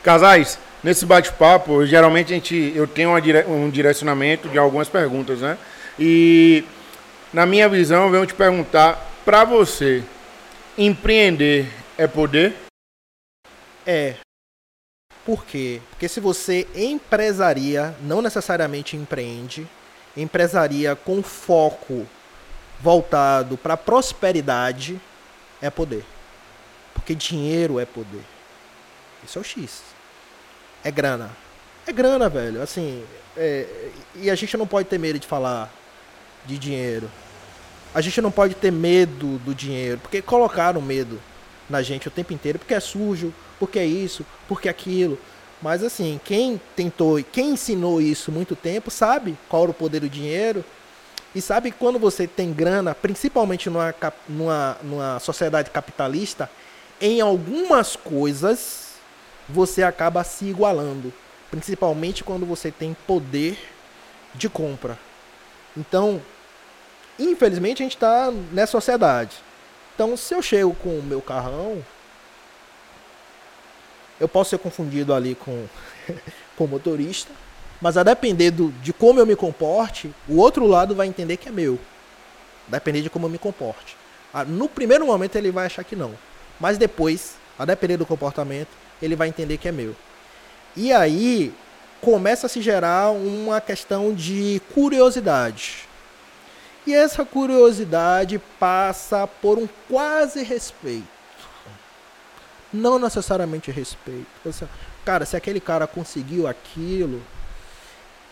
Casais, 0.05 0.59
nesse 0.83 1.05
bate-papo, 1.05 1.85
geralmente 1.85 2.33
a 2.33 2.37
gente, 2.37 2.73
eu 2.75 2.87
tenho 2.87 3.19
dire, 3.21 3.45
um 3.47 3.69
direcionamento 3.69 4.49
de 4.49 4.59
algumas 4.59 4.89
perguntas, 4.89 5.41
né? 5.41 5.59
E 5.99 6.65
na 7.33 7.45
minha 7.45 7.69
visão, 7.69 8.05
eu 8.05 8.11
venho 8.11 8.27
te 8.27 8.35
perguntar, 8.35 9.05
para 9.29 9.45
você, 9.45 10.03
empreender 10.79 11.71
é 11.99 12.07
poder? 12.07 12.57
É. 13.87 14.15
Por 15.23 15.45
quê? 15.45 15.83
Porque 15.91 16.09
se 16.09 16.19
você 16.19 16.67
empresaria, 16.75 17.95
não 18.01 18.23
necessariamente 18.23 18.97
empreende, 18.97 19.69
empresaria 20.17 20.97
com 20.97 21.23
foco 21.23 22.09
voltado 22.81 23.59
para 23.59 23.77
prosperidade 23.77 24.99
é 25.61 25.69
poder. 25.69 26.07
Porque 26.95 27.15
dinheiro 27.15 27.79
é 27.79 27.85
poder. 27.85 28.25
Isso 29.23 29.37
é 29.37 29.43
o 29.43 29.45
X. 29.45 29.83
É 30.83 30.91
grana. 30.91 31.37
É 31.87 31.93
grana, 31.93 32.31
velho. 32.31 32.63
Assim, 32.63 33.05
é, 33.37 33.91
e 34.15 34.31
a 34.31 34.35
gente 34.35 34.57
não 34.57 34.67
pode 34.67 34.89
ter 34.89 34.97
medo 34.97 35.19
de 35.19 35.27
falar 35.27 35.71
de 36.47 36.57
dinheiro. 36.57 37.11
A 37.95 38.01
gente 38.01 38.21
não 38.21 38.31
pode 38.31 38.55
ter 38.55 38.71
medo 38.71 39.39
do 39.39 39.55
dinheiro, 39.55 39.99
porque 39.99 40.21
colocaram 40.21 40.81
medo 40.81 41.21
na 41.69 41.83
gente 41.83 42.09
o 42.09 42.11
tempo 42.11 42.33
inteiro, 42.33 42.59
porque 42.59 42.75
é 42.75 42.81
sujo, 42.81 43.33
porque 43.59 43.79
é 43.79 43.87
isso, 43.87 44.25
porque 44.47 44.69
é 44.69 44.71
aquilo. 44.71 45.19
Mas 45.61 45.83
assim, 45.83 46.21
quem 46.25 46.61
tentou, 46.77 47.23
quem 47.33 47.51
ensinou 47.51 48.01
isso 48.01 48.31
muito 48.31 48.55
tempo, 48.55 48.91
sabe 48.91 49.37
qual 49.49 49.63
era 49.63 49.71
o 49.71 49.75
poder 49.75 50.01
do 50.01 50.09
dinheiro. 50.09 50.65
E 51.35 51.41
sabe 51.41 51.71
que 51.71 51.79
quando 51.79 51.99
você 51.99 52.27
tem 52.27 52.53
grana, 52.53 52.95
principalmente 52.95 53.69
numa, 53.69 53.95
numa, 54.29 54.77
numa 54.83 55.19
sociedade 55.19 55.71
capitalista, 55.71 56.51
em 57.01 57.21
algumas 57.21 57.97
coisas 57.97 58.95
você 59.49 59.83
acaba 59.83 60.25
se 60.25 60.47
igualando. 60.47 61.13
Principalmente 61.51 62.25
quando 62.25 62.47
você 62.47 62.71
tem 62.71 62.97
poder 63.07 63.59
de 64.35 64.49
compra. 64.49 64.99
Então, 65.77 66.21
infelizmente, 67.19 67.83
a 67.83 67.85
gente 67.85 67.97
está 67.97 68.31
nessa 68.53 68.73
sociedade. 68.73 69.37
Então, 69.95 70.17
se 70.17 70.35
eu 70.35 70.41
chego 70.41 70.75
com 70.75 70.99
o 70.99 71.03
meu 71.03 71.21
carrão, 71.21 71.83
eu 74.21 74.29
posso 74.29 74.51
ser 74.51 74.59
confundido 74.59 75.13
ali 75.13 75.35
com, 75.35 75.67
com 76.57 76.65
o 76.65 76.69
motorista, 76.69 77.33
mas 77.81 77.97
a 77.97 78.03
depender 78.03 78.51
do, 78.51 78.71
de 78.83 78.93
como 78.93 79.21
eu 79.21 79.27
me 79.27 79.37
comporte, 79.37 80.11
o 80.29 80.37
outro 80.37 80.67
lado 80.67 80.95
vai 80.95 81.07
entender 81.07 81.37
que 81.37 81.49
é 81.49 81.53
meu. 81.53 81.79
Depender 82.67 83.03
de 83.03 83.11
como 83.11 83.27
eu 83.27 83.31
me 83.31 83.39
comporte. 83.39 83.97
Ah, 84.33 84.45
no 84.45 84.69
primeiro 84.69 85.07
momento 85.07 85.37
ele 85.37 85.51
vai 85.51 85.67
achar 85.67 85.83
que 85.85 85.97
não, 85.97 86.13
mas 86.61 86.77
depois, 86.77 87.37
a 87.59 87.65
depender 87.65 87.97
do 87.97 88.05
comportamento, 88.05 88.69
ele 89.01 89.17
vai 89.17 89.29
entender 89.29 89.57
que 89.57 89.69
é 89.69 89.73
meu. 89.73 89.97
E 90.77 90.93
aí 90.93 91.53
começa 92.01 92.47
a 92.47 92.49
se 92.49 92.61
gerar 92.61 93.11
uma 93.11 93.61
questão 93.61 94.15
de 94.15 94.61
curiosidade. 94.75 95.88
E 96.89 96.95
essa 96.95 97.23
curiosidade 97.23 98.41
passa 98.59 99.27
por 99.27 99.59
um 99.59 99.69
quase 99.91 100.43
respeito. 100.43 101.07
Não 102.73 102.99
necessariamente 102.99 103.71
respeito. 103.71 104.27
Cara, 105.05 105.27
se 105.27 105.37
aquele 105.37 105.61
cara 105.61 105.87
conseguiu 105.87 106.47
aquilo, 106.47 107.23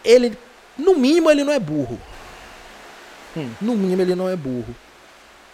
ele, 0.03 0.39
no 0.79 0.95
mínimo, 0.95 1.31
ele 1.31 1.45
não 1.45 1.53
é 1.53 1.59
burro. 1.59 2.01
Hum. 3.37 3.51
No 3.61 3.77
mínimo, 3.77 4.01
ele 4.01 4.15
não 4.15 4.27
é 4.27 4.35
burro. 4.35 4.75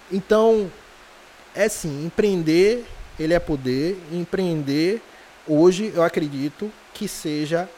Então, 0.09 0.71
é 1.57 1.69
sim, 1.69 2.07
empreender, 2.07 2.87
ele 3.19 3.35
é 3.35 3.41
poder. 3.41 4.01
Empreender, 4.13 5.03
hoje, 5.45 5.91
eu 5.93 6.05
acredito 6.05 6.71
que 6.95 7.09
seja 7.09 7.69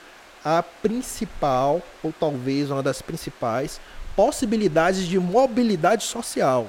a 0.44 0.62
principal, 0.62 1.80
ou 2.02 2.12
talvez 2.12 2.70
uma 2.70 2.82
das 2.82 3.00
principais, 3.00 3.80
possibilidades 4.16 5.06
de 5.06 5.18
mobilidade 5.18 6.04
social. 6.04 6.68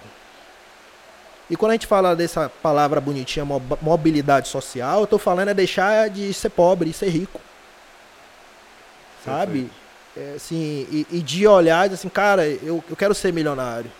E 1.50 1.56
quando 1.56 1.72
a 1.72 1.74
gente 1.76 1.88
fala 1.88 2.16
dessa 2.16 2.50
palavra 2.62 3.00
bonitinha, 3.00 3.46
mobilidade 3.82 4.48
social, 4.48 5.00
eu 5.00 5.04
estou 5.04 5.20
falando 5.20 5.50
é 5.50 5.54
deixar 5.54 6.10
de 6.10 6.34
ser 6.34 6.50
pobre 6.50 6.90
e 6.90 6.94
ser 6.94 7.10
rico. 7.10 7.40
Sabe? 9.24 9.70
É, 10.18 10.34
assim, 10.36 10.88
e, 10.92 11.06
e, 11.12 11.22
de 11.22 11.46
olhar 11.46 11.92
assim, 11.92 12.10
cara, 12.10 12.48
eu, 12.48 12.84
eu 12.90 12.96
quero 12.96 13.14
ser 13.14 13.34
milionário. 13.34 13.92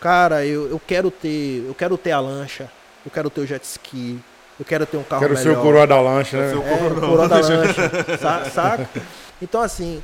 Cara, 0.00 0.44
eu, 0.44 0.68
eu 0.68 0.80
quero 0.84 1.10
ter. 1.10 1.64
Eu 1.66 1.74
quero 1.74 1.96
ter 1.96 2.12
a 2.12 2.20
lancha, 2.20 2.70
eu 3.04 3.10
quero 3.10 3.30
ter 3.30 3.40
o 3.40 3.46
jet 3.46 3.64
ski, 3.64 4.20
eu 4.58 4.64
quero 4.64 4.84
ter 4.84 4.98
um 4.98 5.02
carro 5.02 5.22
quero 5.22 5.34
melhor. 5.34 5.44
Quero 5.44 5.54
ser 5.54 5.60
o 5.60 5.62
coroa 5.62 5.86
da 5.86 6.00
lancha, 6.00 6.36
né? 6.36 6.52
É, 6.52 6.56
o 6.56 7.00
coroa 7.00 7.28
da 7.28 7.38
lancha. 7.40 8.50
saca? 8.50 8.88
Então, 9.40 9.62
assim, 9.62 10.02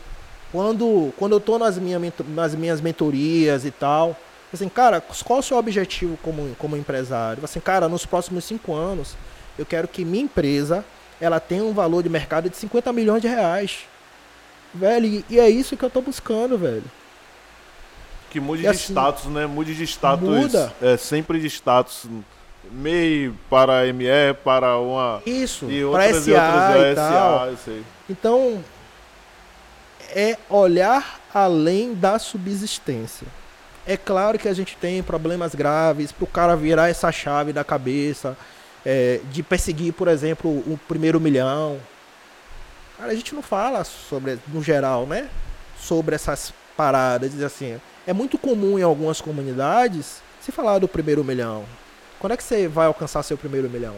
quando, 0.53 1.13
quando 1.17 1.33
eu 1.33 1.39
estou 1.39 1.59
nas, 1.59 1.79
minha, 1.79 2.01
nas 2.29 2.55
minhas 2.55 2.81
mentorias 2.81 3.65
e 3.65 3.71
tal, 3.71 4.17
assim, 4.53 4.69
cara, 4.69 5.01
qual 5.01 5.39
é 5.39 5.41
o 5.41 5.43
seu 5.43 5.57
objetivo 5.57 6.19
como, 6.23 6.55
como 6.59 6.77
empresário? 6.77 7.45
Assim, 7.45 7.61
cara, 7.61 7.89
nos 7.89 8.05
próximos 8.05 8.45
cinco 8.45 8.75
anos, 8.75 9.17
eu 9.59 9.65
quero 9.65 9.87
que 9.87 10.05
minha 10.05 10.25
empresa 10.25 10.85
ela 11.21 11.39
tenha 11.39 11.63
um 11.63 11.73
valor 11.73 12.03
de 12.03 12.09
mercado 12.09 12.49
de 12.49 12.57
50 12.57 12.93
milhões 12.93 13.23
de 13.23 13.29
reais. 13.29 13.81
Velho, 14.73 15.25
e 15.29 15.39
é 15.39 15.49
isso 15.49 15.77
que 15.77 15.85
eu 15.85 15.89
estou 15.89 16.03
buscando, 16.03 16.57
velho. 16.57 16.85
Que 18.31 18.41
mude 18.41 18.61
e 18.61 18.63
de 18.63 18.69
assim, 18.69 18.93
status, 18.93 19.27
né? 19.27 19.47
Mude 19.47 19.75
de 19.75 19.85
status. 19.85 20.29
Muda. 20.29 20.73
É, 20.81 20.97
sempre 20.97 21.41
de 21.41 21.49
status. 21.49 22.07
MEI 22.71 23.33
para 23.51 23.93
ME, 23.93 24.07
para 24.45 24.79
uma. 24.79 25.21
Isso, 25.27 25.67
para 25.67 25.73
SA 25.73 25.73
e, 25.73 25.85
outras, 25.85 26.27
e, 26.27 26.31
e 26.31 26.95
tal. 26.95 27.57
SA, 27.57 27.73
então, 28.09 28.65
é 30.15 30.37
olhar 30.49 31.21
além 31.33 31.95
da 31.95 32.19
subsistência. 32.19 33.27
É 33.87 33.97
claro 33.97 34.39
que 34.39 34.49
a 34.49 34.53
gente 34.53 34.77
tem 34.77 35.03
problemas 35.03 35.55
graves 35.55 36.13
para 36.13 36.25
o 36.25 36.27
cara 36.27 36.57
virar 36.57 36.89
essa 36.89 37.11
chave 37.11 37.53
da 37.53 37.65
cabeça, 37.65 38.37
é, 38.85 39.21
de 39.31 39.43
perseguir, 39.43 39.93
por 39.93 40.09
exemplo, 40.09 40.51
o 40.51 40.79
primeiro 40.87 41.21
milhão. 41.21 41.81
Cara, 42.99 43.13
a 43.13 43.15
gente 43.15 43.35
não 43.35 43.43
fala 43.43 43.83
sobre, 43.85 44.39
no 44.49 44.63
geral, 44.63 45.07
né? 45.07 45.29
Sobre 45.79 46.15
essas 46.15 46.53
paradas. 46.77 47.33
Diz 47.33 47.43
assim, 47.43 47.81
é 48.07 48.13
muito 48.13 48.39
comum 48.39 48.79
em 48.79 48.83
algumas 48.83 49.21
comunidades 49.21 50.23
se 50.41 50.53
falar 50.53 50.79
do 50.79 50.89
primeiro 50.89 51.25
milhão. 51.25 51.65
Quando 52.19 52.33
é 52.33 52.37
que 52.37 52.45
você 52.45 52.69
vai 52.69 52.87
alcançar 52.87 53.23
seu 53.23 53.39
primeiro 53.39 53.69
milhão? 53.69 53.97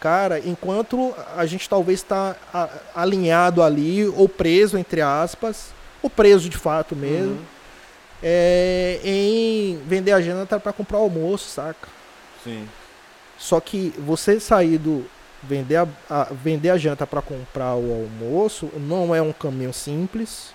Cara, 0.00 0.38
enquanto 0.38 1.14
a 1.36 1.44
gente 1.44 1.68
talvez 1.68 2.00
está 2.00 2.34
alinhado 2.94 3.62
ali, 3.62 4.06
ou 4.06 4.26
preso, 4.26 4.78
entre 4.78 5.02
aspas, 5.02 5.74
ou 6.02 6.08
preso 6.08 6.48
de 6.48 6.56
fato 6.56 6.96
mesmo, 6.96 7.32
uhum. 7.32 7.44
é, 8.22 8.98
em 9.04 9.78
vender 9.86 10.12
a 10.12 10.20
janta 10.22 10.58
para 10.58 10.72
comprar 10.72 10.96
almoço, 10.96 11.50
saca? 11.50 11.86
Sim. 12.42 12.66
Só 13.38 13.60
que 13.60 13.92
você 13.98 14.40
sair 14.40 14.78
do. 14.78 15.04
Vender 15.42 15.76
a, 15.76 15.88
a 16.10 16.24
vender 16.24 16.68
a 16.68 16.76
janta 16.76 17.06
para 17.06 17.22
comprar 17.22 17.74
o 17.74 17.90
almoço 17.90 18.70
não 18.76 19.14
é 19.14 19.22
um 19.22 19.32
caminho 19.32 19.72
simples. 19.72 20.54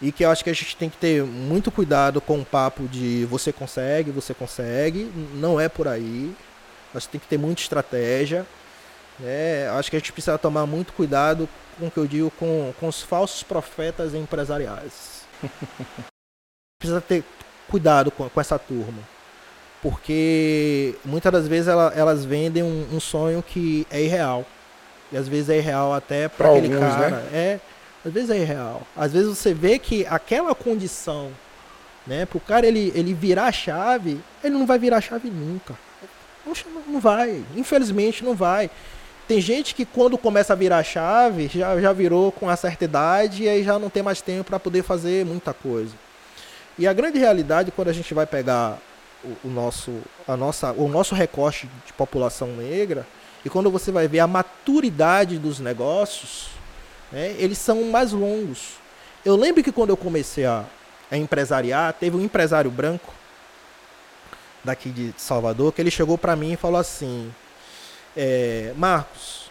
E 0.00 0.10
que 0.10 0.24
eu 0.24 0.30
acho 0.30 0.42
que 0.42 0.48
a 0.48 0.54
gente 0.54 0.74
tem 0.74 0.88
que 0.88 0.96
ter 0.96 1.22
muito 1.22 1.70
cuidado 1.70 2.18
com 2.18 2.40
o 2.40 2.44
papo 2.44 2.88
de 2.88 3.26
você 3.26 3.52
consegue, 3.52 4.10
você 4.10 4.32
consegue. 4.32 5.10
Não 5.34 5.60
é 5.60 5.68
por 5.68 5.86
aí. 5.86 6.34
Acho 6.96 7.06
que 7.06 7.12
tem 7.12 7.20
que 7.20 7.28
ter 7.28 7.38
muita 7.38 7.62
estratégia. 7.62 8.46
Né? 9.18 9.68
Acho 9.70 9.90
que 9.90 9.96
a 9.96 9.98
gente 9.98 10.12
precisa 10.12 10.38
tomar 10.38 10.66
muito 10.66 10.92
cuidado 10.92 11.48
com 11.78 11.86
o 11.86 11.90
que 11.90 11.98
eu 11.98 12.06
digo 12.06 12.30
com, 12.32 12.72
com 12.78 12.88
os 12.88 13.02
falsos 13.02 13.42
profetas 13.42 14.14
empresariais. 14.14 15.26
precisa 16.78 17.00
ter 17.00 17.24
cuidado 17.68 18.10
com, 18.10 18.28
com 18.28 18.40
essa 18.40 18.58
turma. 18.58 19.02
Porque 19.82 20.94
muitas 21.04 21.32
das 21.32 21.48
vezes 21.48 21.68
ela, 21.68 21.92
elas 21.94 22.24
vendem 22.24 22.62
um, 22.62 22.88
um, 22.92 23.00
sonho 23.00 23.42
que 23.42 23.86
é 23.90 24.02
irreal. 24.02 24.44
E 25.12 25.16
às 25.16 25.28
vezes 25.28 25.50
é 25.50 25.58
irreal 25.58 25.92
até 25.92 26.28
para 26.28 26.50
aquele 26.50 26.74
alguns, 26.74 26.94
cara. 26.94 27.10
Né? 27.10 27.28
É, 27.32 27.60
às 28.04 28.12
vezes 28.12 28.30
é 28.30 28.38
irreal. 28.38 28.82
Às 28.96 29.12
vezes 29.12 29.36
você 29.36 29.54
vê 29.54 29.78
que 29.78 30.06
aquela 30.06 30.54
condição, 30.54 31.30
né, 32.06 32.26
pro 32.26 32.40
cara 32.40 32.66
ele, 32.66 32.92
ele 32.94 33.14
virar 33.14 33.46
a 33.46 33.52
chave, 33.52 34.20
ele 34.42 34.54
não 34.54 34.66
vai 34.66 34.78
virar 34.78 34.96
a 34.96 35.00
chave 35.00 35.30
nunca. 35.30 35.74
Não 36.86 37.00
vai. 37.00 37.44
Infelizmente 37.56 38.24
não 38.24 38.34
vai. 38.34 38.70
Tem 39.26 39.40
gente 39.40 39.74
que 39.74 39.84
quando 39.84 40.16
começa 40.16 40.52
a 40.52 40.56
virar 40.56 40.82
chave, 40.84 41.50
já, 41.52 41.80
já 41.80 41.92
virou 41.92 42.30
com 42.30 42.46
uma 42.46 42.56
certa 42.56 42.84
idade 42.84 43.42
e 43.42 43.48
aí 43.48 43.64
já 43.64 43.78
não 43.78 43.90
tem 43.90 44.02
mais 44.02 44.20
tempo 44.20 44.44
para 44.44 44.60
poder 44.60 44.82
fazer 44.84 45.26
muita 45.26 45.52
coisa. 45.52 45.92
E 46.78 46.86
a 46.86 46.92
grande 46.92 47.18
realidade, 47.18 47.72
quando 47.72 47.88
a 47.88 47.92
gente 47.92 48.14
vai 48.14 48.26
pegar 48.26 48.78
o, 49.24 49.48
o, 49.48 49.50
nosso, 49.50 50.00
a 50.28 50.36
nossa, 50.36 50.72
o 50.72 50.88
nosso 50.88 51.14
recorte 51.14 51.68
de 51.84 51.92
população 51.92 52.48
negra, 52.48 53.04
e 53.44 53.50
quando 53.50 53.70
você 53.70 53.90
vai 53.90 54.06
ver 54.06 54.20
a 54.20 54.26
maturidade 54.26 55.38
dos 55.38 55.58
negócios, 55.58 56.48
né, 57.10 57.34
eles 57.38 57.58
são 57.58 57.82
mais 57.84 58.12
longos. 58.12 58.74
Eu 59.24 59.34
lembro 59.34 59.62
que 59.62 59.72
quando 59.72 59.90
eu 59.90 59.96
comecei 59.96 60.44
a, 60.44 60.64
a 61.10 61.16
empresariar, 61.16 61.92
teve 61.94 62.16
um 62.16 62.20
empresário 62.20 62.70
branco 62.70 63.15
daqui 64.66 64.90
de 64.90 65.14
Salvador, 65.16 65.72
que 65.72 65.80
ele 65.80 65.90
chegou 65.90 66.18
para 66.18 66.36
mim 66.36 66.52
e 66.52 66.56
falou 66.56 66.78
assim: 66.78 67.32
é, 68.14 68.74
Marcos, 68.76 69.50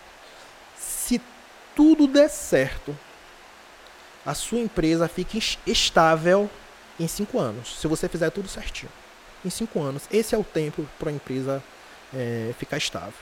se 0.78 1.20
tudo 1.76 2.08
der 2.08 2.30
certo, 2.30 2.96
a 4.26 4.34
sua 4.34 4.60
empresa 4.60 5.08
fica 5.08 5.38
estável 5.66 6.50
em 7.00 7.08
cinco 7.08 7.40
anos. 7.40 7.80
Se 7.80 7.88
você 7.88 8.08
fizer 8.08 8.30
tudo 8.30 8.48
certinho, 8.48 8.92
em 9.44 9.50
cinco 9.50 9.82
anos, 9.82 10.04
esse 10.12 10.36
é 10.36 10.38
o 10.38 10.44
tempo 10.44 10.88
para 11.00 11.10
a 11.10 11.14
empresa 11.14 11.64
é, 12.14 12.54
ficar 12.58 12.78
estável. 12.78 13.14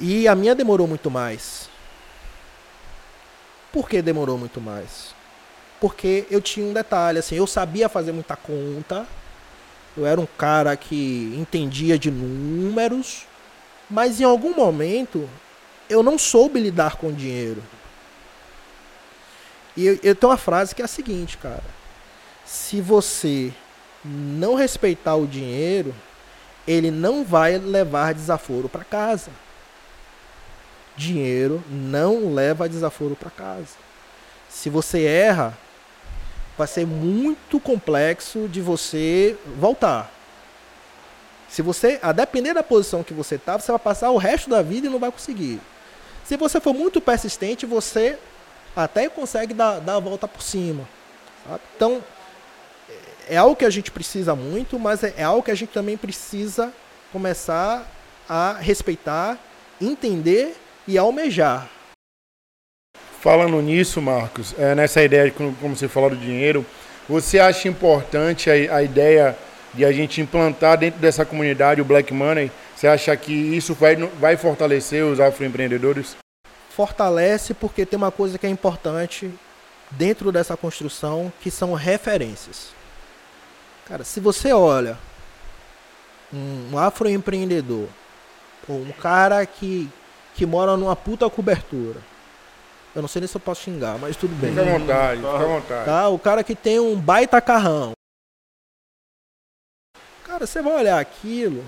E 0.00 0.28
a 0.28 0.34
minha 0.34 0.54
demorou 0.54 0.86
muito 0.86 1.10
mais. 1.10 1.68
Por 3.72 3.88
que 3.88 4.00
demorou 4.00 4.38
muito 4.38 4.60
mais? 4.60 5.14
Porque 5.80 6.26
eu 6.30 6.40
tinha 6.40 6.66
um 6.66 6.72
detalhe, 6.72 7.18
assim, 7.18 7.36
eu 7.36 7.46
sabia 7.46 7.88
fazer 7.88 8.12
muita 8.12 8.34
conta, 8.34 9.06
eu 9.96 10.06
era 10.06 10.20
um 10.20 10.26
cara 10.26 10.76
que 10.76 11.34
entendia 11.36 11.98
de 11.98 12.10
números, 12.10 13.26
mas 13.90 14.20
em 14.20 14.24
algum 14.24 14.54
momento 14.54 15.28
eu 15.88 16.02
não 16.02 16.18
soube 16.18 16.60
lidar 16.60 16.96
com 16.96 17.12
dinheiro. 17.12 17.62
E 19.76 19.86
eu, 19.86 19.98
eu 20.02 20.14
tenho 20.14 20.30
uma 20.30 20.38
frase 20.38 20.74
que 20.74 20.82
é 20.82 20.84
a 20.84 20.88
seguinte, 20.88 21.38
cara. 21.38 21.64
Se 22.44 22.80
você 22.80 23.52
não 24.04 24.54
respeitar 24.54 25.14
o 25.14 25.26
dinheiro, 25.26 25.94
ele 26.66 26.90
não 26.90 27.24
vai 27.24 27.58
levar 27.58 28.14
desaforo 28.14 28.68
para 28.68 28.84
casa. 28.84 29.30
Dinheiro 30.96 31.62
não 31.70 32.34
leva 32.34 32.68
desaforo 32.68 33.14
para 33.14 33.30
casa. 33.30 33.76
Se 34.48 34.68
você 34.68 35.04
erra, 35.04 35.56
vai 36.58 36.66
ser 36.66 36.84
muito 36.84 37.60
complexo 37.60 38.48
de 38.48 38.60
você 38.60 39.38
voltar. 39.56 40.12
Se 41.48 41.62
você, 41.62 42.00
a 42.02 42.10
depender 42.10 42.52
da 42.52 42.64
posição 42.64 43.04
que 43.04 43.14
você 43.14 43.38
tá, 43.38 43.56
você 43.56 43.70
vai 43.70 43.78
passar 43.78 44.10
o 44.10 44.18
resto 44.18 44.50
da 44.50 44.60
vida 44.60 44.88
e 44.88 44.90
não 44.90 44.98
vai 44.98 45.10
conseguir. 45.12 45.60
Se 46.24 46.36
você 46.36 46.60
for 46.60 46.74
muito 46.74 47.00
persistente, 47.00 47.64
você 47.64 48.18
até 48.76 49.08
consegue 49.08 49.54
dar, 49.54 49.78
dar 49.78 49.94
a 49.94 50.00
volta 50.00 50.26
por 50.26 50.42
cima. 50.42 50.86
Sabe? 51.48 51.60
Então, 51.76 52.04
é 53.28 53.36
algo 53.36 53.54
que 53.54 53.64
a 53.64 53.70
gente 53.70 53.90
precisa 53.90 54.34
muito, 54.34 54.78
mas 54.78 55.04
é, 55.04 55.14
é 55.16 55.22
algo 55.22 55.42
que 55.42 55.50
a 55.50 55.54
gente 55.54 55.70
também 55.70 55.96
precisa 55.96 56.72
começar 57.12 57.86
a 58.28 58.54
respeitar, 58.54 59.38
entender 59.80 60.56
e 60.86 60.98
almejar. 60.98 61.68
Falando 63.20 63.60
nisso, 63.60 64.00
Marcos, 64.00 64.54
é, 64.56 64.76
nessa 64.76 65.02
ideia, 65.02 65.30
como 65.32 65.74
você 65.74 65.88
falou 65.88 66.10
do 66.10 66.16
dinheiro, 66.16 66.64
você 67.08 67.40
acha 67.40 67.66
importante 67.66 68.48
a, 68.48 68.76
a 68.76 68.82
ideia 68.82 69.36
de 69.74 69.84
a 69.84 69.90
gente 69.90 70.20
implantar 70.20 70.78
dentro 70.78 71.00
dessa 71.00 71.24
comunidade 71.24 71.80
o 71.80 71.84
Black 71.84 72.14
Money? 72.14 72.50
Você 72.76 72.86
acha 72.86 73.16
que 73.16 73.32
isso 73.32 73.74
vai, 73.74 73.96
vai 73.96 74.36
fortalecer 74.36 75.04
os 75.04 75.18
afroempreendedores? 75.18 76.16
Fortalece 76.70 77.54
porque 77.54 77.84
tem 77.84 77.96
uma 77.96 78.12
coisa 78.12 78.38
que 78.38 78.46
é 78.46 78.50
importante 78.50 79.28
dentro 79.90 80.30
dessa 80.30 80.56
construção, 80.56 81.32
que 81.40 81.50
são 81.50 81.74
referências. 81.74 82.68
Cara, 83.88 84.04
se 84.04 84.20
você 84.20 84.52
olha 84.52 84.96
um 86.32 86.78
afroempreendedor, 86.78 87.88
ou 88.68 88.76
um 88.76 88.92
cara 88.92 89.44
que, 89.44 89.88
que 90.36 90.46
mora 90.46 90.76
numa 90.76 90.94
puta 90.94 91.28
cobertura, 91.28 92.00
eu 92.98 93.02
não 93.02 93.08
sei 93.08 93.20
nem 93.20 93.28
se 93.28 93.36
eu 93.36 93.40
posso 93.40 93.62
xingar, 93.62 93.96
mas 93.96 94.16
tudo 94.16 94.34
bem. 94.34 94.50
Fica 94.50 94.62
à 94.62 94.78
vontade, 94.78 95.20
fica 95.20 95.30
à 95.32 95.46
vontade. 95.46 95.84
Tá? 95.84 96.08
O 96.08 96.18
cara 96.18 96.42
que 96.42 96.56
tem 96.56 96.80
um 96.80 97.00
baita 97.00 97.40
carrão. 97.40 97.92
Cara, 100.24 100.44
você 100.44 100.60
vai 100.60 100.74
olhar 100.74 100.98
aquilo. 100.98 101.64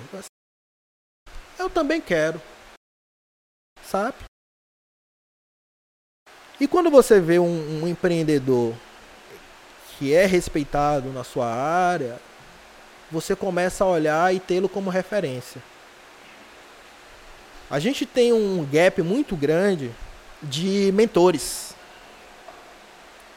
Eu 1.56 1.70
também 1.70 2.00
quero. 2.00 2.42
Sabe? 3.84 4.16
E 6.58 6.66
quando 6.66 6.90
você 6.90 7.20
vê 7.20 7.38
um, 7.38 7.82
um 7.82 7.86
empreendedor 7.86 8.74
que 9.96 10.12
é 10.12 10.26
respeitado 10.26 11.12
na 11.12 11.22
sua 11.22 11.46
área, 11.46 12.18
você 13.08 13.36
começa 13.36 13.84
a 13.84 13.86
olhar 13.86 14.34
e 14.34 14.40
tê-lo 14.40 14.68
como 14.68 14.90
referência. 14.90 15.62
A 17.70 17.78
gente 17.78 18.04
tem 18.04 18.32
um 18.32 18.64
gap 18.68 19.00
muito 19.00 19.36
grande 19.36 19.92
de 20.42 20.90
mentores. 20.92 21.74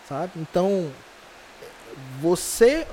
Sabe? 0.07 0.31
Então, 0.35 0.91
você 2.21 2.87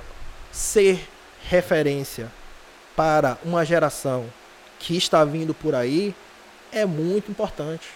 ser 0.53 1.09
referência 1.43 2.31
para 2.97 3.39
uma 3.45 3.65
geração 3.65 4.27
que 4.79 4.97
está 4.97 5.25
vindo 5.25 5.55
por 5.55 5.75
aí 5.75 6.15
é 6.73 6.85
muito 6.85 7.31
importante. 7.31 7.89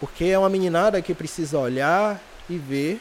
Porque 0.00 0.24
é 0.24 0.38
uma 0.38 0.48
meninada 0.48 1.00
que 1.00 1.14
precisa 1.14 1.58
olhar 1.58 2.20
e 2.48 2.58
ver 2.58 3.00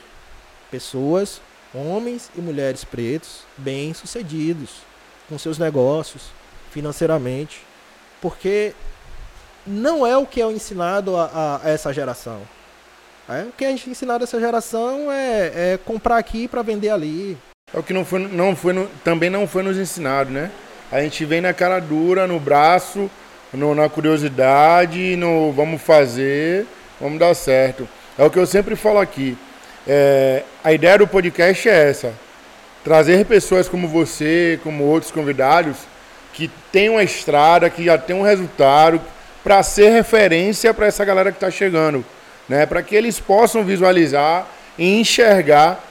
pessoas, 0.69 1.41
homens 1.73 2.29
e 2.35 2.41
mulheres 2.41 2.83
pretos, 2.83 3.43
bem-sucedidos 3.57 4.69
com 5.27 5.37
seus 5.37 5.57
negócios, 5.57 6.25
financeiramente. 6.71 7.61
Porque 8.21 8.73
não 9.65 10.05
é 10.05 10.17
o 10.17 10.25
que 10.25 10.41
é 10.41 10.45
ensinado 10.51 11.15
a, 11.15 11.61
a, 11.63 11.69
essa 11.69 11.93
geração. 11.93 12.41
É, 13.29 13.43
o 13.43 13.51
que 13.55 13.63
a 13.63 13.69
gente 13.69 13.87
é 13.87 13.91
ensinado 13.91 14.23
a 14.23 14.25
essa 14.25 14.39
geração 14.39 15.11
é, 15.11 15.73
é 15.73 15.79
comprar 15.85 16.17
aqui 16.17 16.47
para 16.47 16.61
vender 16.61 16.89
ali. 16.89 17.37
É 17.73 17.79
o 17.79 17.83
que 17.83 17.93
não 17.93 18.03
foi, 18.03 18.19
não 18.19 18.55
foi 18.55 18.87
também 19.03 19.29
não 19.29 19.47
foi 19.47 19.63
nos 19.63 19.77
ensinado, 19.77 20.29
né? 20.29 20.51
A 20.91 21.01
gente 21.01 21.23
vem 21.23 21.39
na 21.39 21.53
cara 21.53 21.79
dura, 21.79 22.27
no 22.27 22.39
braço, 22.39 23.09
no, 23.53 23.73
na 23.73 23.87
curiosidade, 23.87 25.15
no 25.15 25.51
vamos 25.53 25.81
fazer, 25.81 26.65
vamos 26.99 27.19
dar 27.19 27.33
certo. 27.33 27.87
É 28.17 28.25
o 28.25 28.29
que 28.29 28.37
eu 28.37 28.45
sempre 28.45 28.75
falo 28.75 28.99
aqui. 28.99 29.37
É, 29.87 30.43
a 30.63 30.73
ideia 30.73 30.97
do 30.97 31.07
podcast 31.07 31.69
é 31.69 31.89
essa: 31.89 32.13
trazer 32.83 33.25
pessoas 33.25 33.69
como 33.69 33.87
você, 33.87 34.59
como 34.63 34.83
outros 34.83 35.11
convidados, 35.11 35.77
que 36.33 36.49
têm 36.71 36.89
uma 36.89 37.03
estrada, 37.03 37.69
que 37.69 37.85
já 37.85 37.97
tem 37.97 38.15
um 38.15 38.21
resultado, 38.21 39.01
para 39.43 39.63
ser 39.63 39.89
referência 39.89 40.73
para 40.73 40.87
essa 40.87 41.03
galera 41.03 41.31
que 41.31 41.37
está 41.37 41.49
chegando, 41.49 42.05
né? 42.47 42.65
Para 42.65 42.81
que 42.83 42.95
eles 42.95 43.19
possam 43.19 43.63
visualizar 43.63 44.47
e 44.77 44.99
enxergar 44.99 45.83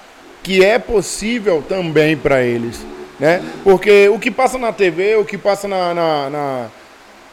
que 0.42 0.64
é 0.64 0.78
possível 0.78 1.62
também 1.68 2.16
para 2.16 2.42
eles, 2.42 2.84
né? 3.18 3.42
Porque 3.62 4.08
o 4.08 4.18
que 4.18 4.30
passa 4.30 4.58
na 4.58 4.72
TV, 4.72 5.16
o 5.16 5.24
que 5.24 5.36
passa 5.36 5.68
na, 5.68 5.92
na, 5.92 6.30
na, 6.30 6.66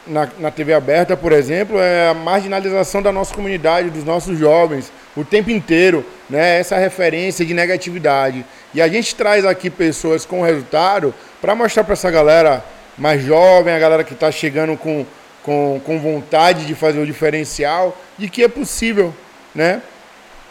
na, 0.06 0.28
na 0.38 0.50
TV 0.50 0.74
aberta, 0.74 1.16
por 1.16 1.32
exemplo, 1.32 1.78
é 1.78 2.08
a 2.08 2.14
marginalização 2.14 3.00
da 3.00 3.12
nossa 3.12 3.34
comunidade, 3.34 3.90
dos 3.90 4.04
nossos 4.04 4.38
jovens, 4.38 4.92
o 5.16 5.24
tempo 5.24 5.50
inteiro, 5.50 6.04
né? 6.28 6.58
Essa 6.58 6.76
referência 6.76 7.44
de 7.46 7.54
negatividade. 7.54 8.44
E 8.74 8.82
a 8.82 8.88
gente 8.88 9.14
traz 9.14 9.44
aqui 9.44 9.70
pessoas 9.70 10.26
com 10.26 10.42
resultado 10.42 11.14
para 11.40 11.54
mostrar 11.54 11.84
para 11.84 11.94
essa 11.94 12.10
galera 12.10 12.64
mais 12.98 13.22
jovem, 13.22 13.72
a 13.72 13.78
galera 13.78 14.04
que 14.04 14.12
está 14.12 14.30
chegando 14.30 14.76
com 14.76 15.06
com, 15.42 15.80
com 15.84 15.98
vontade 15.98 16.66
de 16.66 16.74
fazer 16.74 16.98
o 16.98 17.06
diferencial, 17.06 17.96
de 18.18 18.28
que 18.28 18.42
é 18.42 18.48
possível, 18.48 19.14
né? 19.54 19.82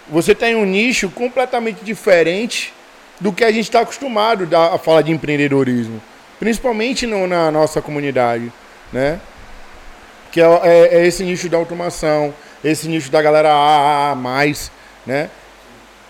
Você 0.09 0.33
tem 0.33 0.55
um 0.55 0.65
nicho 0.65 1.09
completamente 1.09 1.83
diferente 1.83 2.73
do 3.19 3.33
que 3.33 3.43
a 3.43 3.51
gente 3.51 3.65
está 3.65 3.81
acostumado 3.81 4.47
a 4.55 4.77
falar 4.77 5.01
de 5.01 5.11
empreendedorismo, 5.11 6.01
principalmente 6.39 7.05
no, 7.05 7.27
na 7.27 7.51
nossa 7.51 7.81
comunidade, 7.81 8.51
né? 8.91 9.19
Que 10.31 10.41
é, 10.41 10.45
é, 10.45 10.87
é, 10.99 11.07
esse 11.07 11.23
nicho 11.23 11.49
da 11.49 11.57
automação, 11.57 12.33
esse 12.63 12.87
nicho 12.87 13.11
da 13.11 13.21
galera 13.21 13.51
A, 13.51 13.53
a, 13.53 14.11
a 14.11 14.15
mais, 14.15 14.71
né? 15.05 15.29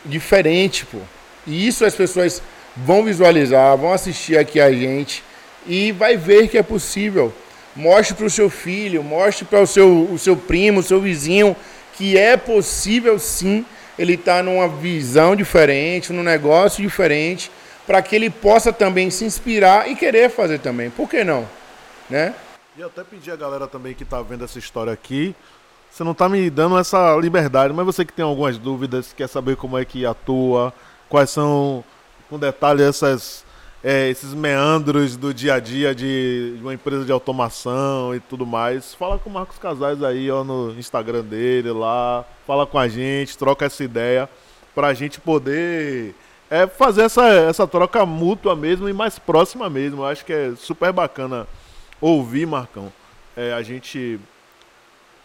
Diferente, 0.06 0.86
pô. 0.86 1.00
E 1.46 1.68
isso 1.68 1.86
as 1.86 1.96
pessoas 1.96 2.42
vão 2.76 3.04
visualizar, 3.04 3.76
vão 3.78 3.92
assistir 3.92 4.38
aqui 4.38 4.60
a 4.60 4.72
gente 4.72 5.24
e 5.66 5.92
vai 5.92 6.18
ver 6.18 6.48
que 6.48 6.58
é 6.58 6.64
possível. 6.64 7.34
Mostre 7.78 8.16
para 8.16 8.26
o 8.26 8.30
seu 8.30 8.50
filho, 8.50 9.04
mostre 9.04 9.46
para 9.46 9.62
o 9.62 9.68
seu, 9.68 10.10
o 10.12 10.18
seu 10.18 10.36
primo, 10.36 10.80
o 10.80 10.84
seu 10.84 11.00
vizinho, 11.00 11.56
que 11.94 12.18
é 12.18 12.36
possível 12.36 13.20
sim 13.20 13.64
ele 14.00 14.16
estar 14.16 14.38
tá 14.38 14.44
numa 14.44 14.68
visão 14.68 15.36
diferente, 15.36 16.12
num 16.12 16.24
negócio 16.24 16.82
diferente, 16.82 17.52
para 17.86 18.02
que 18.02 18.16
ele 18.16 18.32
possa 18.32 18.74
também 18.74 19.12
se 19.12 19.26
inspirar 19.26 19.90
e 19.90 19.96
querer 19.96 20.32
fazer 20.32 20.58
também. 20.58 20.90
Por 20.90 21.08
que 21.08 21.24
não? 21.24 21.48
Né? 22.10 22.34
E 22.76 22.82
até 22.82 23.04
pedir 23.04 23.30
a 23.32 23.36
galera 23.36 23.68
também 23.68 23.94
que 23.94 24.04
está 24.04 24.24
vendo 24.24 24.44
essa 24.44 24.58
história 24.58 24.92
aqui, 24.92 25.36
você 25.92 26.04
não 26.04 26.14
está 26.14 26.28
me 26.28 26.50
dando 26.50 26.80
essa 26.80 27.16
liberdade, 27.18 27.74
mas 27.74 27.86
você 27.86 28.04
que 28.04 28.14
tem 28.14 28.26
algumas 28.26 28.58
dúvidas, 28.58 29.14
quer 29.16 29.28
saber 29.28 29.56
como 29.56 29.78
é 29.78 29.86
que 29.86 30.04
atua, 30.04 30.74
quais 31.08 31.30
são, 31.30 31.84
com 32.28 32.40
detalhe, 32.40 32.84
essas 32.84 33.46
é, 33.90 34.10
esses 34.10 34.34
meandros 34.34 35.16
do 35.16 35.34
dia 35.34 35.54
a 35.54 35.62
dia 35.62 35.96
de 35.96 36.58
uma 36.60 36.74
empresa 36.74 37.06
de 37.06 37.12
automação 37.14 38.14
e 38.14 38.20
tudo 38.20 38.46
mais, 38.46 38.94
fala 38.94 39.18
com 39.18 39.30
o 39.30 39.34
Marcos 39.34 39.58
Casais 39.58 40.04
aí, 40.04 40.30
ó, 40.30 40.44
no 40.44 40.78
Instagram 40.78 41.24
dele 41.24 41.72
lá, 41.72 42.26
fala 42.46 42.68
com 42.68 42.78
a 42.78 42.90
gente, 42.90 43.38
troca 43.38 43.64
essa 43.64 43.82
ideia 43.86 44.30
para 44.76 44.88
a 44.88 44.94
gente 44.94 45.22
poder 45.22 46.14
é, 46.50 46.68
fazer 46.68 47.04
essa, 47.04 47.30
essa 47.30 47.66
troca 47.66 48.06
mútua 48.06 48.58
mesmo 48.58 48.90
e 48.90 48.94
mais 48.94 49.18
próxima 49.18 49.70
mesmo. 49.70 50.02
Eu 50.02 50.08
acho 50.08 50.26
que 50.26 50.34
é 50.34 50.52
super 50.58 50.92
bacana 50.92 51.48
ouvir, 52.02 52.46
Marcão, 52.46 52.92
é, 53.38 53.54
a 53.54 53.62
gente 53.62 54.20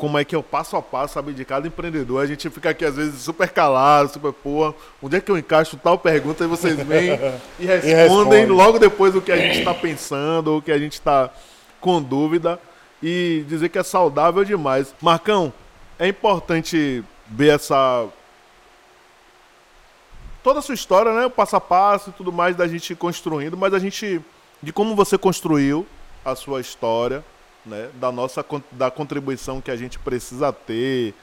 como 0.03 0.19
é 0.19 0.25
que 0.25 0.35
é 0.35 0.39
o 0.39 0.43
passo 0.43 0.77
a 0.77 0.83
passo, 0.83 1.15
sabe, 1.15 1.33
de 1.33 1.45
cada 1.45 1.69
empreendedor. 1.69 2.21
A 2.21 2.27
gente 2.27 2.51
fica 2.51 2.71
aqui 2.71 2.85
às 2.85 2.97
vezes 2.97 3.21
super 3.21 3.49
calado, 3.49 4.09
super 4.09 4.33
porra. 4.33 4.75
Onde 5.01 5.15
é 5.15 5.21
que 5.21 5.31
eu 5.31 5.39
encaixo 5.39 5.77
tal 5.77 5.97
pergunta 5.97 6.43
e 6.43 6.49
vocês 6.49 6.77
vêm 6.83 7.11
e 7.61 7.67
respondem 7.67 8.43
e 8.43 8.47
logo 8.47 8.81
depois 8.81 9.13
do 9.13 9.23
que 9.23 9.31
a 9.31 9.37
gente 9.37 9.61
está 9.61 9.73
pensando, 9.73 10.57
o 10.57 10.61
que 10.61 10.73
a 10.73 10.79
gente 10.79 10.95
está 10.95 11.31
com 11.81 12.03
dúvida 12.03 12.59
e 13.01 13.45
dizer 13.47 13.69
que 13.69 13.79
é 13.79 13.85
saudável 13.85 14.43
demais. 14.45 14.93
Marcão, 15.01 15.53
é 16.01 16.09
importante 16.09 17.05
ver 17.29 17.55
essa 17.55 18.09
toda 20.43 20.59
a 20.59 20.63
sua 20.63 20.75
história, 20.75 21.15
né, 21.15 21.27
o 21.27 21.31
passo 21.31 21.55
a 21.55 21.61
passo 21.61 22.11
e 22.11 22.13
tudo 22.13 22.33
mais 22.33 22.57
da 22.57 22.67
gente 22.67 22.93
construindo, 22.97 23.57
mas 23.57 23.73
a 23.73 23.79
gente 23.79 24.21
de 24.61 24.73
como 24.73 24.97
você 24.97 25.17
construiu 25.17 25.87
a 26.25 26.35
sua 26.35 26.61
história 26.61 27.23
né, 27.65 27.91
da 27.95 28.11
nossa 28.11 28.45
da 28.73 28.91
contribuição 28.91 29.61
que 29.61 29.71
a 29.71 29.77
gente 29.77 29.99
precisa 29.99 30.53
ter 30.53 31.15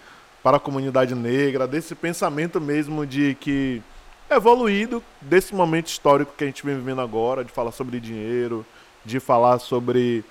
para 0.41 0.57
a 0.57 0.59
comunidade 0.59 1.13
negra, 1.15 1.67
desse 1.67 1.93
pensamento 1.93 2.61
mesmo 2.61 3.05
de 3.05 3.35
que 3.35 3.81
evoluído 4.29 5.03
desse 5.19 5.53
momento 5.53 5.87
histórico 5.87 6.33
que 6.37 6.43
a 6.43 6.47
gente 6.47 6.65
vem 6.65 6.75
vivendo 6.75 7.01
agora, 7.01 7.43
de 7.43 7.51
falar 7.51 7.71
sobre 7.71 7.99
dinheiro, 7.99 8.65
de 9.03 9.19
falar 9.19 9.59
sobre 9.59 10.23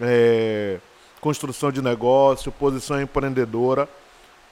é, 0.00 0.78
construção 1.20 1.72
de 1.72 1.82
negócio, 1.82 2.52
posição 2.52 3.00
empreendedora. 3.00 3.88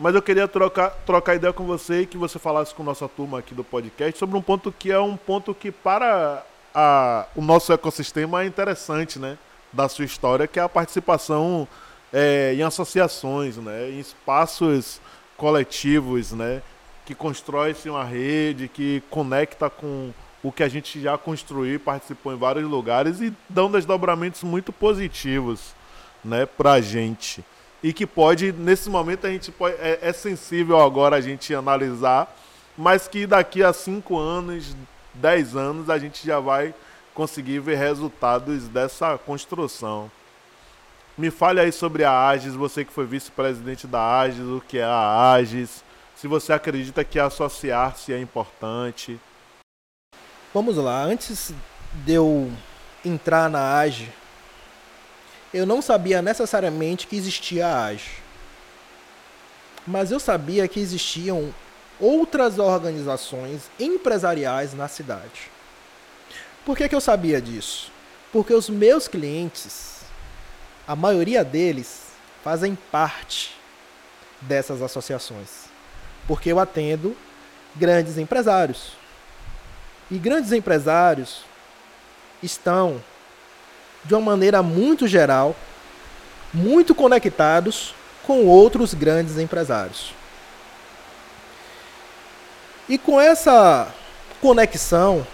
Mas 0.01 0.15
eu 0.15 0.23
queria 0.23 0.49
trocar, 0.49 0.91
trocar 1.07 1.37
ideia 1.37 1.53
com 1.53 1.65
você 1.65 2.01
e 2.01 2.07
que 2.07 2.17
você 2.17 2.39
falasse 2.39 2.75
com 2.75 2.83
nossa 2.83 3.09
turma 3.09 3.39
aqui 3.39 3.55
do 3.55 3.63
podcast 3.63 4.19
sobre 4.19 4.37
um 4.37 4.43
ponto 4.43 4.73
que 4.73 4.91
é 4.91 4.99
um 4.99 5.17
ponto 5.17 5.55
que 5.55 5.71
para 5.71 6.45
a, 6.75 7.27
o 7.37 7.43
nosso 7.43 7.73
ecossistema 7.73 8.43
é 8.43 8.47
interessante, 8.47 9.19
né? 9.19 9.39
Da 9.75 9.89
sua 9.89 10.05
história, 10.05 10.47
que 10.47 10.59
é 10.59 10.63
a 10.63 10.69
participação 10.69 11.69
é, 12.13 12.55
em 12.55 12.63
associações, 12.63 13.57
né? 13.57 13.91
Em 13.91 13.99
espaços 13.99 15.01
coletivos, 15.37 16.33
né? 16.33 16.63
Que 17.05 17.15
constrói-se 17.15 17.91
uma 17.91 18.05
rede, 18.05 18.69
que 18.69 19.03
conecta 19.11 19.69
com 19.69 20.13
o 20.45 20.53
que 20.53 20.63
a 20.63 20.69
gente 20.69 21.01
já 21.01 21.17
construiu, 21.17 21.81
participou 21.81 22.33
em 22.35 22.37
vários 22.37 22.69
lugares 22.69 23.21
e 23.23 23.33
dão 23.49 23.71
desdobramentos 23.71 24.43
muito 24.43 24.75
positivos, 24.75 25.75
né, 26.23 26.45
pra 26.45 26.83
gente. 26.83 27.43
E 27.83 27.95
que 27.95 28.07
pode, 28.07 28.53
nesse 28.53 28.91
momento, 28.91 29.27
a 29.27 29.31
gente 29.31 29.51
pode, 29.51 29.75
é, 29.77 29.99
é 30.03 30.13
sensível 30.13 30.79
agora 30.79 31.17
a 31.17 31.21
gente 31.21 31.55
analisar, 31.55 32.35
mas 32.77 33.09
que 33.09 33.27
daqui 33.27 33.63
a 33.63 33.73
cinco 33.73 34.19
anos, 34.19 34.77
dez 35.15 35.57
anos, 35.57 35.89
a 35.89 35.99
gente 35.99 36.27
já 36.27 36.39
vai 36.39 36.75
conseguir 37.15 37.61
ver 37.61 37.77
resultados 37.77 38.69
dessa 38.69 39.17
construção. 39.17 40.11
Me 41.17 41.31
fale 41.31 41.61
aí 41.61 41.71
sobre 41.71 42.05
a 42.05 42.29
Agis, 42.29 42.55
você 42.55 42.85
que 42.85 42.93
foi 42.93 43.07
vice-presidente 43.07 43.87
da 43.87 44.21
Agis, 44.21 44.45
o 44.45 44.61
que 44.61 44.79
é 44.79 44.85
a 44.85 45.33
Agis, 45.33 45.85
se 46.17 46.27
você 46.27 46.53
acredita 46.53 47.05
que 47.05 47.19
associar-se 47.19 48.13
é 48.13 48.19
importante. 48.19 49.21
Vamos 50.53 50.77
lá, 50.77 51.03
antes 51.03 51.53
de 52.05 52.13
eu 52.13 52.51
entrar 53.05 53.51
na 53.51 53.79
AGE, 53.81 54.09
eu 55.53 55.67
não 55.67 55.83
sabia 55.83 56.23
necessariamente 56.23 57.07
que 57.07 57.17
existia 57.17 57.67
a 57.67 57.85
AGE. 57.87 58.23
Mas 59.87 60.11
eu 60.11 60.19
sabia 60.19 60.67
que 60.67 60.81
existiam 60.81 61.53
outras 62.01 62.59
organizações 62.59 63.71
empresariais 63.79 64.75
na 64.75 64.89
cidade. 64.89 65.51
Por 66.65 66.77
que, 66.77 66.89
que 66.89 66.95
eu 66.95 67.01
sabia 67.01 67.41
disso? 67.41 67.93
Porque 68.33 68.53
os 68.53 68.69
meus 68.69 69.07
clientes, 69.07 70.01
a 70.87 70.97
maioria 70.97 71.45
deles, 71.45 72.05
fazem 72.43 72.77
parte 72.91 73.55
dessas 74.41 74.83
associações. 74.83 75.67
Porque 76.27 76.51
eu 76.51 76.59
atendo 76.59 77.17
grandes 77.77 78.19
empresários 78.19 78.93
e 80.11 80.19
grandes 80.19 80.53
empresários 80.53 81.45
estão, 82.43 83.03
de 84.05 84.15
uma 84.15 84.21
maneira 84.21 84.63
muito 84.63 85.09
geral, 85.09 85.57
muito 86.53 86.95
conectados 86.95 87.95
com 88.27 88.47
outros 88.47 88.93
grandes 88.95 89.39
empresários. 89.39 90.13
E 92.89 92.99
com 92.99 93.19
essa 93.21 93.89
conexão, 94.41 95.27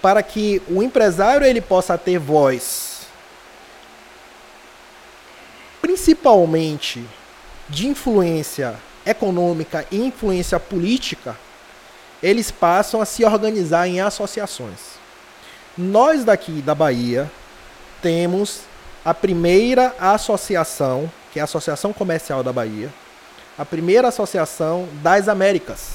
para 0.00 0.22
que 0.22 0.62
o 0.68 0.82
empresário 0.82 1.46
ele 1.46 1.60
possa 1.60 1.96
ter 1.96 2.18
voz, 2.18 3.06
principalmente 5.80 7.04
de 7.68 7.88
influência 7.88 8.74
econômica 9.04 9.86
e 9.90 9.98
influência 9.98 10.58
política, 10.58 11.36
eles 12.22 12.50
passam 12.50 13.00
a 13.00 13.04
se 13.04 13.24
organizar 13.24 13.86
em 13.86 14.00
associações. 14.00 14.96
Nós 15.76 16.24
daqui 16.24 16.62
da 16.62 16.74
Bahia 16.74 17.30
temos 18.02 18.60
a 19.04 19.14
primeira 19.14 19.94
associação, 20.00 21.10
que 21.32 21.38
é 21.38 21.42
a 21.42 21.44
Associação 21.44 21.92
Comercial 21.92 22.42
da 22.42 22.52
Bahia, 22.52 22.92
a 23.58 23.64
primeira 23.64 24.08
associação 24.08 24.88
das 25.02 25.28
Américas, 25.28 25.92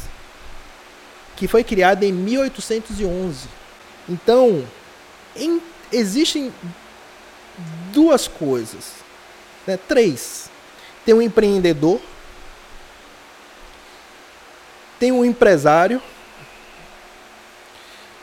que 1.35 1.47
foi 1.47 1.63
criada 1.63 2.05
em 2.05 2.11
1811. 2.11 3.60
Então, 4.11 4.67
em, 5.37 5.61
existem 5.89 6.51
duas 7.93 8.27
coisas, 8.27 8.95
né? 9.65 9.79
três. 9.87 10.49
Tem 11.05 11.13
um 11.13 11.21
empreendedor, 11.21 12.01
tem 14.99 15.13
um 15.13 15.23
empresário 15.23 16.01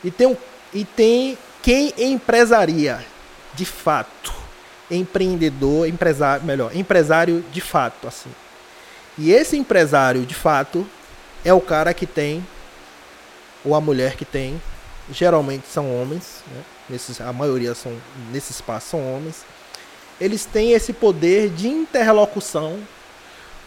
e 0.05 0.11
tem, 0.11 0.27
um, 0.27 0.37
e 0.75 0.85
tem 0.85 1.39
quem 1.63 1.95
empresaria 1.97 3.03
de 3.55 3.65
fato. 3.65 4.35
Empreendedor, 4.91 5.89
empresário, 5.89 6.45
melhor, 6.45 6.77
empresário 6.77 7.43
de 7.51 7.63
fato, 7.63 8.07
assim. 8.07 8.31
E 9.17 9.33
esse 9.33 9.57
empresário 9.57 10.27
de 10.27 10.35
fato 10.35 10.87
é 11.43 11.53
o 11.53 11.63
cara 11.63 11.95
que 11.95 12.07
tem, 12.07 12.47
ou 13.65 13.75
a 13.75 13.81
mulher 13.81 14.17
que 14.17 14.27
tem, 14.27 14.61
geralmente 15.13 15.67
são 15.67 16.01
homens, 16.01 16.43
né? 16.47 16.63
Nesses, 16.89 17.21
a 17.21 17.33
maioria 17.33 17.75
são, 17.75 17.97
nesse 18.33 18.53
espaço 18.53 18.91
são 18.91 19.15
homens. 19.15 19.45
Eles 20.21 20.45
têm 20.45 20.73
esse 20.73 20.93
poder 20.93 21.51
de 21.51 21.69
interlocução 21.69 22.79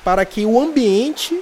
para 0.04 0.26
que 0.26 0.46
o 0.46 0.60
ambiente 0.60 1.39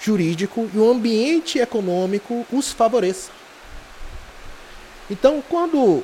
jurídico 0.00 0.68
e 0.74 0.78
o 0.78 0.90
ambiente 0.90 1.58
econômico 1.58 2.44
os 2.52 2.72
favoreça. 2.72 3.30
Então, 5.10 5.42
quando 5.48 6.02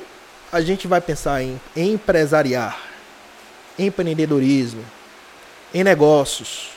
a 0.51 0.61
gente 0.61 0.87
vai 0.87 1.01
pensar 1.01 1.41
em 1.41 1.59
empresariar, 1.75 2.79
empreendedorismo, 3.77 4.83
em 5.73 5.83
negócios, 5.83 6.69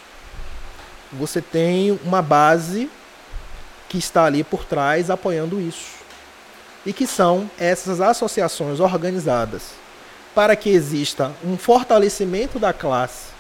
você 1.13 1.41
tem 1.41 1.99
uma 2.05 2.23
base 2.23 2.91
que 3.89 3.99
está 3.99 4.25
ali 4.25 4.45
por 4.45 4.65
trás 4.65 5.11
apoiando 5.11 5.61
isso. 5.61 6.00
E 6.85 6.93
que 6.93 7.07
são 7.07 7.51
essas 7.59 8.01
associações 8.01 8.81
organizadas 8.81 9.73
para 10.35 10.57
que 10.57 10.71
exista 10.71 11.33
um 11.45 11.57
fortalecimento 11.57 12.59
da 12.59 12.73
classe 12.73 13.31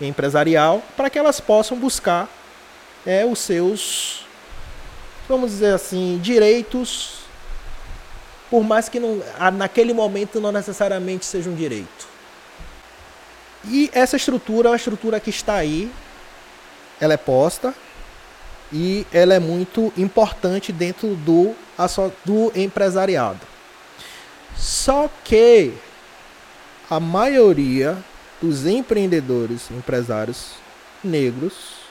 empresarial 0.00 0.82
para 0.96 1.08
que 1.08 1.18
elas 1.18 1.40
possam 1.40 1.78
buscar 1.78 2.28
é, 3.06 3.24
os 3.24 3.38
seus, 3.38 4.26
vamos 5.28 5.50
dizer 5.52 5.74
assim, 5.74 6.18
direitos, 6.22 7.20
por 8.50 8.62
mais 8.62 8.88
que 8.88 8.98
não, 8.98 9.22
naquele 9.54 9.92
momento 9.92 10.40
não 10.40 10.52
necessariamente 10.52 11.24
seja 11.24 11.50
um 11.50 11.54
direito. 11.54 12.08
E 13.66 13.90
essa 13.92 14.16
estrutura 14.16 14.68
é 14.68 14.70
uma 14.70 14.76
estrutura 14.76 15.18
que 15.20 15.30
está 15.30 15.54
aí, 15.54 15.90
ela 17.00 17.14
é 17.14 17.16
posta 17.16 17.74
e 18.76 19.06
ela 19.12 19.34
é 19.34 19.38
muito 19.38 19.92
importante 19.96 20.72
dentro 20.72 21.14
do, 21.14 21.54
do 22.24 22.50
empresariado. 22.56 23.38
Só 24.56 25.08
que 25.22 25.72
a 26.90 26.98
maioria 26.98 27.96
dos 28.42 28.66
empreendedores, 28.66 29.70
empresários 29.70 30.54
negros, 31.04 31.84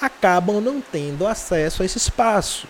acabam 0.00 0.62
não 0.62 0.80
tendo 0.80 1.26
acesso 1.26 1.82
a 1.82 1.84
esse 1.84 1.98
espaço, 1.98 2.66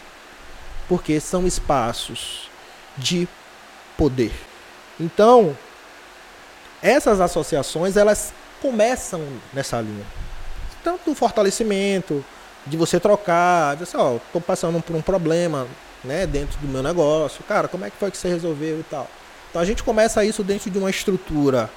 porque 0.89 1.21
são 1.21 1.47
espaços 1.47 2.51
de 2.97 3.29
poder. 3.97 4.33
Então, 4.99 5.57
essas 6.83 7.21
associações 7.21 7.97
elas 7.97 8.33
começam 8.61 9.25
nessa 9.53 9.81
linha, 9.81 10.05
tanto 10.83 11.11
do 11.11 11.15
fortalecimento, 11.15 12.25
de 12.69 12.77
você 12.77 13.01
trocar, 13.01 13.77
de 13.77 13.85
assim, 13.85 13.97
ó, 13.97 14.19
tô 14.33 14.41
passando 14.41 14.81
por 14.83 14.95
um 14.95 15.03
problema, 15.03 15.67
né, 16.05 16.27
dentro 16.27 16.59
do 16.61 16.69
meu 16.69 16.83
negócio, 16.83 17.43
cara, 17.45 17.69
como 17.69 17.85
é 17.85 17.91
que 17.91 17.97
foi 17.97 18.11
que 18.11 18.17
você 18.17 18.29
resolveu 18.29 18.81
e 18.81 18.85
tal. 18.85 19.09
Então 19.51 19.61
a 19.61 19.65
gente 19.65 19.83
começa 19.83 20.25
isso 20.25 20.45
dentro 20.45 20.71
de 20.71 20.79
uma 20.79 20.91
estrutura 20.91 21.71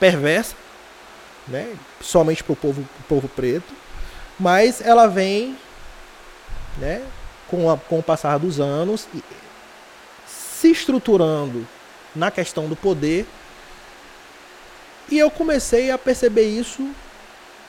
perversa, 0.00 0.54
né, 1.46 1.74
somente 2.00 2.42
para 2.42 2.52
o 2.52 2.56
povo, 2.56 2.82
pro 2.82 3.04
povo 3.16 3.28
preto, 3.28 3.72
mas 4.38 4.80
ela 4.80 5.06
vem 5.06 5.56
né, 6.78 7.02
com, 7.48 7.70
a, 7.70 7.76
com 7.76 7.98
o 7.98 8.02
passar 8.02 8.38
dos 8.38 8.60
anos 8.60 9.06
se 10.26 10.70
estruturando 10.70 11.66
na 12.14 12.30
questão 12.30 12.68
do 12.68 12.76
poder. 12.76 13.26
E 15.10 15.18
eu 15.18 15.30
comecei 15.30 15.90
a 15.90 15.98
perceber 15.98 16.48
isso 16.48 16.90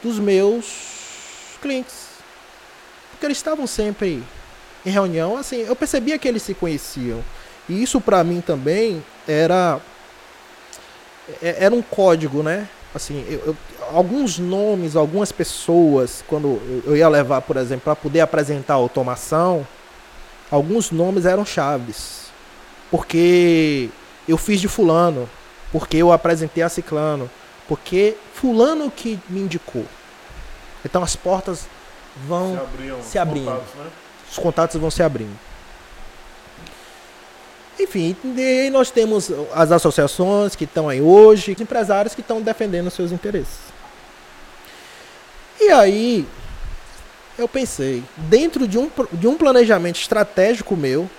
dos 0.03 0.19
meus 0.19 1.57
clientes. 1.61 1.98
Porque 3.19 3.25
eles 3.25 3.37
estavam 3.37 3.67
sempre 3.67 4.23
em 4.85 4.89
reunião, 4.89 5.35
assim, 5.35 5.57
eu 5.57 5.75
percebia 5.75 6.17
que 6.17 6.25
eles 6.25 6.41
se 6.41 6.53
conheciam. 6.53 7.21
E 7.67 7.83
isso 7.83 7.99
para 7.99 8.23
mim 8.23 8.39
também 8.39 9.03
era 9.27 9.81
é, 11.41 11.65
era 11.65 11.75
um 11.75 11.81
código, 11.81 12.41
né? 12.41 12.65
assim, 12.93 13.25
eu, 13.29 13.39
eu, 13.47 13.57
alguns 13.91 14.39
nomes, 14.39 14.95
algumas 14.95 15.31
pessoas, 15.31 16.23
quando 16.27 16.47
eu, 16.47 16.83
eu 16.87 16.97
ia 16.97 17.07
levar, 17.07 17.41
por 17.41 17.57
exemplo, 17.57 17.83
para 17.83 17.95
poder 17.95 18.21
apresentar 18.21 18.73
a 18.73 18.77
automação, 18.77 19.67
alguns 20.49 20.91
nomes 20.91 21.25
eram 21.25 21.45
chaves. 21.45 22.29
Porque 22.89 23.89
eu 24.27 24.37
fiz 24.37 24.59
de 24.59 24.67
fulano, 24.67 25.29
porque 25.73 25.97
eu 25.97 26.11
apresentei 26.11 26.63
a 26.63 26.69
ciclano, 26.69 27.29
porque 27.67 28.15
fulano 28.33 28.89
que 28.89 29.19
me 29.29 29.41
indicou. 29.41 29.85
Então 30.83 31.03
as 31.03 31.15
portas 31.15 31.67
vão 32.27 32.53
se, 32.53 32.61
abriam, 32.61 33.03
se 33.03 33.19
abrindo. 33.19 33.45
Contatos, 33.45 33.75
né? 33.75 33.85
Os 34.31 34.37
contatos 34.37 34.81
vão 34.81 34.91
se 34.91 35.03
abrindo. 35.03 35.39
Enfim, 37.79 38.15
e 38.23 38.69
nós 38.69 38.91
temos 38.91 39.31
as 39.53 39.71
associações 39.71 40.55
que 40.55 40.65
estão 40.65 40.89
aí 40.89 41.01
hoje, 41.01 41.53
os 41.53 41.61
empresários 41.61 42.13
que 42.13 42.21
estão 42.21 42.41
defendendo 42.41 42.91
seus 42.91 43.11
interesses. 43.11 43.59
E 45.61 45.69
aí, 45.69 46.27
eu 47.37 47.47
pensei, 47.47 48.03
dentro 48.17 48.67
de 48.67 48.77
um, 48.77 48.91
de 49.13 49.27
um 49.27 49.35
planejamento 49.35 49.99
estratégico 49.99 50.75
meu, 50.75 51.09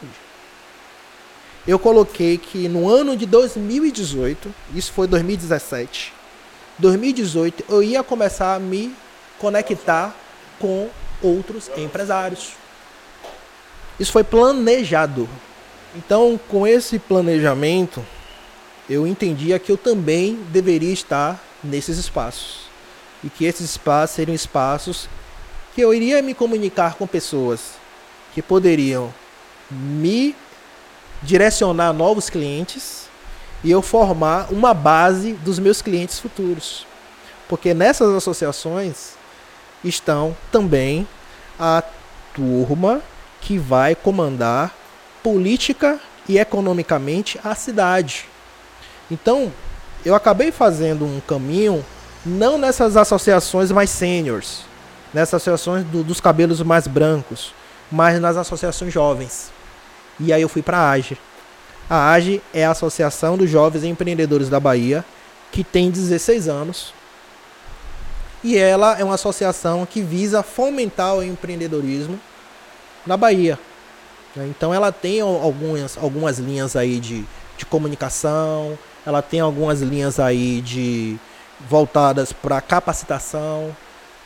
eu 1.66 1.78
coloquei 1.78 2.36
que 2.36 2.68
no 2.68 2.88
ano 2.88 3.16
de 3.16 3.24
2018, 3.26 4.54
isso 4.74 4.92
foi 4.92 5.06
2017, 5.06 6.12
2018 6.78 7.64
eu 7.68 7.82
ia 7.82 8.02
começar 8.02 8.54
a 8.54 8.58
me 8.58 8.94
conectar 9.38 10.14
com 10.60 10.88
outros 11.20 11.70
empresários. 11.76 12.52
Isso 13.98 14.12
foi 14.12 14.22
planejado. 14.22 15.28
Então, 15.96 16.38
com 16.48 16.66
esse 16.66 16.98
planejamento, 16.98 18.04
eu 18.88 19.06
entendia 19.06 19.58
que 19.58 19.72
eu 19.72 19.76
também 19.76 20.36
deveria 20.50 20.92
estar 20.92 21.42
nesses 21.64 21.98
espaços. 21.98 22.70
E 23.24 23.28
que 23.28 23.44
esses 23.44 23.70
espaços 23.70 24.14
seriam 24.14 24.34
espaços 24.34 25.08
que 25.74 25.80
eu 25.80 25.92
iria 25.92 26.22
me 26.22 26.34
comunicar 26.34 26.94
com 26.94 27.06
pessoas 27.06 27.72
que 28.32 28.40
poderiam 28.40 29.12
me 29.70 30.34
direcionar 31.22 31.92
novos 31.92 32.30
clientes 32.30 33.08
e 33.62 33.70
eu 33.70 33.82
formar 33.82 34.50
uma 34.50 34.72
base 34.72 35.32
dos 35.34 35.58
meus 35.58 35.82
clientes 35.82 36.18
futuros. 36.18 36.86
Porque 37.48 37.74
nessas 37.74 38.14
associações 38.14 39.19
estão 39.84 40.36
também 40.50 41.06
a 41.58 41.82
turma 42.34 43.00
que 43.40 43.58
vai 43.58 43.94
comandar 43.94 44.74
política 45.22 45.98
e 46.28 46.38
economicamente 46.38 47.38
a 47.42 47.54
cidade. 47.54 48.26
Então, 49.10 49.52
eu 50.04 50.14
acabei 50.14 50.50
fazendo 50.52 51.04
um 51.04 51.20
caminho 51.20 51.84
não 52.24 52.58
nessas 52.58 52.96
associações 52.96 53.70
mais 53.70 53.90
seniors, 53.90 54.60
nessas 55.12 55.34
associações 55.34 55.84
do, 55.84 56.04
dos 56.04 56.20
cabelos 56.20 56.62
mais 56.62 56.86
brancos, 56.86 57.52
mas 57.90 58.20
nas 58.20 58.36
associações 58.36 58.92
jovens. 58.92 59.50
E 60.18 60.32
aí 60.32 60.42
eu 60.42 60.48
fui 60.48 60.62
para 60.62 60.78
a 60.78 60.90
AGE. 60.90 61.18
A 61.88 62.12
AGE 62.12 62.40
é 62.54 62.64
a 62.64 62.70
Associação 62.70 63.36
dos 63.36 63.50
Jovens 63.50 63.82
Empreendedores 63.82 64.48
da 64.48 64.60
Bahia, 64.60 65.04
que 65.50 65.64
tem 65.64 65.90
16 65.90 66.46
anos. 66.46 66.94
E 68.42 68.56
ela 68.56 68.98
é 68.98 69.04
uma 69.04 69.14
associação 69.14 69.84
que 69.84 70.00
visa 70.00 70.42
fomentar 70.42 71.14
o 71.14 71.22
empreendedorismo 71.22 72.18
na 73.06 73.16
Bahia. 73.16 73.58
Né? 74.34 74.46
Então 74.48 74.72
ela 74.72 74.90
tem 74.90 75.20
algumas, 75.20 75.98
algumas 75.98 76.38
linhas 76.38 76.76
aí 76.76 77.00
de, 77.00 77.24
de 77.56 77.66
comunicação, 77.66 78.78
ela 79.04 79.20
tem 79.20 79.40
algumas 79.40 79.82
linhas 79.82 80.18
aí 80.18 80.60
de 80.60 81.18
voltadas 81.68 82.32
para 82.32 82.60
capacitação 82.60 83.76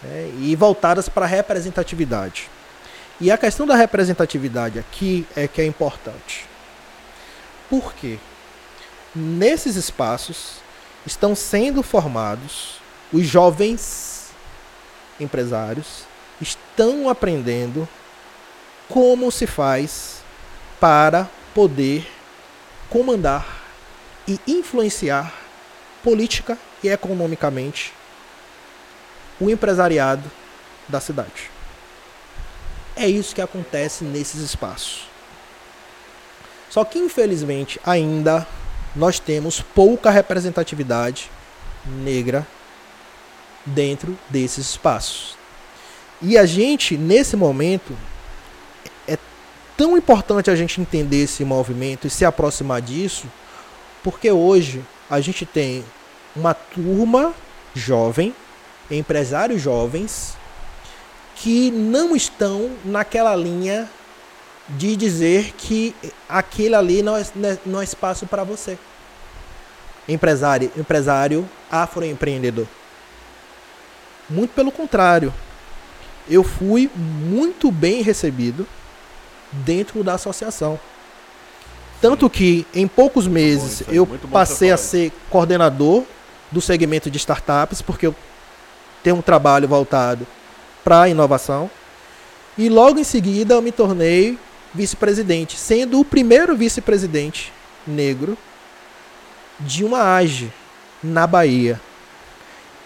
né? 0.02 0.30
e 0.38 0.54
voltadas 0.54 1.08
para 1.08 1.26
representatividade. 1.26 2.48
E 3.20 3.30
a 3.30 3.38
questão 3.38 3.66
da 3.66 3.76
representatividade 3.76 4.78
aqui 4.78 5.26
é 5.36 5.46
que 5.46 5.60
é 5.60 5.66
importante. 5.66 6.46
Por 7.70 7.94
quê? 7.94 8.18
Nesses 9.14 9.76
espaços 9.76 10.56
estão 11.06 11.34
sendo 11.34 11.82
formados 11.82 12.80
os 13.12 13.26
jovens 13.26 14.30
empresários, 15.20 16.04
estão 16.40 17.08
aprendendo 17.08 17.88
como 18.88 19.30
se 19.30 19.46
faz 19.46 20.22
para 20.80 21.28
poder 21.54 22.06
comandar 22.90 23.62
e 24.26 24.38
influenciar 24.46 25.32
política 26.02 26.58
e 26.82 26.88
economicamente 26.88 27.92
o 29.40 29.48
empresariado 29.48 30.30
da 30.88 31.00
cidade. 31.00 31.50
É 32.96 33.08
isso 33.08 33.34
que 33.34 33.40
acontece 33.40 34.04
nesses 34.04 34.40
espaços. 34.40 35.08
Só 36.70 36.84
que 36.84 36.98
infelizmente 36.98 37.80
ainda 37.84 38.46
nós 38.94 39.18
temos 39.18 39.60
pouca 39.60 40.10
representatividade 40.10 41.30
negra 41.84 42.46
dentro 43.64 44.18
desses 44.28 44.70
espaços. 44.70 45.36
E 46.20 46.38
a 46.38 46.46
gente, 46.46 46.96
nesse 46.96 47.36
momento, 47.36 47.94
tão 49.76 49.96
importante 49.96 50.50
a 50.50 50.56
gente 50.56 50.80
entender 50.80 51.24
esse 51.24 51.44
movimento 51.44 52.06
e 52.06 52.10
se 52.10 52.24
aproximar 52.24 52.80
disso, 52.80 53.26
porque 54.02 54.30
hoje 54.30 54.84
a 55.10 55.20
gente 55.20 55.44
tem 55.44 55.84
uma 56.34 56.54
turma 56.54 57.34
jovem, 57.74 58.34
empresários 58.90 59.60
jovens, 59.60 60.36
que 61.36 61.70
não 61.70 62.14
estão 62.14 62.70
naquela 62.84 63.34
linha 63.34 63.88
de 64.68 64.96
dizer 64.96 65.52
que 65.58 65.94
aquele 66.28 66.74
ali 66.74 67.02
não 67.02 67.16
é, 67.16 67.24
não 67.66 67.80
é 67.80 67.84
espaço 67.84 68.26
para 68.26 68.44
você. 68.44 68.78
Empresário, 70.08 70.70
empresário 70.76 71.48
afroempreendedor. 71.70 72.66
Muito 74.28 74.52
pelo 74.52 74.72
contrário. 74.72 75.32
Eu 76.28 76.42
fui 76.42 76.90
muito 76.94 77.70
bem 77.70 78.02
recebido 78.02 78.66
dentro 79.52 80.02
da 80.02 80.14
associação. 80.14 80.78
Tanto 82.00 82.28
que 82.28 82.66
em 82.74 82.86
poucos 82.86 83.26
meses 83.26 83.82
bom, 83.82 83.92
eu 83.92 84.06
passei 84.30 84.70
a 84.70 84.76
ser 84.76 85.12
coordenador 85.30 86.04
do 86.50 86.60
segmento 86.60 87.10
de 87.10 87.18
startups, 87.18 87.80
porque 87.80 88.06
eu 88.06 88.14
tenho 89.02 89.16
um 89.16 89.22
trabalho 89.22 89.68
voltado 89.68 90.26
para 90.82 91.02
a 91.02 91.08
inovação. 91.08 91.70
E 92.56 92.68
logo 92.68 92.98
em 92.98 93.04
seguida 93.04 93.54
eu 93.54 93.62
me 93.62 93.72
tornei 93.72 94.38
vice-presidente, 94.74 95.56
sendo 95.56 96.00
o 96.00 96.04
primeiro 96.04 96.56
vice-presidente 96.56 97.52
negro 97.86 98.36
de 99.60 99.84
uma 99.84 100.16
AGE 100.16 100.52
na 101.02 101.26
Bahia. 101.26 101.80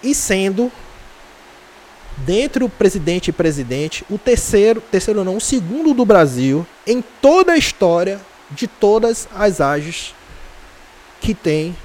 E 0.02 0.14
sendo 0.14 0.70
dentre 2.24 2.64
o 2.64 2.68
presidente 2.68 3.28
e 3.28 3.32
presidente, 3.32 4.04
o 4.10 4.18
terceiro, 4.18 4.80
terceiro 4.80 5.24
não, 5.24 5.36
o 5.36 5.40
segundo 5.40 5.94
do 5.94 6.04
Brasil 6.04 6.66
em 6.86 7.02
toda 7.02 7.52
a 7.52 7.56
história 7.56 8.20
de 8.50 8.66
todas 8.66 9.28
as 9.34 9.60
AGES 9.60 10.14
que 11.20 11.34
tem 11.34 11.76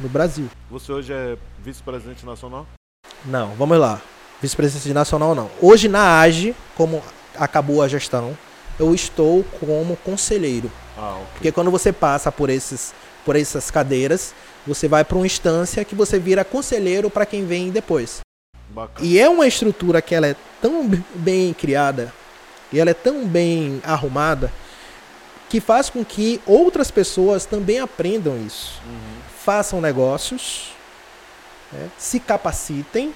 no 0.00 0.08
Brasil. 0.08 0.48
Você 0.70 0.92
hoje 0.92 1.12
é 1.12 1.36
vice-presidente 1.62 2.24
nacional? 2.24 2.66
Não, 3.24 3.54
vamos 3.54 3.78
lá. 3.78 4.00
Vice-presidente 4.40 4.92
nacional 4.92 5.34
não. 5.34 5.50
Hoje 5.60 5.88
na 5.88 6.20
AGE, 6.20 6.54
como 6.76 7.02
acabou 7.36 7.82
a 7.82 7.88
gestão, 7.88 8.36
eu 8.78 8.94
estou 8.94 9.44
como 9.60 9.96
conselheiro. 9.98 10.70
Ah, 10.96 11.14
okay. 11.14 11.26
Porque 11.34 11.52
quando 11.52 11.70
você 11.70 11.92
passa 11.92 12.30
por 12.32 12.50
esses 12.50 12.94
por 13.24 13.36
essas 13.36 13.70
cadeiras, 13.70 14.34
você 14.66 14.88
vai 14.88 15.04
para 15.04 15.16
uma 15.16 15.26
instância 15.26 15.84
que 15.84 15.94
você 15.94 16.18
vira 16.18 16.44
conselheiro 16.44 17.08
para 17.08 17.24
quem 17.24 17.46
vem 17.46 17.70
depois. 17.70 18.20
Bacana. 18.72 19.06
E 19.06 19.18
é 19.18 19.28
uma 19.28 19.46
estrutura 19.46 20.00
que 20.00 20.14
ela 20.14 20.26
é 20.26 20.36
tão 20.60 20.88
bem 21.14 21.52
criada 21.52 22.12
e 22.72 22.80
ela 22.80 22.90
é 22.90 22.94
tão 22.94 23.26
bem 23.26 23.80
arrumada 23.84 24.50
que 25.48 25.60
faz 25.60 25.90
com 25.90 26.02
que 26.02 26.40
outras 26.46 26.90
pessoas 26.90 27.44
também 27.44 27.78
aprendam 27.78 28.42
isso. 28.44 28.80
Uhum. 28.86 29.20
Façam 29.44 29.80
negócios, 29.80 30.72
né, 31.70 31.90
se 31.98 32.18
capacitem 32.18 33.14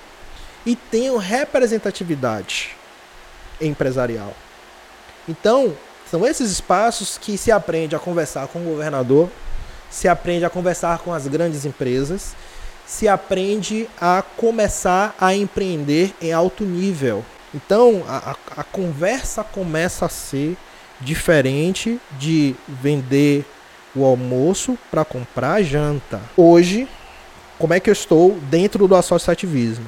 e 0.67 0.77
tenham 0.77 1.17
representatividade 1.17 2.77
empresarial. 3.59 4.35
Então, 5.27 5.75
são 6.11 6.27
esses 6.27 6.51
espaços 6.51 7.17
que 7.17 7.39
se 7.39 7.51
aprende 7.51 7.97
a 7.97 7.99
conversar 7.99 8.49
com 8.49 8.59
o 8.59 8.65
governador, 8.65 9.31
se 9.91 10.07
aprende 10.07 10.45
a 10.45 10.51
conversar 10.51 10.99
com 10.99 11.15
as 11.15 11.27
grandes 11.27 11.65
empresas 11.65 12.35
se 12.87 13.09
aprende 13.09 13.89
a 14.01 14.23
começar 14.37 15.15
a 15.21 15.35
empreender 15.35 16.15
em 16.23 16.33
alto 16.33 16.65
nível. 16.65 17.25
Então 17.55 18.05
a, 18.09 18.37
a, 18.57 18.63
conversa 18.63 19.43
começa 19.43 20.07
a 20.07 20.09
ser 20.09 20.57
diferente 21.01 22.01
de 22.13 22.55
vender 22.69 23.45
o 23.95 24.05
almoço 24.05 24.79
para 24.91 25.05
comprar 25.05 25.55
a 25.55 25.63
janta. 25.63 26.21
Hoje, 26.37 26.89
como 27.59 27.75
é 27.75 27.81
que 27.81 27.89
eu 27.89 27.93
estou 27.93 28.39
dentro 28.51 28.87
do 28.87 28.95
associativismo. 28.95 29.87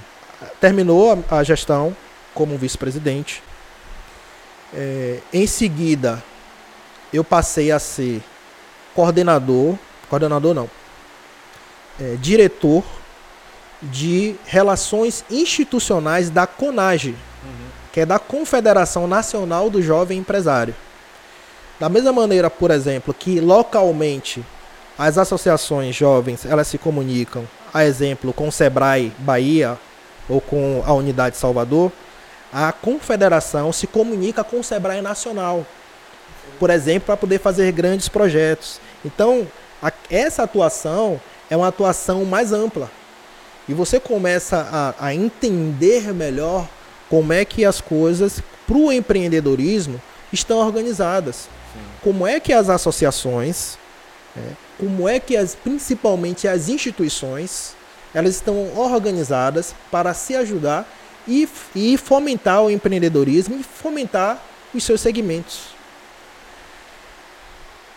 Terminou 0.61 1.12
a, 1.31 1.39
a 1.39 1.45
gestão 1.45 1.95
como 2.35 2.57
vice-presidente. 2.57 3.43
É, 4.73 5.19
em 5.33 5.47
seguida, 5.47 6.23
eu 7.12 7.25
passei 7.25 7.70
a 7.70 7.79
ser 7.79 8.23
coordenador, 8.95 9.77
coordenador 10.09 10.55
não, 10.55 10.70
é, 12.01 12.16
diretor 12.20 12.85
de 13.83 14.35
relações 14.45 15.25
institucionais 15.31 16.31
da 16.31 16.47
CONAGE, 16.47 17.11
uhum. 17.45 17.69
que 17.93 18.01
é 18.01 18.07
da 18.07 18.19
Confederação 18.19 19.07
Nacional 19.07 19.70
do 19.70 19.83
Jovem 19.83 20.19
Empresário. 20.19 20.75
Da 21.79 21.89
mesma 21.89 22.12
maneira, 22.12 22.51
por 22.51 22.70
exemplo, 22.70 23.15
que 23.15 23.41
localmente 23.41 24.45
as 24.99 25.16
associações 25.16 25.95
jovens 25.95 26.45
elas 26.45 26.66
se 26.66 26.77
comunicam, 26.77 27.47
a 27.73 27.85
exemplo, 27.85 28.33
com 28.33 28.49
o 28.49 28.53
Sebrae 28.53 29.12
Bahia 29.19 29.79
ou 30.29 30.41
com 30.41 30.83
a 30.85 30.93
Unidade 30.93 31.37
Salvador, 31.37 31.93
a 32.53 32.73
confederação 32.73 33.73
se 33.73 33.87
comunica 33.87 34.43
com 34.43 34.59
o 34.59 34.65
Sebrae 34.65 35.01
Nacional, 35.01 35.65
por 36.59 36.70
exemplo, 36.70 37.07
para 37.07 37.16
poder 37.16 37.39
fazer 37.39 37.70
grandes 37.73 38.09
projetos. 38.09 38.81
Então, 39.05 39.47
a, 39.83 39.93
essa 40.11 40.43
atuação 40.43 41.20
é 41.51 41.57
uma 41.57 41.69
atuação 41.69 42.25
mais 42.25 42.53
ampla. 42.53 42.91
E 43.69 43.75
você 43.75 44.01
começa 44.01 44.66
a, 44.99 45.07
a 45.07 45.15
entender 45.15 46.12
melhor 46.15 46.69
como 47.09 47.33
é 47.33 47.45
que 47.45 47.65
as 47.65 47.81
coisas 47.81 48.43
para 48.66 48.77
o 48.77 48.93
empreendedorismo 48.93 50.01
estão 50.33 50.59
organizadas. 50.59 51.49
Sim. 51.73 51.81
Como 52.03 52.27
é 52.27 52.41
que 52.41 52.53
as 52.53 52.69
associações, 52.69 53.79
é, 54.37 54.41
como 54.79 55.09
é 55.09 55.19
que 55.19 55.37
as, 55.37 55.55
principalmente 55.55 56.49
as 56.49 56.69
instituições, 56.69 57.75
elas 58.15 58.35
estão 58.37 58.77
organizadas 58.77 59.75
para 59.91 60.15
se 60.15 60.35
ajudar 60.35 60.89
e, 61.27 61.49
e 61.75 61.97
fomentar 61.99 62.62
o 62.62 62.70
empreendedorismo 62.70 63.57
e 63.59 63.62
fomentar 63.62 64.43
os 64.75 64.83
seus 64.83 65.01
segmentos. 65.01 65.77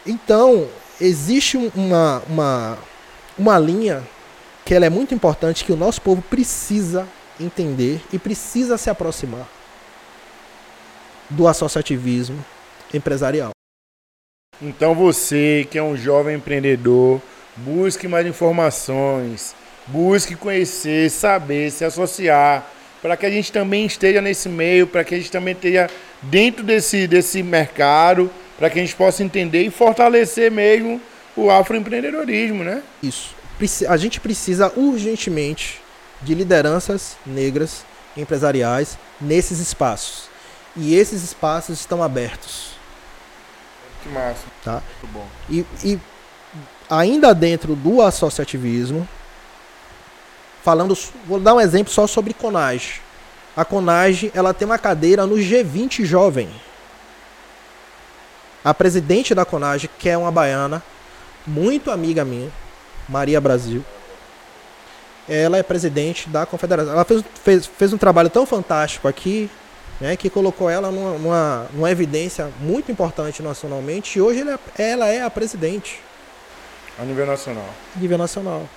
Então, 0.06 0.68
existe 1.00 1.58
uma, 1.76 2.22
uma, 2.28 2.78
uma 3.42 3.58
linha 3.58 4.04
que 4.64 4.76
ela 4.76 4.86
é 4.86 4.90
muito 4.90 5.16
importante 5.16 5.66
que 5.66 5.72
o 5.72 5.76
nosso 5.76 6.00
povo 6.00 6.22
precisa 6.22 7.08
entender 7.40 8.00
e 8.14 8.20
precisa 8.20 8.78
se 8.78 8.88
aproximar 8.88 9.50
do 11.28 11.48
associativismo 11.48 12.46
empresarial. 12.94 13.50
Então 14.62 14.94
você 14.94 15.68
que 15.72 15.80
é 15.80 15.82
um 15.82 15.98
jovem 15.98 16.36
empreendedor, 16.36 17.20
busque 17.58 18.08
mais 18.08 18.28
informações, 18.28 19.56
busque 19.88 20.36
conhecer, 20.36 21.10
saber, 21.10 21.72
se 21.72 21.84
associar, 21.84 22.70
para 23.02 23.18
que 23.18 23.26
a 23.26 23.30
gente 23.32 23.52
também 23.52 23.88
esteja 23.88 24.22
nesse 24.22 24.48
meio, 24.48 24.86
para 24.86 25.04
que 25.04 25.16
a 25.16 25.18
gente 25.18 25.32
também 25.32 25.56
esteja 25.56 25.90
dentro 26.22 26.64
desse, 26.64 27.08
desse 27.08 27.42
mercado, 27.42 28.30
para 28.60 28.70
que 28.70 28.78
a 28.78 28.84
gente 28.84 28.96
possa 28.96 29.24
entender 29.24 29.64
e 29.64 29.72
fortalecer 29.72 30.52
mesmo 30.52 31.02
o 31.36 31.50
afroempreendedorismo, 31.50 32.64
né? 32.64 32.84
Isso. 33.02 33.36
A 33.88 33.98
gente 33.98 34.20
precisa 34.20 34.72
urgentemente 34.76 35.82
de 36.22 36.34
lideranças 36.34 37.16
negras 37.26 37.86
empresariais 38.18 38.98
nesses 39.20 39.60
espaços. 39.60 40.30
E 40.76 40.96
esses 40.96 41.24
espaços 41.24 41.80
estão 41.80 42.02
abertos. 42.02 42.72
Que 44.02 44.10
massa. 44.10 44.46
Tá? 44.64 44.82
Muito 45.02 45.14
bom. 45.14 45.28
E, 45.50 45.66
e 45.84 46.00
ainda 46.90 47.34
dentro 47.34 47.76
do 47.76 48.02
associativismo, 48.02 49.08
falando, 50.64 50.98
vou 51.26 51.40
dar 51.40 51.54
um 51.54 51.62
exemplo 51.62 51.92
só 51.92 52.08
sobre 52.08 52.34
Conage. 52.34 53.02
A 53.56 53.66
Conage, 53.66 54.32
ela 54.34 54.54
tem 54.54 54.66
uma 54.66 54.78
cadeira 54.78 55.26
no 55.26 55.36
G20 55.36 56.06
Jovem. 56.06 56.50
A 58.64 58.74
presidente 58.74 59.36
da 59.36 59.44
Conage, 59.44 59.90
que 60.00 60.08
é 60.08 60.18
uma 60.18 60.32
baiana, 60.32 60.82
muito 61.46 61.92
amiga 61.92 62.24
minha, 62.24 62.50
Maria 63.08 63.40
Brasil. 63.42 63.84
Ela 65.30 65.58
é 65.58 65.64
presidente 65.64 66.28
da 66.30 66.46
confederação. 66.46 66.94
Ela 66.94 67.06
fez, 67.06 67.24
fez, 67.44 67.66
fez 67.66 67.94
um 67.94 67.98
trabalho 67.98 68.30
tão 68.30 68.46
fantástico 68.46 69.08
aqui, 69.08 69.50
né, 70.00 70.16
que 70.16 70.30
colocou 70.30 70.70
ela 70.70 70.92
numa, 70.92 71.18
numa, 71.18 71.68
numa 71.74 71.92
evidência 71.92 72.52
muito 72.60 72.92
importante 72.92 73.42
nacionalmente. 73.42 74.18
E 74.18 74.22
hoje 74.22 74.42
ela, 74.42 74.60
é, 74.78 74.92
ela 74.92 75.08
é 75.08 75.22
a 75.22 75.30
presidente. 75.30 76.00
A 77.00 77.04
nível 77.04 77.26
nacional. 77.26 77.70
A 77.96 78.00
nível 78.00 78.18
nacional. 78.18 78.68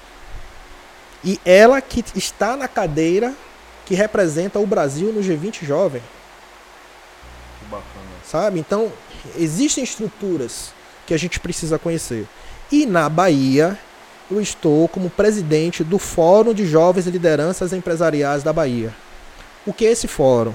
E 1.24 1.40
ela 1.44 1.80
que 1.80 2.04
está 2.14 2.56
na 2.56 2.68
cadeira 2.68 3.34
que 3.86 3.94
representa 3.94 4.58
o 4.58 4.66
Brasil 4.66 5.12
no 5.12 5.20
G20 5.20 5.64
Jovem. 5.64 6.02
Que 7.58 7.64
bacana. 7.66 8.04
Sabe? 8.24 8.60
Então, 8.60 8.92
existem 9.36 9.82
estruturas 9.82 10.72
que 11.06 11.14
a 11.14 11.18
gente 11.18 11.40
precisa 11.40 11.78
conhecer. 11.78 12.26
E 12.74 12.86
na 12.86 13.08
Bahia, 13.08 13.78
eu 14.28 14.40
estou 14.40 14.88
como 14.88 15.08
presidente 15.08 15.84
do 15.84 15.98
Fórum 15.98 16.52
de 16.52 16.66
Jovens 16.66 17.06
Lideranças 17.06 17.72
Empresariais 17.72 18.42
da 18.42 18.52
Bahia. 18.52 18.92
O 19.64 19.72
que 19.72 19.86
é 19.86 19.92
esse 19.92 20.08
fórum? 20.08 20.54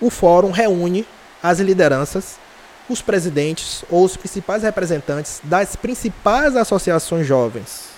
O 0.00 0.10
fórum 0.10 0.50
reúne 0.50 1.06
as 1.40 1.60
lideranças, 1.60 2.40
os 2.88 3.00
presidentes 3.00 3.84
ou 3.88 4.04
os 4.04 4.16
principais 4.16 4.64
representantes 4.64 5.40
das 5.44 5.76
principais 5.76 6.56
associações 6.56 7.24
jovens 7.24 7.90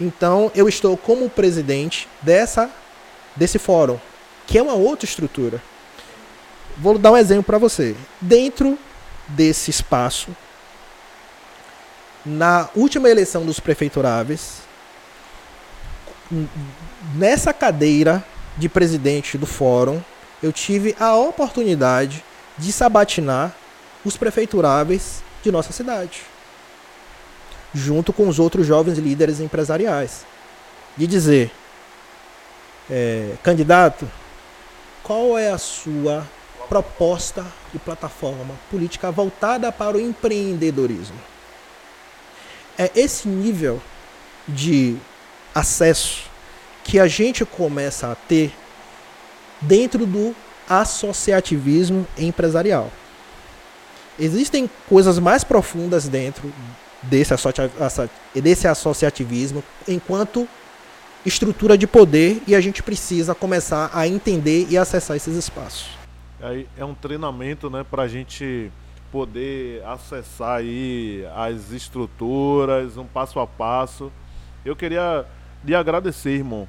então, 0.00 0.50
eu 0.54 0.68
estou 0.68 0.96
como 0.96 1.28
presidente 1.30 2.06
dessa 2.20 2.70
desse 3.34 3.58
fórum, 3.58 3.98
que 4.46 4.58
é 4.58 4.62
uma 4.62 4.74
outra 4.74 5.06
estrutura. 5.06 5.60
Vou 6.78 6.98
dar 6.98 7.12
um 7.12 7.16
exemplo 7.16 7.44
para 7.44 7.58
você. 7.58 7.94
Dentro 8.20 8.78
desse 9.28 9.70
espaço, 9.70 10.28
na 12.26 12.68
última 12.74 13.08
eleição 13.08 13.46
dos 13.46 13.60
prefeituráveis, 13.60 14.58
nessa 17.14 17.52
cadeira 17.52 18.22
de 18.56 18.68
presidente 18.68 19.38
do 19.38 19.46
fórum, 19.46 20.02
eu 20.42 20.52
tive 20.52 20.94
a 20.98 21.14
oportunidade 21.14 22.24
de 22.58 22.72
sabatinar 22.72 23.54
os 24.04 24.16
prefeituráveis 24.16 25.22
de 25.42 25.50
nossa 25.52 25.72
cidade 25.72 26.22
junto 27.76 28.12
com 28.12 28.26
os 28.26 28.38
outros 28.38 28.66
jovens 28.66 28.98
líderes 28.98 29.38
empresariais. 29.38 30.24
De 30.96 31.06
dizer, 31.06 31.50
é, 32.90 33.34
candidato, 33.42 34.08
qual 35.02 35.38
é 35.38 35.50
a 35.50 35.58
sua 35.58 36.26
proposta 36.68 37.44
e 37.74 37.78
plataforma 37.78 38.54
política 38.70 39.10
voltada 39.10 39.70
para 39.70 39.96
o 39.96 40.00
empreendedorismo? 40.00 41.18
É 42.78 42.90
esse 42.94 43.28
nível 43.28 43.80
de 44.46 44.96
acesso 45.54 46.24
que 46.84 46.98
a 47.00 47.08
gente 47.08 47.44
começa 47.44 48.12
a 48.12 48.14
ter 48.14 48.52
dentro 49.60 50.06
do 50.06 50.34
associativismo 50.68 52.06
empresarial. 52.18 52.90
Existem 54.18 54.70
coisas 54.88 55.18
mais 55.18 55.44
profundas 55.44 56.08
dentro 56.08 56.52
desse, 57.02 57.34
associativismo 58.68 59.62
enquanto 59.86 60.48
estrutura 61.24 61.76
de 61.76 61.86
poder 61.86 62.42
e 62.46 62.54
a 62.54 62.60
gente 62.60 62.82
precisa 62.82 63.34
começar 63.34 63.90
a 63.92 64.06
entender 64.06 64.66
e 64.70 64.78
acessar 64.78 65.16
esses 65.16 65.36
espaços. 65.36 65.88
É 66.76 66.84
um 66.84 66.94
treinamento, 66.94 67.68
né, 67.68 67.84
para 67.88 68.04
a 68.04 68.08
gente 68.08 68.70
poder 69.16 69.82
acessar 69.86 70.58
aí 70.58 71.26
as 71.34 71.72
estruturas, 71.72 72.98
um 72.98 73.06
passo 73.06 73.40
a 73.40 73.46
passo. 73.46 74.12
Eu 74.62 74.76
queria 74.76 75.24
lhe 75.64 75.74
agradecer, 75.74 76.32
irmão, 76.32 76.68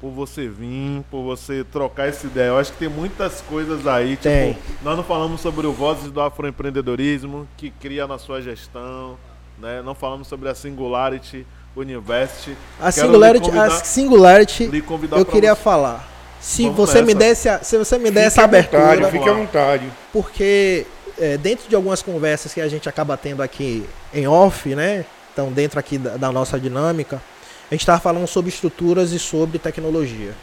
por 0.00 0.12
você 0.12 0.46
vir, 0.46 1.02
por 1.10 1.24
você 1.24 1.64
trocar 1.64 2.06
essa 2.06 2.24
ideia. 2.24 2.50
Eu 2.50 2.58
acho 2.58 2.70
que 2.70 2.78
tem 2.78 2.88
muitas 2.88 3.40
coisas 3.40 3.84
aí, 3.84 4.10
tipo, 4.10 4.22
tem. 4.22 4.56
nós 4.80 4.96
não 4.96 5.02
falamos 5.02 5.40
sobre 5.40 5.66
o 5.66 5.72
Vozes 5.72 6.12
do 6.12 6.20
Afroempreendedorismo, 6.20 7.48
que 7.56 7.68
cria 7.68 8.06
na 8.06 8.16
sua 8.16 8.40
gestão, 8.40 9.18
né? 9.58 9.82
Não 9.82 9.92
falamos 9.92 10.28
sobre 10.28 10.48
a 10.48 10.54
Singularity 10.54 11.44
University. 11.74 12.56
A 12.80 12.92
Singularity, 12.92 13.50
a 13.50 13.70
Singularity 13.70 14.70
eu 15.16 15.26
queria 15.26 15.56
você. 15.56 15.62
falar. 15.62 16.08
Se 16.40 16.62
Vamos 16.62 16.76
você, 16.76 17.02
me 17.02 17.12
desse 17.12 17.48
a, 17.48 17.58
se 17.58 17.76
você 17.76 17.98
me 17.98 18.12
desse 18.12 18.38
a 18.38 18.44
abertura. 18.44 18.94
Vontade, 18.94 19.10
fique 19.10 19.28
à 19.28 19.32
vontade. 19.32 19.92
Porque 20.12 20.86
é, 21.18 21.36
dentro 21.36 21.68
de 21.68 21.74
algumas 21.74 22.02
conversas 22.02 22.54
que 22.54 22.60
a 22.60 22.68
gente 22.68 22.88
acaba 22.88 23.16
tendo 23.16 23.42
aqui 23.42 23.84
em 24.12 24.26
off, 24.26 24.74
né? 24.74 25.04
Então, 25.32 25.52
dentro 25.52 25.78
aqui 25.78 25.98
da, 25.98 26.16
da 26.16 26.32
nossa 26.32 26.58
dinâmica, 26.58 27.22
a 27.70 27.74
gente 27.74 27.82
estava 27.82 28.00
falando 28.00 28.26
sobre 28.26 28.48
estruturas 28.48 29.12
e 29.12 29.18
sobre 29.18 29.58
tecnologia. 29.58 30.34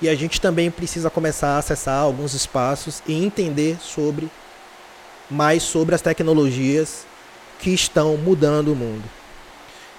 E 0.00 0.08
a 0.08 0.14
gente 0.14 0.40
também 0.40 0.70
precisa 0.70 1.10
começar 1.10 1.48
a 1.48 1.58
acessar 1.58 2.00
alguns 2.00 2.34
espaços 2.34 3.02
e 3.06 3.24
entender 3.24 3.78
sobre 3.80 4.28
mais 5.30 5.62
sobre 5.62 5.94
as 5.94 6.02
tecnologias 6.02 7.06
que 7.58 7.70
estão 7.70 8.16
mudando 8.16 8.72
o 8.72 8.76
mundo. 8.76 9.04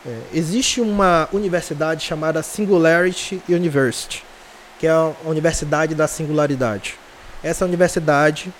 É, 0.05 0.19
existe 0.33 0.81
uma 0.81 1.27
universidade 1.33 2.05
chamada 2.05 2.43
Singularity 2.43 3.41
University, 3.49 4.23
que 4.79 4.85
é 4.85 4.91
a 4.91 5.13
Universidade 5.23 5.95
da 5.95 6.07
Singularidade. 6.07 6.95
Essa 7.43 7.65
universidade, 7.65 8.53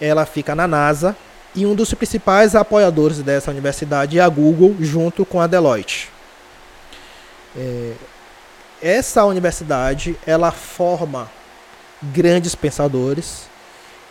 ela 0.00 0.26
fica 0.26 0.54
na 0.54 0.66
NASA 0.66 1.16
e 1.54 1.64
um 1.64 1.74
dos 1.74 1.92
principais 1.94 2.54
apoiadores 2.54 3.22
dessa 3.22 3.50
universidade 3.50 4.18
é 4.18 4.22
a 4.22 4.28
Google, 4.28 4.76
junto 4.78 5.24
com 5.24 5.40
a 5.40 5.46
Deloitte. 5.46 6.10
É, 7.56 7.92
essa 8.82 9.24
universidade, 9.24 10.16
ela 10.26 10.50
forma 10.50 11.30
grandes 12.02 12.54
pensadores 12.54 13.48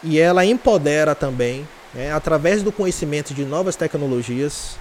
e 0.04 0.20
ela 0.20 0.44
empodera 0.44 1.14
também, 1.14 1.68
né, 1.94 2.12
através 2.12 2.64
do 2.64 2.72
conhecimento 2.72 3.34
de 3.34 3.46
novas 3.46 3.76
tecnologias, 3.76 4.78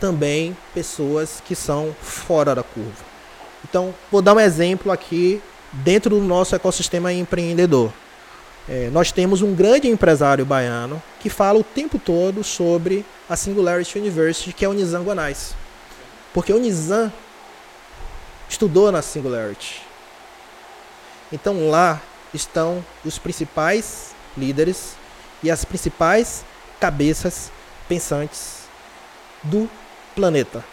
também 0.00 0.56
pessoas 0.74 1.42
que 1.44 1.54
são 1.54 1.94
fora 2.00 2.54
da 2.54 2.62
curva. 2.62 3.04
Então, 3.68 3.94
vou 4.10 4.22
dar 4.22 4.34
um 4.34 4.40
exemplo 4.40 4.90
aqui 4.90 5.42
dentro 5.72 6.10
do 6.10 6.20
nosso 6.20 6.54
ecossistema 6.54 7.12
empreendedor. 7.12 7.92
É, 8.68 8.90
nós 8.90 9.12
temos 9.12 9.42
um 9.42 9.54
grande 9.54 9.86
empresário 9.86 10.44
baiano 10.44 11.00
que 11.20 11.30
fala 11.30 11.58
o 11.58 11.64
tempo 11.64 11.98
todo 11.98 12.42
sobre 12.42 13.06
a 13.28 13.36
Singularity 13.36 13.98
University, 13.98 14.52
que 14.52 14.64
é 14.64 14.68
o 14.68 14.72
Nizam 14.72 15.04
Guanais. 15.04 15.54
Porque 16.34 16.52
o 16.52 16.58
Nizam 16.58 17.12
estudou 18.48 18.90
na 18.90 19.02
Singularity. 19.02 19.82
Então 21.32 21.68
lá 21.70 22.00
estão 22.34 22.84
os 23.04 23.18
principais 23.18 24.14
líderes 24.36 24.96
e 25.42 25.50
as 25.50 25.64
principais 25.64 26.44
cabeças 26.80 27.52
pensantes 27.88 28.64
do 29.44 29.70
planeta. 30.14 30.64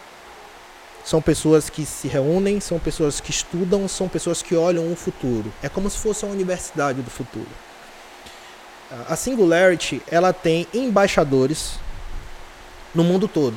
São 1.04 1.20
pessoas 1.20 1.68
que 1.68 1.84
se 1.84 2.08
reúnem, 2.08 2.60
são 2.60 2.78
pessoas 2.78 3.20
que 3.20 3.30
estudam, 3.30 3.86
são 3.86 4.08
pessoas 4.08 4.42
que 4.42 4.56
olham 4.56 4.90
o 4.90 4.96
futuro. 4.96 5.52
É 5.62 5.68
como 5.68 5.88
se 5.90 5.98
fosse 5.98 6.24
uma 6.24 6.32
universidade 6.32 7.02
do 7.02 7.10
futuro. 7.10 7.46
A 9.08 9.16
Singularity, 9.16 10.02
ela 10.10 10.32
tem 10.32 10.66
embaixadores 10.72 11.78
no 12.94 13.02
mundo 13.02 13.26
todo. 13.26 13.56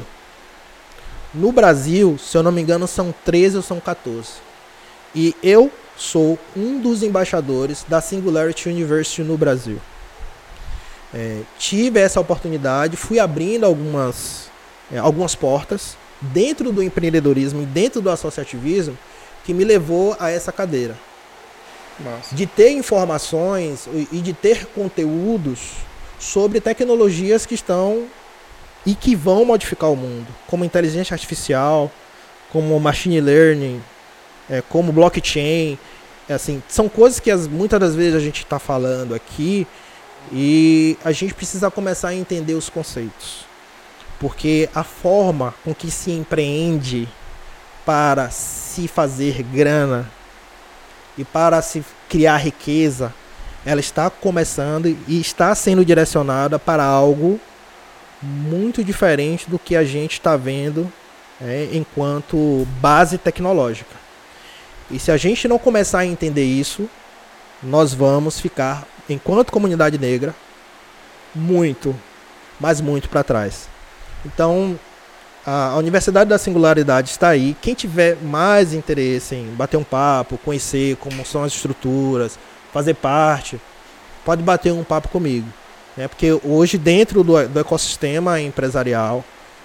No 1.33 1.51
Brasil, 1.51 2.17
se 2.17 2.37
eu 2.37 2.41
não 2.41 2.51
me 2.51 2.61
engano, 2.61 2.87
são 2.87 3.13
13 3.25 3.57
ou 3.57 3.63
são 3.63 3.79
14. 3.79 4.29
E 5.13 5.35
eu 5.43 5.71
sou 5.95 6.39
um 6.55 6.79
dos 6.79 7.03
embaixadores 7.03 7.85
da 7.87 8.01
Singularity 8.01 8.69
University 8.69 9.23
no 9.23 9.37
Brasil. 9.37 9.79
É, 11.13 11.41
tive 11.57 11.99
essa 11.99 12.19
oportunidade, 12.19 12.97
fui 12.97 13.19
abrindo 13.19 13.65
algumas 13.65 14.49
é, 14.91 14.97
algumas 14.97 15.35
portas 15.35 15.97
dentro 16.21 16.71
do 16.71 16.81
empreendedorismo 16.81 17.61
e 17.61 17.65
dentro 17.65 18.01
do 18.01 18.09
associativismo 18.09 18.97
que 19.43 19.53
me 19.53 19.63
levou 19.63 20.15
a 20.19 20.29
essa 20.29 20.51
cadeira. 20.51 20.95
De 22.31 22.45
ter 22.45 22.71
informações 22.71 23.87
e 24.11 24.19
de 24.19 24.33
ter 24.33 24.65
conteúdos 24.67 25.73
sobre 26.19 26.59
tecnologias 26.61 27.45
que 27.45 27.55
estão 27.55 28.05
e 28.85 28.95
que 28.95 29.15
vão 29.15 29.43
modificar 29.45 29.91
o 29.91 29.95
mundo, 29.95 30.27
como 30.47 30.63
inteligência 30.63 31.13
artificial, 31.13 31.91
como 32.51 32.79
machine 32.79 33.19
learning, 33.19 33.81
é, 34.49 34.61
como 34.61 34.91
blockchain. 34.91 35.77
É, 36.29 36.33
assim, 36.33 36.61
são 36.67 36.87
coisas 36.87 37.19
que 37.19 37.31
as, 37.31 37.47
muitas 37.47 37.79
das 37.79 37.95
vezes 37.95 38.15
a 38.15 38.19
gente 38.19 38.43
está 38.43 38.59
falando 38.59 39.13
aqui 39.13 39.67
e 40.31 40.97
a 41.03 41.11
gente 41.11 41.33
precisa 41.33 41.71
começar 41.71 42.09
a 42.09 42.15
entender 42.15 42.53
os 42.53 42.69
conceitos 42.69 43.47
porque 44.19 44.69
a 44.73 44.83
forma 44.83 45.53
com 45.63 45.73
que 45.73 45.91
se 45.91 46.11
empreende 46.11 47.07
para 47.85 48.29
se 48.29 48.87
fazer 48.87 49.43
grana 49.43 50.09
e 51.17 51.23
para 51.23 51.61
se 51.61 51.83
criar 52.09 52.37
riqueza, 52.37 53.13
ela 53.65 53.79
está 53.79 54.09
começando 54.09 54.85
e 54.85 55.19
está 55.19 55.53
sendo 55.55 55.83
direcionada 55.83 56.57
para 56.57 56.83
algo 56.83 57.39
muito 58.21 58.83
diferente 58.83 59.49
do 59.49 59.59
que 59.59 59.75
a 59.75 59.83
gente 59.83 60.13
está 60.13 60.37
vendo 60.37 60.91
é, 61.41 61.69
enquanto 61.73 62.67
base 62.79 63.17
tecnológica. 63.17 63.95
E 64.89 64.99
se 64.99 65.11
a 65.11 65.17
gente 65.17 65.47
não 65.47 65.59
começar 65.59 65.99
a 65.99 66.05
entender 66.05 66.45
isso, 66.45 66.89
nós 67.61 67.93
vamos 67.93 68.39
ficar, 68.39 68.87
enquanto 69.09 69.51
comunidade 69.51 69.97
negra, 69.97 70.33
muito, 71.35 71.95
mas 72.59 72.79
muito 72.79 73.09
para 73.09 73.23
trás. 73.23 73.67
Então, 74.25 74.79
a, 75.47 75.77
Universidade 75.77 76.29
da 76.29 76.37
Singularidade 76.37 77.09
está 77.09 77.29
aí. 77.29 77.55
Quem 77.61 77.73
tiver 77.73 78.17
mais 78.21 78.73
interesse 78.73 79.33
em 79.33 79.45
bater 79.55 79.77
um 79.77 79.83
papo, 79.83 80.37
conhecer 80.37 80.97
como 80.97 81.25
são 81.25 81.41
as 81.41 81.53
estruturas, 81.53 82.37
fazer 82.73 82.95
parte, 82.95 83.59
pode 84.25 84.43
bater 84.43 84.73
um 84.73 84.83
papo 84.83 85.07
comigo. 85.07 85.47
Né? 85.95 86.09
Porque 86.09 86.37
hoje, 86.43 86.77
dentro 86.77 87.23
do, 87.23 87.47
do 87.47 87.59
ecossistema 87.59 88.41
empresarial 88.41 89.23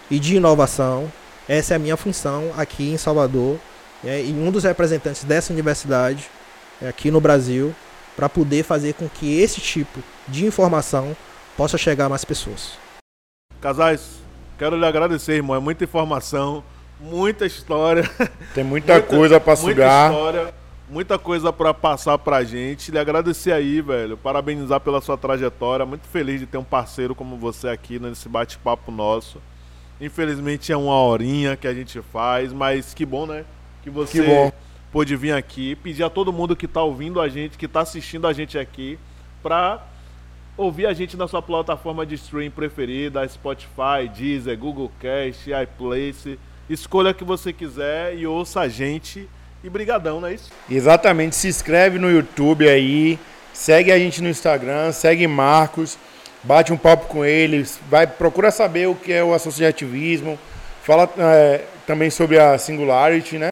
e 0.08 0.20
de 0.20 0.36
inovação, 0.36 1.10
essa 1.48 1.74
é 1.74 1.76
a 1.76 1.80
minha 1.80 1.96
função 1.96 2.52
aqui 2.56 2.92
em 2.92 2.96
Salvador 2.96 3.58
né? 4.04 4.22
e 4.22 4.32
um 4.32 4.52
dos 4.52 4.62
representantes 4.62 5.24
dessa 5.24 5.52
universidade 5.52 6.30
é 6.80 6.88
aqui 6.88 7.10
no 7.10 7.20
Brasil 7.20 7.74
para 8.14 8.28
poder 8.28 8.62
fazer 8.62 8.94
com 8.94 9.08
que 9.08 9.40
esse 9.40 9.60
tipo 9.60 10.00
de 10.28 10.46
informação 10.46 11.16
possa 11.56 11.76
chegar 11.76 12.06
a 12.06 12.08
mais 12.08 12.24
pessoas. 12.24 12.78
Casais, 13.60 14.21
Quero 14.62 14.76
lhe 14.76 14.86
agradecer, 14.86 15.32
irmão. 15.32 15.56
É 15.56 15.58
muita 15.58 15.82
informação, 15.82 16.62
muita 17.00 17.44
história. 17.44 18.08
Tem 18.54 18.62
muita, 18.62 18.92
muita 18.92 19.02
coisa 19.02 19.40
para 19.40 19.56
sugar. 19.56 20.12
Muita 20.12 20.20
história, 20.20 20.54
muita 20.88 21.18
coisa 21.18 21.52
para 21.52 21.74
passar 21.74 22.16
pra 22.16 22.44
gente. 22.44 22.92
Lhe 22.92 22.98
agradecer 23.00 23.50
aí, 23.50 23.80
velho. 23.80 24.16
Parabenizar 24.16 24.78
pela 24.78 25.00
sua 25.00 25.18
trajetória. 25.18 25.84
Muito 25.84 26.06
feliz 26.06 26.38
de 26.38 26.46
ter 26.46 26.58
um 26.58 26.62
parceiro 26.62 27.12
como 27.12 27.36
você 27.36 27.70
aqui 27.70 27.98
nesse 27.98 28.28
bate-papo 28.28 28.92
nosso. 28.92 29.42
Infelizmente 30.00 30.70
é 30.70 30.76
uma 30.76 30.94
horinha 30.94 31.56
que 31.56 31.66
a 31.66 31.74
gente 31.74 32.00
faz, 32.00 32.52
mas 32.52 32.94
que 32.94 33.04
bom, 33.04 33.26
né? 33.26 33.44
Que 33.82 33.90
você 33.90 34.22
que 34.22 34.28
bom. 34.28 34.52
pôde 34.92 35.16
vir 35.16 35.32
aqui. 35.32 35.74
Pedir 35.74 36.04
a 36.04 36.08
todo 36.08 36.32
mundo 36.32 36.54
que 36.54 36.66
está 36.66 36.84
ouvindo 36.84 37.20
a 37.20 37.28
gente, 37.28 37.58
que 37.58 37.66
está 37.66 37.80
assistindo 37.80 38.28
a 38.28 38.32
gente 38.32 38.56
aqui, 38.56 38.96
para 39.42 39.82
ouvir 40.62 40.86
a 40.86 40.92
gente 40.92 41.16
na 41.16 41.28
sua 41.28 41.42
plataforma 41.42 42.06
de 42.06 42.14
stream 42.14 42.50
preferida, 42.50 43.26
Spotify, 43.28 44.08
Deezer, 44.14 44.56
Google 44.56 44.90
Cast, 45.00 45.50
iPlace. 45.50 46.38
Escolha 46.70 47.12
que 47.12 47.24
você 47.24 47.52
quiser 47.52 48.16
e 48.16 48.26
ouça 48.26 48.60
a 48.60 48.68
gente. 48.68 49.28
E 49.62 49.68
brigadão, 49.68 50.20
não 50.20 50.28
é 50.28 50.34
isso? 50.34 50.50
Exatamente. 50.70 51.36
Se 51.36 51.48
inscreve 51.48 51.98
no 51.98 52.10
YouTube 52.10 52.68
aí, 52.68 53.18
segue 53.52 53.92
a 53.92 53.98
gente 53.98 54.22
no 54.22 54.28
Instagram, 54.28 54.90
segue 54.92 55.26
Marcos, 55.26 55.98
bate 56.42 56.72
um 56.72 56.76
papo 56.76 57.06
com 57.06 57.24
eles, 57.24 57.78
vai 57.88 58.06
procura 58.06 58.50
saber 58.50 58.88
o 58.88 58.94
que 58.94 59.12
é 59.12 59.22
o 59.22 59.34
associativismo, 59.34 60.38
fala 60.82 61.08
é, 61.18 61.64
também 61.86 62.10
sobre 62.10 62.38
a 62.38 62.56
Singularity, 62.56 63.38
né? 63.38 63.48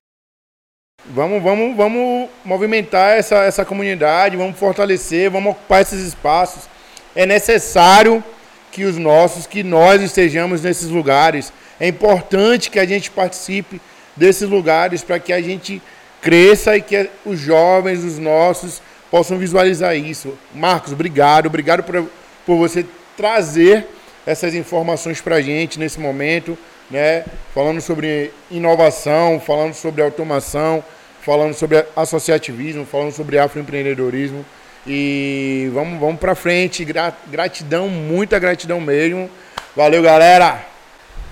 Vamos, 1.07 1.43
vamos, 1.43 1.77
vamos 1.77 2.29
movimentar 2.45 3.17
essa, 3.19 3.45
essa 3.45 3.65
comunidade, 3.65 4.37
vamos 4.37 4.59
fortalecer, 4.59 5.31
vamos 5.31 5.53
ocupar 5.53 5.83
esses 5.83 6.01
espaços 6.07 6.70
é 7.15 7.27
necessário 7.27 8.23
que 8.71 8.85
os 8.85 8.97
nossos, 8.97 9.47
que 9.47 9.63
nós 9.63 10.01
estejamos 10.01 10.63
nesses 10.63 10.89
lugares. 10.89 11.53
É 11.79 11.89
importante 11.89 12.71
que 12.71 12.79
a 12.79 12.87
gente 12.87 13.11
participe 13.11 13.81
desses 14.17 14.49
lugares 14.49 15.03
para 15.03 15.19
que 15.19 15.33
a 15.33 15.41
gente 15.41 15.83
cresça 16.21 16.77
e 16.77 16.83
que 16.83 17.09
os 17.25 17.39
jovens, 17.39 18.05
os 18.05 18.19
nossos, 18.19 18.83
possam 19.11 19.39
visualizar 19.39 19.97
isso. 19.97 20.37
Marcos, 20.55 20.93
obrigado, 20.93 21.47
obrigado 21.47 21.83
por, 21.83 22.07
por 22.47 22.57
você 22.57 22.87
trazer 23.17 23.87
essas 24.27 24.55
informações 24.55 25.21
para 25.21 25.37
a 25.37 25.41
gente 25.41 25.79
nesse 25.79 25.99
momento, 25.99 26.57
né? 26.91 27.25
Falando 27.55 27.81
sobre 27.81 28.31
inovação, 28.51 29.41
falando 29.41 29.75
sobre 29.75 30.03
automação, 30.03 30.85
falando 31.23 31.55
sobre 31.55 31.85
associativismo, 31.97 32.85
falando 32.85 33.13
sobre 33.13 33.39
afroempreendedorismo. 33.39 34.45
E 34.87 35.71
vamos, 35.75 36.01
vamos 36.01 36.21
pra 36.21 36.35
frente. 36.35 36.87
Gratidão, 37.31 37.89
muita 37.89 38.39
gratidão 38.39 38.81
mesmo. 38.81 39.31
Valeu, 39.77 40.03
galera. 40.03 40.65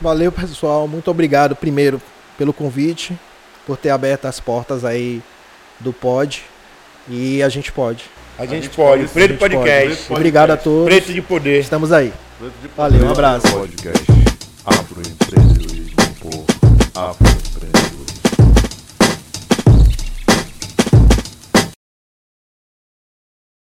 Valeu, 0.01 0.31
pessoal. 0.31 0.87
Muito 0.87 1.11
obrigado, 1.11 1.57
primeiro, 1.57 2.01
pelo 2.37 2.53
convite, 2.53 3.19
por 3.67 3.77
ter 3.77 3.91
aberto 3.91 4.27
as 4.27 4.39
portas 4.39 4.85
aí 4.85 5.23
do 5.81 5.93
Pod. 5.93 6.43
E 7.09 7.43
a 7.43 7.49
gente 7.49 7.73
pode. 7.73 8.05
A 8.39 8.43
gente, 8.43 8.53
a 8.53 8.55
gente 8.55 8.71
pode. 8.71 9.03
pode. 9.03 9.13
Preto 9.13 9.39
Podcast. 9.39 10.03
Pode. 10.05 10.21
Obrigado 10.21 10.51
a 10.53 10.57
todos. 10.57 10.85
Preto 10.85 11.13
de 11.13 11.23
Poder. 11.23 11.61
Estamos 11.61 11.91
aí. 11.91 12.13
Valeu, 12.77 13.07
um 13.07 13.11
abraço. 13.11 13.51
Podcast. 13.51 14.07
Abro 14.65 15.01
empreendedorismo 15.01 15.97
por 16.21 17.19